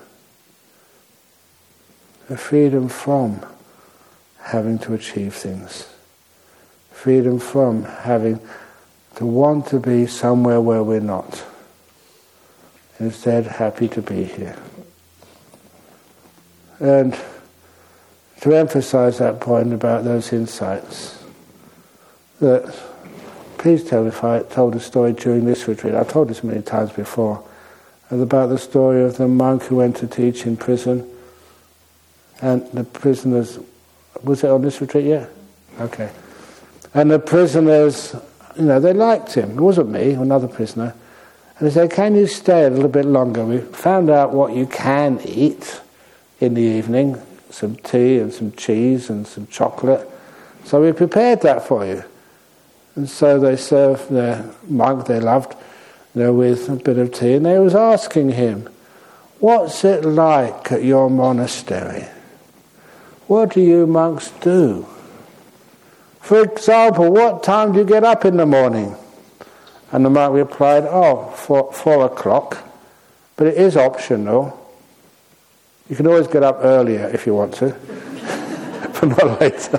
The 2.29 2.37
freedom 2.37 2.91
from 2.91 3.41
having 4.43 4.79
to 4.81 4.95
achieve 4.95 5.35
things. 5.35 5.87
Freedom 6.91 7.39
from 7.39 7.85
having 7.85 8.41
to 9.17 9.27
want 9.27 9.67
to 9.69 9.79
be 9.79 10.07
somewhere 10.07 10.61
where 10.61 10.83
we're 10.83 11.01
not. 11.01 11.45
Instead, 12.99 13.47
happy 13.47 13.89
to 13.89 14.03
be 14.03 14.25
here. 14.25 14.57
And 16.79 17.19
to 18.41 18.55
emphasize 18.55 19.19
that 19.19 19.41
point 19.41 19.73
about 19.73 20.05
those 20.05 20.33
insights, 20.33 21.23
that 22.41 22.75
please 23.59 23.85
tell 23.85 24.07
if 24.07 24.25
I 24.25 24.43
told 24.43 24.75
a 24.75 24.81
story 24.81 25.13
during 25.13 25.45
this 25.45 25.69
retreat. 25.69 25.95
I've 25.95 26.09
told 26.09 26.29
this 26.29 26.43
many 26.43 26.63
times 26.63 26.93
before, 26.93 27.45
about 28.11 28.49
the 28.49 28.59
story 28.59 29.03
of 29.03 29.19
the 29.19 29.29
monk 29.29 29.65
who 29.65 29.77
went 29.77 29.97
to 29.99 30.07
teach 30.07 30.47
in 30.47 30.57
prison, 30.57 31.09
and 32.41 32.67
the 32.73 32.85
prisoners. 32.85 33.59
Was 34.23 34.45
it 34.45 34.51
on 34.51 34.63
this 34.63 34.81
retreat 34.81 35.07
Yeah. 35.07 35.27
Okay. 35.81 36.11
And 36.93 37.11
the 37.11 37.19
prisoners, 37.19 38.15
you 38.57 38.65
know, 38.65 38.81
they 38.81 38.93
liked 38.93 39.35
him. 39.35 39.51
It 39.51 39.61
wasn't 39.61 39.91
me, 39.91 40.13
another 40.13 40.49
prisoner. 40.49 40.95
And 41.59 41.69
they 41.69 41.73
said, 41.73 41.91
Can 41.91 42.15
you 42.15 42.27
stay 42.27 42.65
a 42.65 42.71
little 42.71 42.89
bit 42.89 43.05
longer? 43.05 43.45
We 43.45 43.59
found 43.59 44.11
out 44.11 44.33
what 44.33 44.55
you 44.55 44.67
can 44.67 45.21
eat 45.25 45.81
in 46.41 46.55
the 46.55 46.63
evening 46.63 47.21
some 47.51 47.77
tea 47.77 48.19
and 48.19 48.33
some 48.33 48.53
cheese 48.53 49.11
and 49.11 49.27
some 49.27 49.47
chocolate. 49.49 50.09
So 50.65 50.81
we 50.83 50.93
prepared 50.93 51.43
that 51.43 51.67
for 51.67 51.85
you. 51.85 52.05
And 52.95 53.09
so 53.09 53.39
they 53.39 53.57
served 53.57 54.11
their 54.11 54.49
monk 54.69 55.07
they 55.07 55.21
loved 55.21 55.57
you 56.15 56.23
know, 56.23 56.35
with 56.35 56.69
a 56.69 56.77
bit 56.77 56.99
of 56.99 57.13
tea, 57.13 57.35
and 57.35 57.47
they 57.47 57.59
was 57.59 57.75
asking 57.75 58.31
him, 58.31 58.69
What's 59.39 59.85
it 59.85 60.05
like 60.05 60.71
at 60.73 60.85
your 60.85 61.09
monastery? 61.09 62.07
What 63.31 63.51
do 63.51 63.61
you 63.61 63.87
monks 63.87 64.33
do? 64.41 64.89
For 66.21 66.43
example, 66.43 67.13
what 67.13 67.45
time 67.45 67.71
do 67.71 67.79
you 67.79 67.85
get 67.85 68.03
up 68.03 68.25
in 68.25 68.37
the 68.37 68.45
morning? 68.45 68.97
And 69.93 70.05
the 70.05 70.11
monk 70.11 70.35
replied, 70.35 70.83
Oh, 70.85 71.27
four, 71.37 71.73
four 71.73 72.07
o'clock. 72.07 72.59
But 73.37 73.47
it 73.47 73.57
is 73.57 73.77
optional. 73.77 74.59
You 75.89 75.95
can 75.95 76.09
always 76.09 76.27
get 76.27 76.43
up 76.43 76.59
earlier 76.63 77.09
if 77.15 77.25
you 77.25 77.33
want 77.33 77.55
to, 77.55 77.67
but 79.01 79.05
not 79.05 79.41
later. 79.41 79.79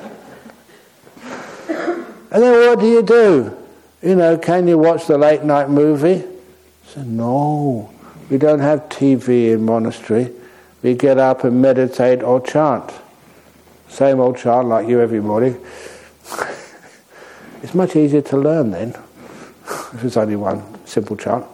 And 2.32 2.43
then 2.43 2.70
what 2.70 2.80
do 2.80 2.88
you 2.88 3.04
do? 3.04 3.58
You 4.02 4.16
know, 4.16 4.38
can 4.38 4.66
you 4.66 4.78
watch 4.78 5.08
the 5.08 5.18
late 5.18 5.43
night 5.43 5.70
movie? 5.70 6.24
Said, 6.86 7.06
no, 7.06 7.91
we 8.30 8.38
don't 8.38 8.62
have 8.62 8.88
TV 8.88 9.52
in 9.52 9.66
monastery. 9.66 10.32
We 10.82 10.93
get 10.93 11.18
up 11.18 11.43
and 11.43 11.62
meditate 11.62 12.24
or 12.24 12.39
chant. 12.39 12.93
Same 13.91 14.21
old 14.21 14.37
chant 14.37 14.69
like 14.69 14.87
you 14.87 15.01
every 15.01 15.19
morning. 15.19 15.59
it's 17.61 17.73
much 17.73 17.97
easier 17.97 18.21
to 18.21 18.37
learn 18.37 18.71
then, 18.71 18.89
if 19.93 20.03
it's 20.05 20.15
only 20.15 20.37
one 20.37 20.63
simple 20.85 21.17
chant. 21.17 21.45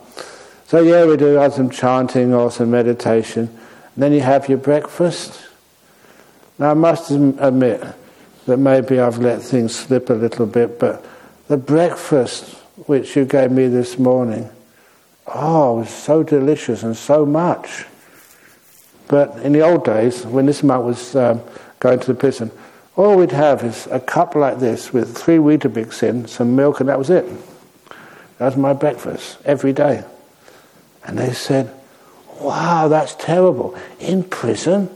So 0.67 0.81
yeah, 0.81 1.05
we 1.05 1.17
do 1.17 1.33
have 1.33 1.53
some 1.53 1.71
chanting 1.71 2.35
or 2.35 2.51
some 2.51 2.69
meditation. 2.69 3.57
Then 3.97 4.13
you 4.13 4.21
have 4.21 4.47
your 4.47 4.59
breakfast. 4.59 5.47
Now 6.59 6.71
I 6.71 6.73
must 6.75 7.09
admit 7.09 7.83
that 8.45 8.57
maybe 8.57 8.99
I've 8.99 9.17
let 9.17 9.41
things 9.41 9.75
slip 9.75 10.11
a 10.11 10.13
little 10.13 10.45
bit, 10.45 10.79
but 10.79 11.03
the 11.47 11.57
breakfast 11.57 12.53
which 12.85 13.15
you 13.15 13.25
gave 13.25 13.51
me 13.51 13.67
this 13.67 13.97
morning, 13.97 14.47
oh, 15.25 15.77
it 15.77 15.79
was 15.79 15.89
so 15.89 16.21
delicious 16.21 16.83
and 16.83 16.95
so 16.95 17.25
much. 17.25 17.85
But 19.07 19.37
in 19.39 19.53
the 19.53 19.61
old 19.61 19.85
days, 19.85 20.23
when 20.23 20.45
this 20.45 20.61
monk 20.61 20.85
was 20.85 21.15
um, 21.15 21.41
going 21.79 21.99
to 21.99 22.07
the 22.07 22.13
prison, 22.13 22.51
all 22.95 23.15
we'd 23.15 23.31
have 23.31 23.63
is 23.63 23.87
a 23.91 23.99
cup 23.99 24.33
like 24.35 24.59
this 24.59 24.91
with 24.91 25.15
three 25.15 25.37
Weetabix 25.37 26.01
in, 26.01 26.27
some 26.27 26.55
milk, 26.55 26.79
and 26.79 26.89
that 26.89 26.97
was 26.97 27.09
it. 27.09 27.25
That 28.39 28.45
was 28.45 28.57
my 28.57 28.73
breakfast 28.73 29.37
every 29.45 29.73
day. 29.73 30.03
And 31.05 31.17
they 31.17 31.33
said, 31.33 31.73
wow, 32.39 32.87
that's 32.87 33.15
terrible. 33.15 33.77
In 33.99 34.23
prison, 34.23 34.89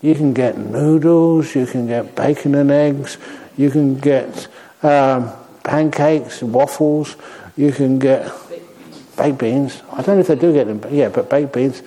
you 0.00 0.14
can 0.14 0.34
get 0.34 0.58
noodles, 0.58 1.54
you 1.54 1.66
can 1.66 1.86
get 1.86 2.16
bacon 2.16 2.54
and 2.54 2.70
eggs, 2.70 3.18
you 3.56 3.70
can 3.70 3.98
get 3.98 4.48
um, 4.82 5.30
pancakes, 5.62 6.42
waffles, 6.42 7.16
you 7.56 7.72
can 7.72 7.98
get 7.98 8.30
baked 9.16 9.38
beans. 9.38 9.82
I 9.92 10.02
don't 10.02 10.16
know 10.16 10.20
if 10.20 10.26
they 10.26 10.36
do 10.36 10.52
get 10.52 10.66
them, 10.66 10.78
but 10.78 10.92
yeah, 10.92 11.08
but 11.08 11.30
baked 11.30 11.52
beans. 11.52 11.82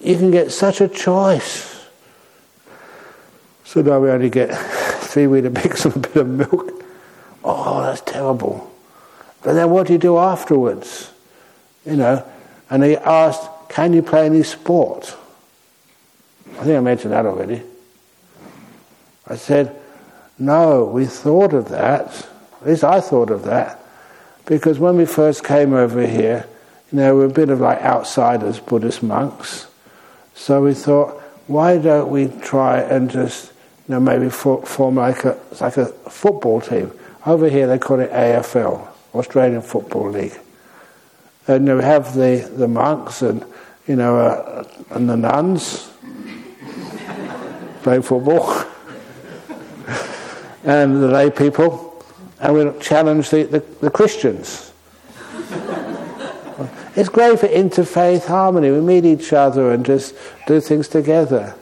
You 0.00 0.16
can 0.16 0.30
get 0.30 0.52
such 0.52 0.80
a 0.80 0.88
choice. 0.88 1.73
So 3.64 3.82
now 3.82 4.00
we 4.00 4.10
only 4.10 4.30
get 4.30 4.54
three 5.00 5.24
Weetabix 5.24 5.84
and 5.86 5.96
a 5.96 5.98
bit 5.98 6.16
of 6.16 6.28
milk. 6.28 6.84
Oh, 7.42 7.82
that's 7.82 8.00
terrible. 8.00 8.70
But 9.42 9.54
then 9.54 9.70
what 9.70 9.86
do 9.86 9.92
you 9.92 9.98
do 9.98 10.18
afterwards? 10.18 11.10
You 11.84 11.96
know, 11.96 12.26
and 12.70 12.82
he 12.82 12.96
asked, 12.96 13.48
can 13.68 13.92
you 13.92 14.02
play 14.02 14.26
any 14.26 14.42
sport? 14.42 15.16
I 16.52 16.64
think 16.64 16.76
I 16.76 16.80
mentioned 16.80 17.12
that 17.12 17.26
already. 17.26 17.62
I 19.26 19.36
said, 19.36 19.74
No, 20.38 20.84
we 20.84 21.06
thought 21.06 21.52
of 21.52 21.68
that. 21.70 22.26
At 22.60 22.68
least 22.68 22.84
I 22.84 23.00
thought 23.00 23.30
of 23.30 23.44
that. 23.44 23.80
Because 24.46 24.78
when 24.78 24.96
we 24.96 25.06
first 25.06 25.44
came 25.44 25.72
over 25.72 26.06
here, 26.06 26.46
you 26.92 26.98
know, 26.98 27.16
we're 27.16 27.26
a 27.26 27.30
bit 27.30 27.48
of 27.48 27.60
like 27.60 27.80
outsiders, 27.80 28.60
Buddhist 28.60 29.02
monks. 29.02 29.66
So 30.34 30.62
we 30.62 30.74
thought, 30.74 31.20
why 31.46 31.78
don't 31.78 32.10
we 32.10 32.28
try 32.42 32.80
and 32.80 33.10
just, 33.10 33.52
you 33.88 33.94
know, 33.94 34.00
maybe 34.00 34.30
form 34.30 34.94
like 34.96 35.24
a, 35.24 35.38
like 35.60 35.76
a 35.76 35.86
football 35.86 36.60
team? 36.60 36.92
Over 37.26 37.48
here 37.48 37.66
they 37.66 37.78
call 37.78 38.00
it 38.00 38.10
AFL, 38.10 38.86
Australian 39.14 39.62
Football 39.62 40.10
League. 40.10 40.38
And 41.46 41.66
you 41.66 41.78
have 41.78 42.14
the, 42.14 42.50
the 42.56 42.68
monks 42.68 43.22
and 43.22 43.44
you 43.86 43.96
know, 43.96 44.18
uh, 44.18 44.64
and 44.90 45.08
the 45.08 45.16
nuns 45.16 45.90
playing 47.82 48.02
football, 48.02 48.50
and 50.64 51.02
the 51.02 51.08
lay 51.08 51.30
people, 51.30 52.02
and 52.40 52.54
we 52.54 52.80
challenge 52.80 53.30
the, 53.30 53.42
the, 53.44 53.60
the 53.80 53.90
Christians. 53.90 54.72
it's 56.96 57.10
great 57.10 57.38
for 57.38 57.48
interfaith 57.48 58.26
harmony. 58.26 58.70
We 58.70 58.80
meet 58.80 59.04
each 59.04 59.34
other 59.34 59.72
and 59.72 59.84
just 59.84 60.14
do 60.46 60.60
things 60.60 60.88
together. 60.88 61.54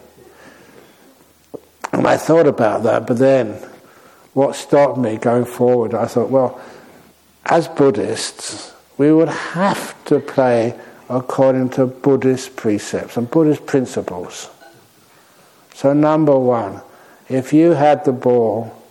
And 1.92 2.06
I 2.06 2.16
thought 2.16 2.46
about 2.46 2.84
that, 2.84 3.06
but 3.06 3.18
then 3.18 3.58
what 4.32 4.56
stopped 4.56 4.98
me 4.98 5.18
going 5.18 5.44
forward, 5.44 5.94
I 5.94 6.06
thought, 6.06 6.30
well, 6.30 6.60
as 7.44 7.68
Buddhists, 7.68 8.72
we 8.96 9.12
would 9.12 9.28
have 9.28 10.02
to 10.06 10.20
play 10.20 10.78
according 11.10 11.68
to 11.70 11.86
Buddhist 11.86 12.56
precepts 12.56 13.16
and 13.16 13.30
Buddhist 13.30 13.66
principles. 13.66 14.48
So, 15.74 15.92
number 15.92 16.38
one, 16.38 16.80
if 17.28 17.52
you 17.52 17.72
had 17.72 18.04
the 18.04 18.12
ball, 18.12 18.82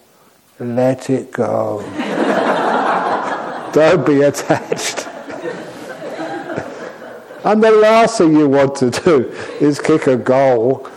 let 0.60 1.10
it 1.10 1.32
go. 1.32 1.82
Don't 3.74 4.06
be 4.06 4.22
attached. 4.22 5.08
and 7.46 7.64
the 7.64 7.72
last 7.72 8.18
thing 8.18 8.36
you 8.36 8.50
want 8.50 8.76
to 8.76 8.92
do 8.92 9.32
is 9.60 9.80
kick 9.80 10.08
a 10.08 10.18
goal 10.18 10.90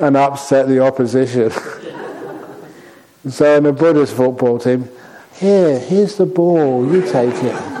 and 0.00 0.16
upset 0.16 0.68
the 0.68 0.80
opposition. 0.80 1.50
so, 3.30 3.56
in 3.56 3.66
a 3.66 3.72
Buddhist 3.72 4.14
football 4.14 4.58
team, 4.58 4.88
here, 5.34 5.78
here's 5.78 6.16
the 6.16 6.26
ball, 6.26 6.90
you 6.92 7.02
take 7.02 7.34
it. 7.34 7.80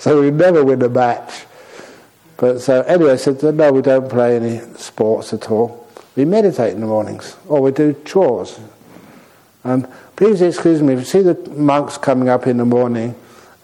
So 0.00 0.22
we 0.22 0.30
never 0.30 0.64
win 0.64 0.80
a 0.80 0.88
match. 0.88 1.44
But 2.38 2.60
so 2.60 2.80
anyway, 2.84 3.12
I 3.12 3.16
said, 3.16 3.42
no, 3.42 3.70
we 3.70 3.82
don't 3.82 4.08
play 4.08 4.34
any 4.36 4.60
sports 4.78 5.34
at 5.34 5.50
all. 5.50 5.86
We 6.16 6.24
meditate 6.24 6.72
in 6.72 6.80
the 6.80 6.86
mornings, 6.86 7.36
or 7.46 7.60
we 7.60 7.70
do 7.70 7.94
chores. 8.06 8.58
And 9.62 9.86
please 10.16 10.40
excuse 10.40 10.80
me, 10.80 10.94
if 10.94 11.00
you 11.00 11.04
see 11.04 11.20
the 11.20 11.34
monks 11.50 11.98
coming 11.98 12.30
up 12.30 12.46
in 12.46 12.56
the 12.56 12.64
morning 12.64 13.14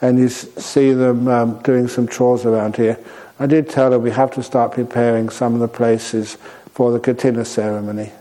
and 0.03 0.19
you 0.19 0.29
see 0.29 0.93
them 0.93 1.27
um, 1.27 1.63
doing 1.63 1.89
some 1.89 2.07
chores 2.07 2.45
around 2.45 2.77
here, 2.77 2.99
I 3.39 3.47
did 3.47 3.69
tell 3.69 3.91
them 3.91 4.03
we 4.03 4.11
have 4.11 4.31
to 4.33 4.43
start 4.43 4.73
preparing 4.73 5.29
some 5.29 5.55
of 5.55 5.61
the 5.61 5.69
places 5.69 6.39
for 6.73 6.91
the 6.91 7.01
Katina 7.01 7.45
ceremony. 7.45 8.13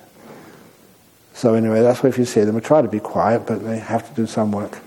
So 1.34 1.54
anyway, 1.54 1.82
that's 1.82 2.02
why 2.02 2.10
if 2.10 2.18
you 2.18 2.26
see 2.26 2.42
them, 2.42 2.56
we 2.56 2.62
try 2.62 2.82
to 2.82 2.88
be 2.88 3.00
quiet, 3.00 3.46
but 3.46 3.64
they 3.64 3.80
have 3.80 4.08
to 4.08 4.16
do 4.16 4.26
some 4.26 4.52
work. 4.52 4.80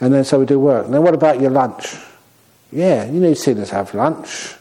And 0.00 0.12
then 0.12 0.24
so 0.24 0.40
we 0.40 0.46
do 0.46 0.58
work. 0.58 0.86
And 0.86 0.94
then 0.94 1.02
what 1.02 1.14
about 1.14 1.40
your 1.40 1.50
lunch? 1.50 1.96
Yeah, 2.70 3.04
you 3.04 3.20
need 3.20 3.36
us 3.36 3.70
have 3.70 3.94
lunch. 3.94 4.54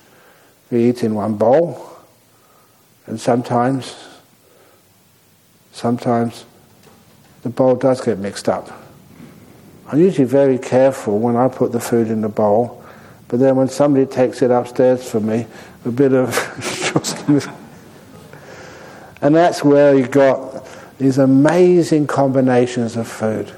We 0.69 0.89
eat 0.89 1.03
in 1.03 1.15
one 1.15 1.35
bowl. 1.35 1.87
And 3.07 3.19
sometimes, 3.19 3.95
sometimes 5.71 6.45
the 7.41 7.49
bowl 7.49 7.75
does 7.75 8.01
get 8.01 8.19
mixed 8.19 8.47
up. 8.49 8.69
I'm 9.87 9.99
usually 9.99 10.27
very 10.27 10.57
careful 10.57 11.19
when 11.19 11.35
I 11.35 11.47
put 11.47 11.71
the 11.71 11.79
food 11.79 12.07
in 12.07 12.21
the 12.21 12.29
bowl, 12.29 12.80
but 13.31 13.39
then 13.39 13.55
when 13.55 13.69
somebody 13.69 14.05
takes 14.05 14.41
it 14.41 14.51
upstairs 14.51 15.09
for 15.09 15.21
me, 15.21 15.47
a 15.85 15.89
bit 15.89 16.11
of 16.11 16.35
and 19.21 19.33
that's 19.33 19.63
where 19.63 19.95
you 19.95 20.05
got 20.05 20.67
these 20.97 21.17
amazing 21.17 22.07
combinations 22.07 22.97
of 22.97 23.07
food. 23.07 23.49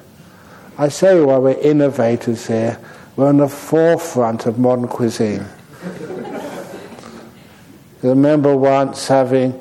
I 0.77 0.89
say 0.89 1.19
why 1.19 1.39
we're 1.39 1.59
innovators 1.59 2.45
here. 2.45 2.79
We're 3.15 3.29
on 3.29 3.37
the 3.37 3.47
forefront 3.47 4.45
of 4.45 4.59
modern 4.59 4.87
cuisine. 4.87 5.47
I 8.03 8.07
remember 8.07 8.55
once 8.55 9.07
having 9.07 9.59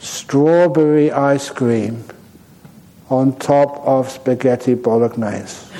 strawberry 0.00 1.12
ice 1.12 1.50
cream 1.50 2.02
on 3.10 3.38
top 3.38 3.76
of 3.86 4.10
spaghetti 4.10 4.74
bolognese. 4.74 5.71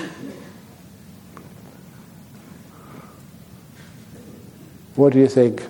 What 4.95 5.12
do 5.12 5.18
you 5.18 5.28
think? 5.28 5.66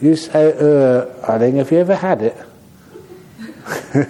You 0.00 0.16
say, 0.16 0.52
uh, 0.52 1.06
Eiling, 1.30 1.56
have 1.56 1.70
you 1.70 1.78
ever 1.78 1.94
had 1.94 2.22
it? 2.22 2.36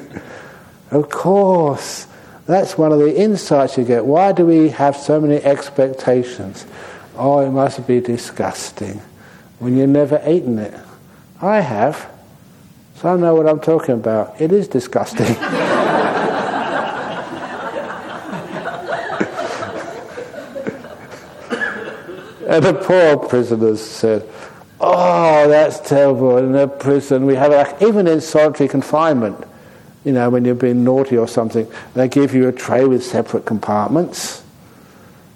of 0.90 1.10
course. 1.10 2.06
That's 2.46 2.76
one 2.76 2.92
of 2.92 2.98
the 2.98 3.16
insights 3.16 3.78
you 3.78 3.84
get. 3.84 4.04
Why 4.04 4.32
do 4.32 4.44
we 4.44 4.68
have 4.70 4.96
so 4.96 5.20
many 5.20 5.36
expectations? 5.36 6.66
Oh, 7.16 7.38
it 7.40 7.50
must 7.50 7.86
be 7.86 8.00
disgusting 8.00 9.00
when 9.58 9.76
you've 9.76 9.88
never 9.88 10.20
eaten 10.26 10.58
it. 10.58 10.74
I 11.40 11.60
have, 11.60 12.10
so 12.96 13.14
I 13.14 13.16
know 13.16 13.34
what 13.34 13.48
I'm 13.48 13.60
talking 13.60 13.94
about. 13.94 14.40
It 14.40 14.52
is 14.52 14.68
disgusting. 14.68 15.36
and 22.54 22.64
the 22.64 22.72
poor 22.72 23.16
prisoners 23.16 23.80
said, 23.80 24.28
Oh, 24.80 25.48
that's 25.48 25.80
terrible. 25.80 26.36
In 26.36 26.54
a 26.54 26.68
prison, 26.68 27.26
we 27.26 27.34
have, 27.34 27.50
like, 27.50 27.82
even 27.82 28.06
in 28.06 28.20
solitary 28.20 28.68
confinement, 28.68 29.44
you 30.04 30.12
know, 30.12 30.30
when 30.30 30.44
you've 30.44 30.60
been 30.60 30.84
naughty 30.84 31.16
or 31.16 31.26
something, 31.26 31.66
they 31.94 32.06
give 32.06 32.32
you 32.32 32.46
a 32.46 32.52
tray 32.52 32.84
with 32.84 33.02
separate 33.02 33.44
compartments. 33.44 34.44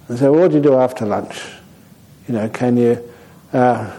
And 0.06 0.16
so, 0.16 0.32
what 0.32 0.52
do 0.52 0.58
you 0.58 0.62
do 0.62 0.74
after 0.74 1.06
lunch? 1.06 1.42
You 2.28 2.34
know, 2.34 2.48
can 2.50 2.76
you 2.76 3.02
uh, 3.52 3.98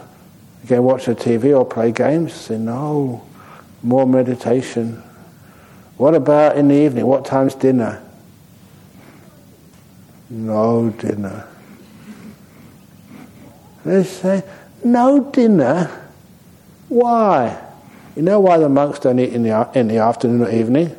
go 0.67 0.81
watch 0.81 1.05
the 1.05 1.15
TV 1.15 1.57
or 1.57 1.65
play 1.65 1.91
games? 1.91 2.33
Say, 2.33 2.57
no, 2.57 3.27
more 3.83 4.07
meditation. 4.07 5.03
What 5.97 6.15
about 6.15 6.55
in 6.55 6.69
the 6.69 6.75
evening? 6.75 7.05
What 7.05 7.25
time's 7.25 7.55
dinner? 7.55 8.01
No 10.29 10.91
dinner. 10.91 11.48
They 13.85 14.03
say, 14.03 14.43
no 14.83 15.31
dinner? 15.31 15.89
Why? 16.89 17.65
You 18.15 18.23
know 18.23 18.39
why 18.39 18.57
the 18.57 18.69
monks 18.69 18.99
don't 18.99 19.19
eat 19.19 19.33
in 19.33 19.43
the, 19.43 19.69
in 19.73 19.87
the 19.87 19.97
afternoon 19.97 20.41
or 20.41 20.51
evening? 20.51 20.95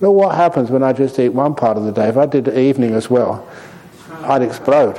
Look 0.00 0.14
what 0.14 0.34
happens 0.34 0.70
when 0.70 0.82
I 0.82 0.92
just 0.92 1.18
eat 1.18 1.30
one 1.30 1.54
part 1.54 1.76
of 1.76 1.84
the 1.84 1.92
day. 1.92 2.08
If 2.08 2.16
I 2.16 2.26
did 2.26 2.46
the 2.46 2.58
evening 2.58 2.94
as 2.94 3.10
well, 3.10 3.48
I'd 4.22 4.42
explode. 4.42 4.94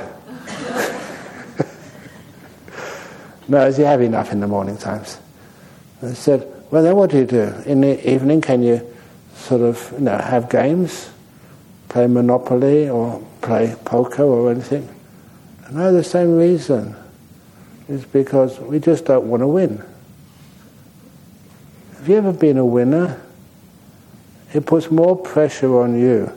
no, 3.48 3.66
you 3.66 3.84
have 3.84 4.00
enough 4.00 4.32
in 4.32 4.40
the 4.40 4.46
morning 4.46 4.76
times? 4.76 5.18
I 6.02 6.12
said, 6.12 6.46
well, 6.70 6.82
then 6.82 6.96
what 6.96 7.10
do 7.10 7.18
you 7.18 7.26
do? 7.26 7.52
In 7.66 7.80
the 7.80 8.10
evening, 8.10 8.40
can 8.40 8.62
you 8.62 8.86
sort 9.34 9.60
of 9.62 9.92
you 9.92 10.00
know, 10.00 10.18
have 10.18 10.48
games, 10.48 11.10
play 11.88 12.06
Monopoly 12.06 12.88
or 12.88 13.22
play 13.40 13.74
poker 13.84 14.22
or 14.22 14.50
anything? 14.50 14.88
No, 15.72 15.92
the 15.92 16.04
same 16.04 16.36
reason. 16.36 16.94
It's 17.88 18.04
because 18.04 18.60
we 18.60 18.78
just 18.78 19.06
don't 19.06 19.26
want 19.26 19.40
to 19.40 19.46
win. 19.46 19.82
Have 21.96 22.08
you 22.08 22.16
ever 22.16 22.32
been 22.32 22.58
a 22.58 22.64
winner? 22.64 23.20
It 24.52 24.66
puts 24.66 24.90
more 24.90 25.16
pressure 25.16 25.80
on 25.80 25.98
you 25.98 26.30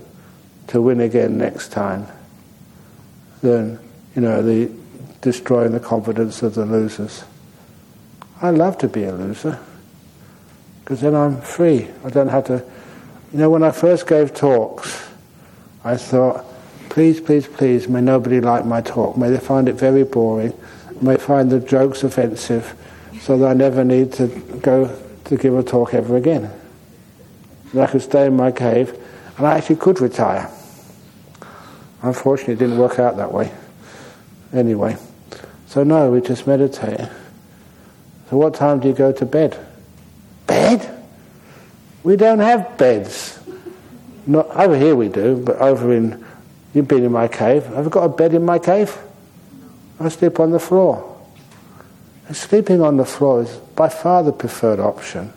to 0.67 0.81
win 0.81 1.01
again 1.01 1.38
next 1.38 1.69
time 1.69 2.07
than, 3.41 3.77
you 4.15 4.21
know, 4.21 4.41
the 4.41 4.71
destroying 5.19 5.71
the 5.71 5.79
confidence 5.79 6.41
of 6.41 6.55
the 6.55 6.65
losers. 6.65 7.25
I 8.41 8.51
love 8.51 8.77
to 8.79 8.88
be 8.88 9.03
a 9.03 9.11
loser 9.11 9.59
because 10.79 11.01
then 11.01 11.13
I'm 11.13 11.41
free. 11.41 11.89
I 12.05 12.09
don't 12.09 12.29
have 12.29 12.45
to. 12.45 12.63
You 13.33 13.39
know, 13.39 13.49
when 13.49 13.63
I 13.63 13.71
first 13.71 14.07
gave 14.07 14.33
talks, 14.33 15.09
I 15.83 15.97
thought, 15.97 16.45
please, 16.95 17.19
please, 17.19 17.45
please, 17.45 17.89
may 17.89 17.99
nobody 17.99 18.39
like 18.39 18.65
my 18.65 18.79
talk. 18.79 19.17
May 19.17 19.29
they 19.29 19.37
find 19.37 19.67
it 19.67 19.73
very 19.73 20.05
boring. 20.05 20.53
May 21.01 21.17
find 21.17 21.51
the 21.51 21.59
jokes 21.59 22.03
offensive 22.03 22.73
so 23.19 23.37
that 23.37 23.47
I 23.47 23.53
never 23.53 23.83
need 23.83 24.13
to 24.13 24.27
go 24.61 24.97
to 25.25 25.37
give 25.37 25.57
a 25.57 25.61
talk 25.61 25.93
ever 25.93 26.15
again. 26.15 26.49
And 27.73 27.81
I 27.81 27.87
could 27.87 28.01
stay 28.01 28.27
in 28.27 28.37
my 28.37 28.49
cave, 28.49 28.97
and 29.37 29.45
I 29.45 29.57
actually 29.57 29.75
could 29.75 29.99
retire. 29.99 30.49
Unfortunately, 32.01 32.53
it 32.53 32.59
didn't 32.59 32.77
work 32.77 32.97
out 32.97 33.17
that 33.17 33.33
way. 33.33 33.51
Anyway, 34.53 34.95
so 35.67 35.83
no, 35.83 36.09
we 36.11 36.21
just 36.21 36.47
meditate. 36.47 37.09
So, 38.29 38.37
what 38.37 38.53
time 38.53 38.79
do 38.79 38.87
you 38.87 38.93
go 38.93 39.11
to 39.11 39.25
bed? 39.25 39.59
Bed? 40.47 41.03
We 42.03 42.15
don't 42.15 42.39
have 42.39 42.77
beds. 42.77 43.37
Not 44.25 44.49
over 44.51 44.77
here 44.77 44.95
we 44.95 45.09
do, 45.09 45.35
but 45.35 45.57
over 45.57 45.93
in 45.93 46.24
you've 46.76 46.88
been 46.88 47.03
in 47.03 47.11
my 47.11 47.28
cave. 47.28 47.65
Have 47.67 47.88
I 47.88 47.89
got 47.89 48.03
a 48.03 48.09
bed 48.09 48.36
in 48.36 48.45
my 48.45 48.59
cave? 48.59 48.95
I 49.99 50.09
sleep 50.09 50.39
on 50.39 50.51
the 50.51 50.59
floor. 50.59 51.13
And 52.28 52.36
sleeping 52.36 52.82
on 52.82 52.97
the 52.97 53.05
floor 53.05 53.43
is 53.43 53.55
by 53.76 53.89
far 53.89 54.23
the 54.23 54.34
preferred 54.34 54.80
option. 54.80 55.32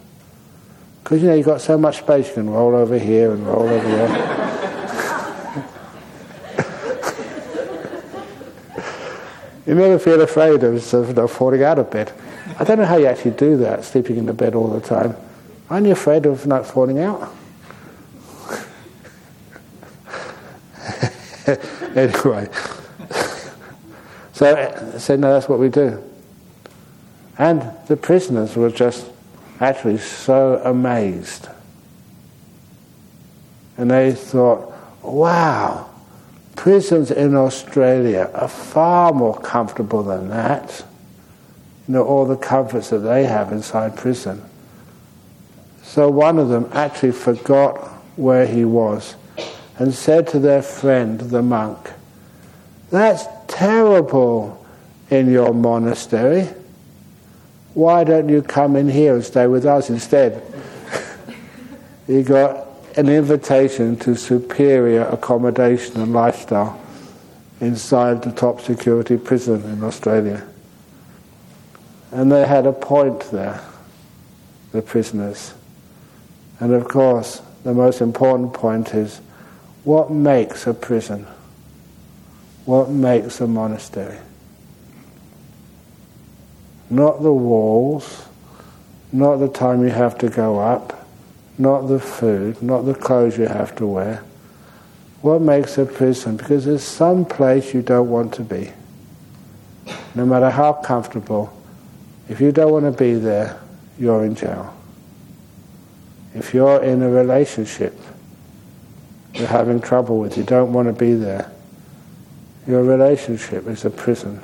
Because, 1.02 1.22
you 1.22 1.28
know, 1.28 1.34
you've 1.34 1.46
got 1.46 1.60
so 1.60 1.78
much 1.78 1.98
space, 1.98 2.28
you 2.28 2.34
can 2.34 2.50
roll 2.50 2.74
over 2.74 2.98
here 2.98 3.32
and 3.32 3.46
roll 3.46 3.68
over 3.68 3.88
there. 3.88 4.08
you 9.66 9.74
never 9.74 9.98
feel 9.98 10.20
afraid 10.20 10.62
of, 10.64 10.94
of 10.94 11.08
you 11.08 11.14
know, 11.14 11.28
falling 11.28 11.62
out 11.62 11.78
of 11.78 11.90
bed. 11.90 12.12
I 12.58 12.64
don't 12.64 12.78
know 12.78 12.84
how 12.84 12.96
you 12.96 13.06
actually 13.06 13.32
do 13.32 13.56
that, 13.58 13.84
sleeping 13.84 14.16
in 14.16 14.26
the 14.26 14.32
bed 14.32 14.54
all 14.54 14.68
the 14.68 14.80
time. 14.80 15.16
Aren't 15.70 15.86
you 15.86 15.92
afraid 15.92 16.26
of 16.26 16.46
not 16.46 16.66
falling 16.66 16.98
out? 16.98 17.32
anyway, 21.96 22.48
so, 24.38 24.54
I 24.54 24.98
said, 24.98 25.18
no, 25.18 25.32
that's 25.32 25.48
what 25.48 25.58
we 25.58 25.68
do. 25.68 26.00
And 27.38 27.72
the 27.88 27.96
prisoners 27.96 28.54
were 28.54 28.70
just 28.70 29.04
actually 29.60 29.98
so 29.98 30.60
amazed. 30.64 31.48
And 33.76 33.90
they 33.90 34.12
thought, 34.12 34.72
wow, 35.02 35.90
prisons 36.54 37.10
in 37.10 37.34
Australia 37.34 38.30
are 38.32 38.48
far 38.48 39.12
more 39.12 39.40
comfortable 39.40 40.04
than 40.04 40.28
that. 40.28 40.84
You 41.88 41.94
know, 41.94 42.04
all 42.04 42.24
the 42.24 42.36
comforts 42.36 42.90
that 42.90 42.98
they 42.98 43.24
have 43.24 43.50
inside 43.50 43.96
prison. 43.96 44.44
So 45.82 46.08
one 46.08 46.38
of 46.38 46.48
them 46.48 46.68
actually 46.72 47.12
forgot 47.12 47.78
where 48.16 48.46
he 48.46 48.64
was 48.64 49.16
and 49.78 49.94
said 49.94 50.26
to 50.28 50.38
their 50.38 50.62
friend, 50.62 51.20
the 51.20 51.42
monk, 51.42 51.92
That's 52.90 53.24
terrible 53.46 54.66
in 55.10 55.30
your 55.30 55.54
monastery 55.54 56.48
why 57.78 58.02
don't 58.02 58.28
you 58.28 58.42
come 58.42 58.74
in 58.74 58.88
here 58.88 59.14
and 59.14 59.24
stay 59.24 59.46
with 59.46 59.64
us 59.64 59.88
instead? 59.88 60.42
he 62.08 62.24
got 62.24 62.66
an 62.96 63.08
invitation 63.08 63.96
to 63.98 64.16
superior 64.16 65.02
accommodation 65.02 66.00
and 66.00 66.12
lifestyle. 66.12 66.80
inside 67.60 68.22
the 68.22 68.32
top 68.32 68.60
security 68.60 69.16
prison 69.16 69.62
in 69.62 69.84
Australia. 69.84 70.44
And 72.10 72.32
they 72.32 72.44
had 72.44 72.66
a 72.66 72.72
point 72.72 73.20
there, 73.30 73.60
the 74.72 74.82
prisoners. 74.82 75.54
And 76.58 76.72
of 76.72 76.88
course, 76.88 77.42
the 77.62 77.74
most 77.74 78.00
important 78.00 78.54
point 78.54 78.92
is 78.92 79.20
what 79.84 80.10
makes 80.10 80.66
a 80.66 80.74
prison? 80.74 81.26
What 82.64 82.90
makes 82.90 83.40
a 83.40 83.46
monastery? 83.46 84.18
Not 86.90 87.22
the 87.22 87.32
walls, 87.32 88.26
not 89.12 89.36
the 89.36 89.48
time 89.48 89.82
you 89.82 89.90
have 89.90 90.18
to 90.18 90.28
go 90.28 90.58
up, 90.58 91.06
not 91.56 91.82
the 91.82 91.98
food, 91.98 92.62
not 92.62 92.82
the 92.82 92.94
clothes 92.94 93.38
you 93.38 93.46
have 93.46 93.74
to 93.76 93.86
wear. 93.86 94.22
What 95.22 95.40
makes 95.40 95.78
a 95.78 95.86
prison? 95.86 96.36
Because 96.36 96.64
there's 96.64 96.84
some 96.84 97.24
place 97.24 97.74
you 97.74 97.82
don't 97.82 98.08
want 98.08 98.34
to 98.34 98.42
be. 98.42 98.72
No 100.14 100.24
matter 100.24 100.50
how 100.50 100.74
comfortable, 100.74 101.52
if 102.28 102.40
you 102.40 102.52
don't 102.52 102.70
want 102.70 102.84
to 102.84 102.92
be 102.92 103.14
there, 103.14 103.60
you're 103.98 104.24
in 104.24 104.34
jail. 104.34 104.74
If 106.34 106.54
you're 106.54 106.82
in 106.82 107.02
a 107.02 107.08
relationship 107.08 107.98
you're 109.34 109.46
having 109.46 109.80
trouble 109.80 110.18
with, 110.18 110.36
you 110.36 110.44
don't 110.44 110.72
want 110.72 110.88
to 110.88 110.92
be 110.92 111.14
there, 111.14 111.50
your 112.66 112.82
relationship 112.82 113.66
is 113.66 113.84
a 113.84 113.90
prison. 113.90 114.42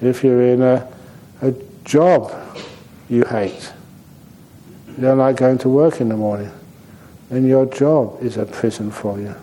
If 0.00 0.22
you're 0.24 0.42
in 0.42 0.62
a, 0.62 0.92
a 1.40 1.54
job 1.84 2.32
you 3.08 3.24
hate, 3.24 3.72
you 4.88 5.02
don't 5.02 5.18
like 5.18 5.36
going 5.36 5.58
to 5.58 5.68
work 5.68 6.00
in 6.00 6.08
the 6.08 6.16
morning, 6.16 6.50
then 7.30 7.46
your 7.46 7.66
job 7.66 8.22
is 8.22 8.36
a 8.36 8.44
prison 8.44 8.90
for 8.90 9.18
you. 9.18 9.34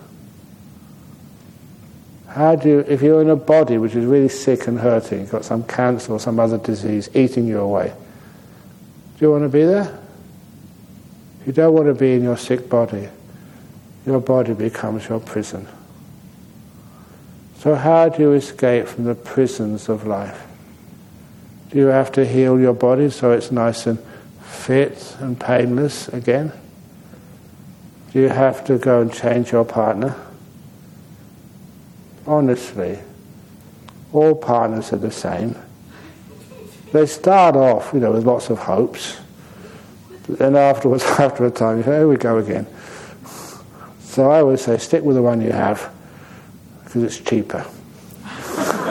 How 2.28 2.56
do 2.56 2.70
you, 2.70 2.80
if 2.82 3.02
you're 3.02 3.22
in 3.22 3.30
a 3.30 3.36
body 3.36 3.78
which 3.80 3.96
is 3.96 4.06
really 4.06 4.30
sick 4.30 4.68
and 4.68 4.80
hurting, 4.80 5.26
got 5.26 5.44
some 5.44 5.64
cancer 5.64 6.14
or 6.14 6.20
some 6.20 6.40
other 6.40 6.60
disease 6.60 7.10
eating 7.16 7.48
you 7.48 7.60
away, 7.60 7.92
do 9.18 9.26
you 9.26 9.32
want 9.32 9.44
to 9.44 9.50
be 9.50 9.66
there? 9.66 10.00
You 11.46 11.52
don't 11.52 11.74
want 11.74 11.88
to 11.88 11.96
be 11.96 12.14
in 12.14 12.24
your 12.24 12.38
sick 12.38 12.70
body, 12.70 13.10
your 14.10 14.20
body 14.20 14.54
becomes 14.54 15.08
your 15.08 15.20
prison. 15.20 15.68
So, 17.60 17.76
how 17.76 18.10
do 18.10 18.24
you 18.24 18.34
escape 18.34 18.88
from 18.88 19.04
the 19.04 19.14
prisons 19.14 19.88
of 19.88 20.08
life? 20.08 20.48
Do 21.70 21.78
you 21.78 21.86
have 21.86 22.12
to 22.14 22.26
heal 22.26 22.60
your 22.60 22.74
body 22.74 23.12
so 23.12 23.32
it's 23.34 23.52
nice 23.52 23.86
and 23.86 24.00
fit 24.42 25.16
and 25.20 25.40
painless 25.40 26.08
again? 26.08 26.52
Do 28.12 28.20
you 28.20 28.30
have 28.30 28.66
to 28.66 28.80
go 28.80 29.02
and 29.04 29.14
change 29.14 29.52
your 29.52 29.64
partner? 29.64 30.16
Honestly, 32.26 32.98
all 34.12 34.34
partners 34.34 34.92
are 34.92 34.98
the 34.98 35.12
same. 35.12 35.56
They 36.94 37.06
start 37.06 37.56
off, 37.56 37.92
you 37.94 38.00
know, 38.00 38.14
with 38.14 38.26
lots 38.26 38.50
of 38.50 38.58
hopes. 38.58 39.20
But 40.28 40.40
then 40.40 40.56
afterwards, 40.56 41.04
after 41.20 41.46
a 41.46 41.52
time, 41.52 41.78
you 41.78 41.84
say, 41.84 41.98
here 41.98 42.08
we 42.08 42.18
go 42.18 42.40
again. 42.40 42.66
So 44.10 44.32
I 44.32 44.40
always 44.40 44.62
say, 44.62 44.76
stick 44.80 45.04
with 45.04 45.18
the 45.18 45.22
one 45.22 45.40
you 45.40 45.52
have, 45.52 45.94
because 46.84 47.04
it's 47.04 47.20
cheaper. 47.20 47.64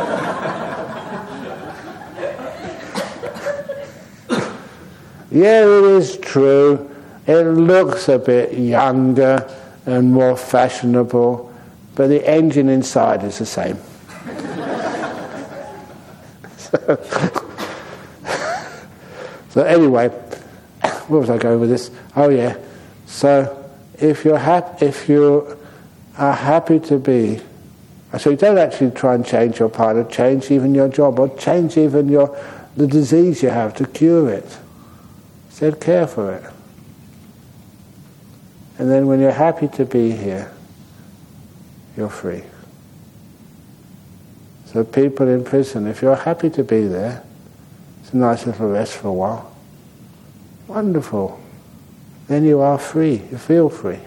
Yeah, 5.31 5.65
it 5.65 5.85
is 5.85 6.17
true. 6.19 6.91
It 7.27 7.43
looks 7.43 8.09
a 8.09 8.19
bit 8.19 8.55
younger 8.55 9.47
and 9.85 10.11
more 10.11 10.39
fashionable, 10.39 11.53
but 11.97 12.07
the 12.07 12.27
engine 12.27 12.71
inside 12.71 13.23
is 13.25 13.39
the 13.39 13.45
same. 13.45 13.77
so, 16.57 16.79
so, 19.51 19.65
anyway, 19.65 20.09
where 21.09 21.21
was 21.21 21.29
I 21.29 21.37
going 21.37 21.61
with 21.61 21.69
this? 21.69 21.91
Oh 22.17 22.31
yeah. 22.31 22.57
So 23.07 23.68
if 24.01 24.25
you're 24.25 24.39
hap- 24.39 24.83
if 24.83 25.09
you 25.09 25.57
are 26.17 26.33
happy 26.33 26.81
to 26.81 26.99
be, 26.99 27.41
so 28.19 28.31
you 28.31 28.37
don't 28.37 28.59
actually 28.59 28.91
try 28.91 29.15
and 29.15 29.25
change 29.25 29.59
your 29.59 29.69
partner, 29.69 30.05
change 30.05 30.51
even 30.51 30.75
your 30.75 30.89
job, 30.89 31.19
or 31.19 31.29
change 31.37 31.77
even 31.77 32.09
your 32.09 32.37
the 32.77 32.87
disease 32.87 33.43
you 33.43 33.51
have 33.51 33.75
to 33.77 33.87
cure 33.87 34.31
it 34.31 34.59
said, 35.59 35.81
care 35.81 36.07
for 36.07 36.35
it. 36.35 36.45
And 38.79 38.89
then 38.89 39.09
when 39.09 39.19
you're 39.19 39.33
happy 39.33 39.67
to 39.67 39.85
be 39.85 40.13
here, 40.13 40.53
you're 41.97 42.09
free. 42.09 42.45
So 44.67 44.85
people 44.85 45.27
in 45.27 45.43
prison, 45.43 45.89
if 45.89 46.01
you're 46.01 46.15
happy 46.15 46.49
to 46.51 46.63
be 46.63 46.87
there, 46.87 47.25
it's 48.01 48.13
a 48.13 48.17
nice 48.17 48.47
little 48.47 48.71
rest 48.71 48.93
for 48.93 49.09
a 49.09 49.13
while. 49.13 49.53
Wonderful. 50.69 51.41
Then 52.29 52.45
you 52.45 52.61
are 52.61 52.79
free. 52.79 53.23
You 53.31 53.39
feel 53.39 53.69
free. 53.69 54.01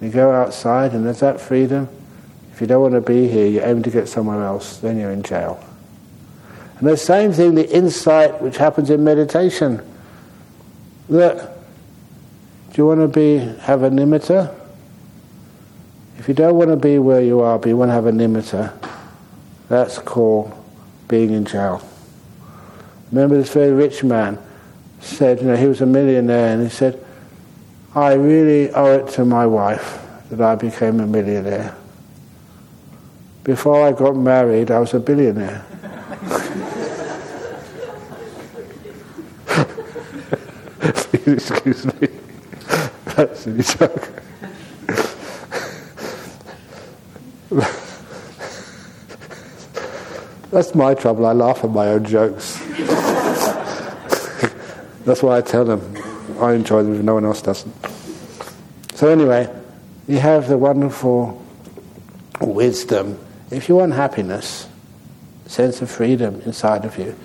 You 0.00 0.10
go 0.10 0.32
outside 0.32 0.92
and 0.92 1.06
there's 1.06 1.20
that 1.20 1.40
freedom. 1.40 1.88
If 2.52 2.60
you 2.60 2.66
don't 2.66 2.82
want 2.82 2.94
to 2.94 3.00
be 3.00 3.28
here, 3.28 3.46
you 3.46 3.62
aim 3.62 3.82
to 3.84 3.90
get 3.90 4.08
somewhere 4.08 4.44
else, 4.44 4.78
then 4.78 4.98
you're 4.98 5.12
in 5.12 5.22
jail. 5.22 5.64
And 6.78 6.88
the 6.88 6.96
same 6.96 7.32
thing, 7.32 7.54
the 7.54 7.70
insight 7.70 8.42
which 8.42 8.56
happens 8.56 8.90
in 8.90 9.04
meditation 9.04 9.80
that 11.08 11.56
do 12.72 12.82
you 12.82 12.86
want 12.86 13.00
to 13.00 13.08
be 13.08 13.38
have 13.62 13.82
a 13.84 13.90
nimitta? 13.90 14.52
If 16.18 16.26
you 16.26 16.34
don't 16.34 16.56
want 16.56 16.70
to 16.70 16.76
be 16.76 16.98
where 16.98 17.20
you 17.20 17.40
are, 17.40 17.58
but 17.58 17.68
you 17.68 17.76
want 17.76 17.90
to 17.90 17.94
have 17.94 18.06
a 18.06 18.12
nimitta, 18.12 18.72
that's 19.68 19.98
called 19.98 20.52
being 21.06 21.32
in 21.32 21.44
jail. 21.44 21.86
Remember 23.10 23.36
this 23.36 23.52
very 23.52 23.72
rich 23.72 24.02
man 24.02 24.38
said, 25.02 25.40
you 25.40 25.46
know, 25.46 25.56
he 25.56 25.66
was 25.66 25.80
a 25.80 25.86
millionaire 25.86 26.54
and 26.54 26.62
he 26.62 26.68
said, 26.68 27.04
I 27.94 28.14
really 28.14 28.70
owe 28.70 28.98
it 28.98 29.08
to 29.12 29.24
my 29.24 29.46
wife 29.46 30.00
that 30.30 30.40
I 30.40 30.54
became 30.54 31.00
a 31.00 31.06
millionaire. 31.06 31.76
Before 33.44 33.86
I 33.86 33.92
got 33.92 34.16
married, 34.16 34.70
I 34.70 34.78
was 34.78 34.94
a 34.94 35.00
billionaire. 35.00 35.64
excuse 41.26 41.86
me. 41.86 42.08
That's 43.04 43.46
a 43.46 43.62
joke. 43.62 44.08
That's 50.50 50.74
my 50.74 50.94
trouble. 50.94 51.26
I 51.26 51.32
laugh 51.32 51.62
at 51.64 51.70
my 51.70 51.88
own 51.88 52.04
jokes. 52.04 52.61
That's 55.04 55.22
why 55.22 55.38
I 55.38 55.40
tell 55.40 55.64
them. 55.64 55.96
I 56.40 56.54
enjoy 56.54 56.82
them 56.82 56.94
if 56.94 57.02
no 57.02 57.14
one 57.14 57.24
else 57.24 57.42
doesn't. 57.42 57.74
So, 58.94 59.08
anyway, 59.08 59.48
you 60.06 60.18
have 60.18 60.48
the 60.48 60.58
wonderful 60.58 61.42
wisdom. 62.40 63.18
If 63.50 63.68
you 63.68 63.76
want 63.76 63.92
happiness, 63.92 64.68
sense 65.46 65.82
of 65.82 65.90
freedom 65.90 66.40
inside 66.42 66.84
of 66.84 66.98
you, 66.98 67.16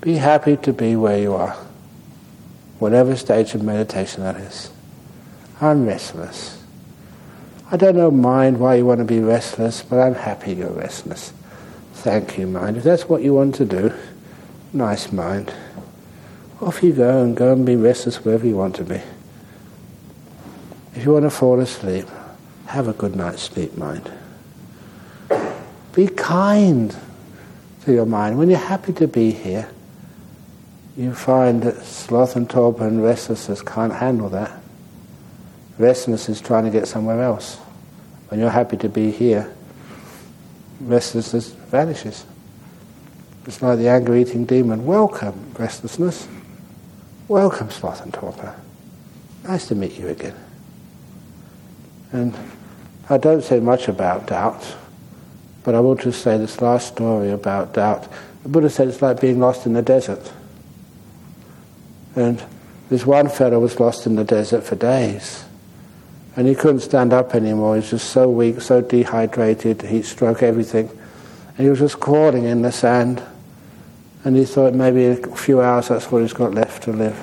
be 0.00 0.14
happy 0.14 0.56
to 0.58 0.72
be 0.72 0.96
where 0.96 1.18
you 1.18 1.34
are 1.34 1.56
whatever 2.82 3.14
stage 3.14 3.54
of 3.54 3.62
meditation 3.62 4.24
that 4.24 4.34
is. 4.34 4.68
I'm 5.60 5.86
restless. 5.86 6.60
I 7.70 7.76
don't 7.76 7.94
know, 7.94 8.10
mind, 8.10 8.58
why 8.58 8.74
you 8.74 8.84
want 8.84 8.98
to 8.98 9.04
be 9.04 9.20
restless, 9.20 9.82
but 9.82 10.00
I'm 10.00 10.16
happy 10.16 10.54
you're 10.54 10.68
restless. 10.68 11.32
Thank 11.94 12.36
you, 12.36 12.48
mind. 12.48 12.76
If 12.76 12.82
that's 12.82 13.08
what 13.08 13.22
you 13.22 13.34
want 13.34 13.54
to 13.54 13.64
do, 13.64 13.94
nice 14.72 15.12
mind. 15.12 15.54
Off 16.62 16.80
you 16.80 16.92
go 16.92 17.24
and 17.24 17.36
go 17.36 17.52
and 17.52 17.66
be 17.66 17.74
restless 17.74 18.24
wherever 18.24 18.46
you 18.46 18.56
want 18.56 18.76
to 18.76 18.84
be. 18.84 19.00
If 20.94 21.04
you 21.04 21.12
want 21.12 21.24
to 21.24 21.30
fall 21.30 21.58
asleep, 21.58 22.06
have 22.66 22.86
a 22.86 22.92
good 22.92 23.16
night's 23.16 23.42
sleep, 23.42 23.76
mind. 23.76 24.08
Be 25.92 26.06
kind 26.06 26.94
to 27.84 27.92
your 27.92 28.06
mind. 28.06 28.38
When 28.38 28.48
you're 28.48 28.60
happy 28.60 28.92
to 28.92 29.08
be 29.08 29.32
here, 29.32 29.68
you 30.96 31.12
find 31.14 31.64
that 31.64 31.82
sloth 31.82 32.36
and 32.36 32.48
torpor 32.48 32.86
and 32.86 33.02
restlessness 33.02 33.60
can't 33.60 33.92
handle 33.92 34.28
that. 34.28 34.52
Restlessness 35.78 36.28
is 36.28 36.40
trying 36.40 36.64
to 36.64 36.70
get 36.70 36.86
somewhere 36.86 37.22
else. 37.22 37.56
When 38.28 38.38
you're 38.38 38.50
happy 38.50 38.76
to 38.76 38.88
be 38.88 39.10
here, 39.10 39.52
restlessness 40.80 41.50
vanishes. 41.50 42.24
It's 43.46 43.60
like 43.60 43.78
the 43.78 43.88
anger 43.88 44.14
eating 44.14 44.44
demon. 44.44 44.86
Welcome, 44.86 45.54
restlessness. 45.58 46.28
Welcome, 47.32 47.70
torpor. 47.70 48.54
Nice 49.44 49.68
to 49.68 49.74
meet 49.74 49.98
you 49.98 50.08
again. 50.08 50.36
And 52.12 52.36
I 53.08 53.16
don't 53.16 53.42
say 53.42 53.58
much 53.58 53.88
about 53.88 54.26
doubt, 54.26 54.76
but 55.64 55.74
I 55.74 55.80
will 55.80 55.94
just 55.94 56.20
say 56.20 56.36
this 56.36 56.60
last 56.60 56.88
story 56.88 57.30
about 57.30 57.72
doubt. 57.72 58.06
The 58.42 58.50
Buddha 58.50 58.68
said 58.68 58.88
it's 58.88 59.00
like 59.00 59.18
being 59.18 59.40
lost 59.40 59.64
in 59.64 59.72
the 59.72 59.80
desert. 59.80 60.30
And 62.16 62.44
this 62.90 63.06
one 63.06 63.30
fellow 63.30 63.60
was 63.60 63.80
lost 63.80 64.04
in 64.04 64.16
the 64.16 64.24
desert 64.24 64.64
for 64.64 64.76
days. 64.76 65.46
And 66.36 66.46
he 66.46 66.54
couldn't 66.54 66.80
stand 66.80 67.14
up 67.14 67.34
anymore. 67.34 67.76
He 67.76 67.80
was 67.80 67.88
just 67.88 68.10
so 68.10 68.28
weak, 68.28 68.60
so 68.60 68.82
dehydrated, 68.82 69.80
heat 69.80 70.04
stroke, 70.04 70.42
everything. 70.42 70.90
And 71.56 71.64
he 71.64 71.70
was 71.70 71.78
just 71.78 71.98
crawling 71.98 72.44
in 72.44 72.60
the 72.60 72.72
sand. 72.72 73.22
And 74.24 74.36
he 74.36 74.44
thought 74.44 74.74
maybe 74.74 75.06
a 75.06 75.16
few 75.16 75.60
hours 75.60 75.88
that's 75.88 76.10
what 76.10 76.22
he's 76.22 76.32
got 76.32 76.54
left 76.54 76.84
to 76.84 76.92
live. 76.92 77.18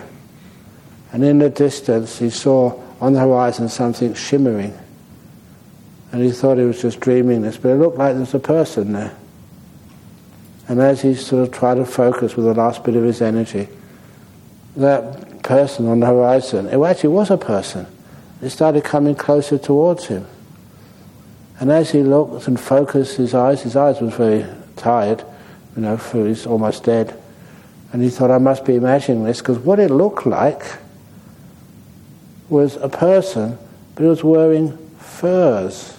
And 1.12 1.24
in 1.24 1.39
the 1.39 1.50
distance, 1.50 2.20
he 2.20 2.30
saw 2.30 2.80
on 3.00 3.14
the 3.14 3.20
horizon 3.20 3.70
something 3.70 4.14
shimmering. 4.14 4.78
And 6.12 6.24
he 6.24 6.32
thought 6.32 6.58
he 6.58 6.66
was 6.66 6.82
just 6.82 7.00
dreaming 7.00 7.41
this, 7.41 7.58
but 7.58 7.70
it 7.70 7.76
looked 7.76 7.97
like 7.97 8.14
there 8.14 8.22
was 8.22 8.34
a 8.34 8.39
person 8.39 8.93
there. 8.93 9.16
And 10.68 10.80
as 10.80 11.02
he 11.02 11.16
sort 11.16 11.47
of 11.47 11.54
tried 11.54 11.76
to 11.76 11.86
focus 11.86 12.36
with 12.36 12.45
the 12.45 12.54
last 12.54 12.84
bit 12.84 12.95
of 12.95 13.04
his 13.04 13.22
energy, 13.22 13.68
that 14.76 15.41
person 15.41 15.88
on 15.88 16.00
the 16.00 16.06
horizon, 16.06 16.68
it 16.68 16.80
actually 16.80 17.10
was 17.10 17.32
a 17.32 17.38
person. 17.38 17.88
It 18.41 18.50
started 18.50 18.84
coming 18.84 19.16
closer 19.16 19.58
towards 19.58 20.08
him. 20.08 20.26
And 21.60 21.72
as 21.72 21.91
he 21.91 22.04
looked 22.04 22.47
and 22.47 22.60
focused 22.60 23.18
his 23.18 23.34
eyes, 23.34 23.64
his 23.64 23.76
eyes 23.76 24.00
was 24.00 24.14
very 24.14 24.45
tired, 24.76 25.24
you 25.76 25.82
know, 25.82 25.97
he's 25.97 26.45
almost 26.45 26.84
dead. 26.84 27.20
And 27.91 28.01
he 28.01 28.09
thought, 28.09 28.32
I 28.32 28.38
must 28.38 28.65
be 28.65 28.76
imagining 28.76 29.24
this, 29.24 29.39
because 29.39 29.57
what 29.59 29.80
it 29.80 29.89
looked 29.89 30.26
like 30.26 30.63
was 32.49 32.76
a 32.78 32.89
person, 32.89 33.57
but 33.95 34.03
he 34.03 34.09
was 34.09 34.24
wearing 34.24 34.78
furs 34.97 35.97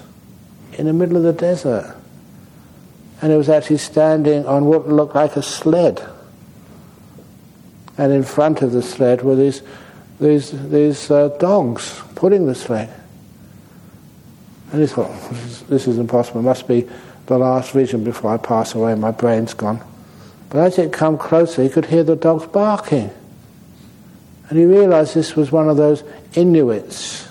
in 0.75 0.87
the 0.87 0.93
middle 0.93 1.17
of 1.17 1.23
the 1.23 1.33
desert. 1.33 1.97
And 3.23 3.33
it 3.33 3.37
was 3.37 3.49
actually 3.49 3.79
standing 3.79 4.47
on 4.47 4.67
what 4.67 4.89
looked 4.89 5.15
like 5.15 5.37
a 5.37 5.43
sled. 5.43 6.03
And 7.99 8.13
in 8.13 8.23
front 8.23 8.63
of 8.63 8.73
the 8.73 8.83
sled 8.83 9.23
were 9.23 9.37
these, 9.37 9.63
these, 10.21 10.71
these 10.71 11.11
uh, 11.11 11.29
dogs 11.39 12.01
pulling 12.15 12.47
the 12.47 12.55
sled. 12.55 12.95
And 14.73 14.81
he 14.81 14.87
thought, 14.87 15.11
this 15.31 15.43
is, 15.45 15.63
this 15.63 15.87
is 15.89 15.99
impossible. 15.99 16.41
It 16.41 16.45
must 16.45 16.67
be 16.69 16.89
the 17.31 17.39
last 17.39 17.71
vision 17.71 18.03
before 18.03 18.35
I 18.35 18.39
pass 18.39 18.75
away. 18.75 18.93
My 18.97 19.13
brain's 19.13 19.55
gone. 19.55 19.81
But 20.49 20.67
as 20.67 20.79
it 20.79 20.93
came 20.93 21.17
closer, 21.17 21.63
he 21.63 21.69
could 21.69 21.87
hear 21.87 22.03
the 22.03 22.17
dogs 22.17 22.47
barking. 22.47 23.09
And 24.49 24.59
he 24.59 24.65
realized 24.65 25.15
this 25.15 25.37
was 25.37 25.53
one 25.53 25.69
of 25.69 25.77
those 25.77 26.03
Inuits, 26.35 27.31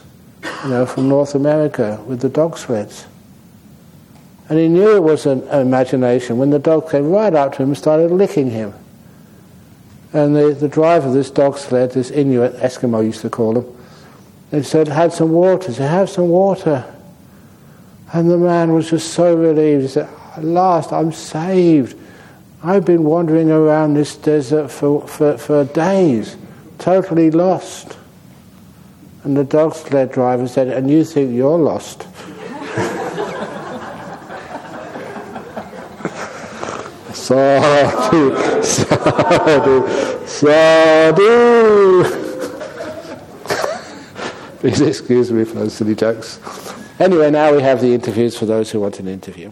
you 0.63 0.69
know, 0.69 0.85
from 0.85 1.09
North 1.09 1.35
America 1.35 2.01
with 2.07 2.21
the 2.21 2.29
dog 2.29 2.57
sleds. 2.57 3.07
And 4.47 4.57
he 4.57 4.69
knew 4.69 4.95
it 4.95 5.03
was 5.03 5.25
an 5.25 5.43
imagination 5.49 6.37
when 6.37 6.49
the 6.49 6.59
dog 6.59 6.89
came 6.89 7.09
right 7.09 7.33
up 7.33 7.55
to 7.55 7.63
him 7.63 7.69
and 7.69 7.77
started 7.77 8.09
licking 8.09 8.49
him. 8.49 8.73
And 10.13 10.33
the, 10.33 10.53
the 10.53 10.69
driver 10.69 11.09
of 11.09 11.13
this 11.13 11.29
dog 11.29 11.57
sled, 11.57 11.91
this 11.91 12.09
Inuit, 12.09 12.53
Eskimo 12.53 13.03
used 13.03 13.19
to 13.21 13.29
call 13.29 13.57
him, 13.59 13.77
they 14.51 14.63
said, 14.63 14.87
had 14.87 15.11
some 15.11 15.31
water. 15.31 15.67
He 15.67 15.73
said, 15.73 15.89
have 15.89 16.09
some 16.09 16.29
water. 16.29 16.85
And 18.11 18.29
the 18.29 18.37
man 18.37 18.73
was 18.73 18.89
just 18.89 19.13
so 19.13 19.35
relieved. 19.35 19.83
He 19.83 19.87
said, 19.87 20.09
at 20.35 20.43
last 20.43 20.91
I'm 20.91 21.11
saved. 21.11 21.97
I've 22.63 22.85
been 22.85 23.03
wandering 23.03 23.51
around 23.51 23.93
this 23.93 24.15
desert 24.15 24.69
for, 24.69 25.07
for, 25.07 25.37
for 25.37 25.65
days, 25.65 26.35
totally 26.77 27.31
lost. 27.31 27.97
And 29.23 29.37
the 29.37 29.43
dog 29.43 29.75
sled 29.75 30.11
driver 30.11 30.47
said, 30.47 30.69
and 30.69 30.89
you 30.89 31.03
think 31.03 31.33
you're 31.33 31.57
lost. 31.57 32.03
Sadhu, 37.13 38.63
sadhu, 38.63 40.25
sadhu. 40.25 42.03
Please 44.59 44.81
excuse 44.81 45.31
me 45.31 45.45
for 45.45 45.55
those 45.55 45.73
silly 45.73 45.95
jokes. 45.95 46.39
Anyway, 46.99 47.31
now 47.31 47.55
we 47.55 47.61
have 47.61 47.79
the 47.79 47.93
interviews 47.93 48.37
for 48.37 48.45
those 48.45 48.71
who 48.71 48.81
want 48.81 48.99
an 48.99 49.07
interview. 49.07 49.49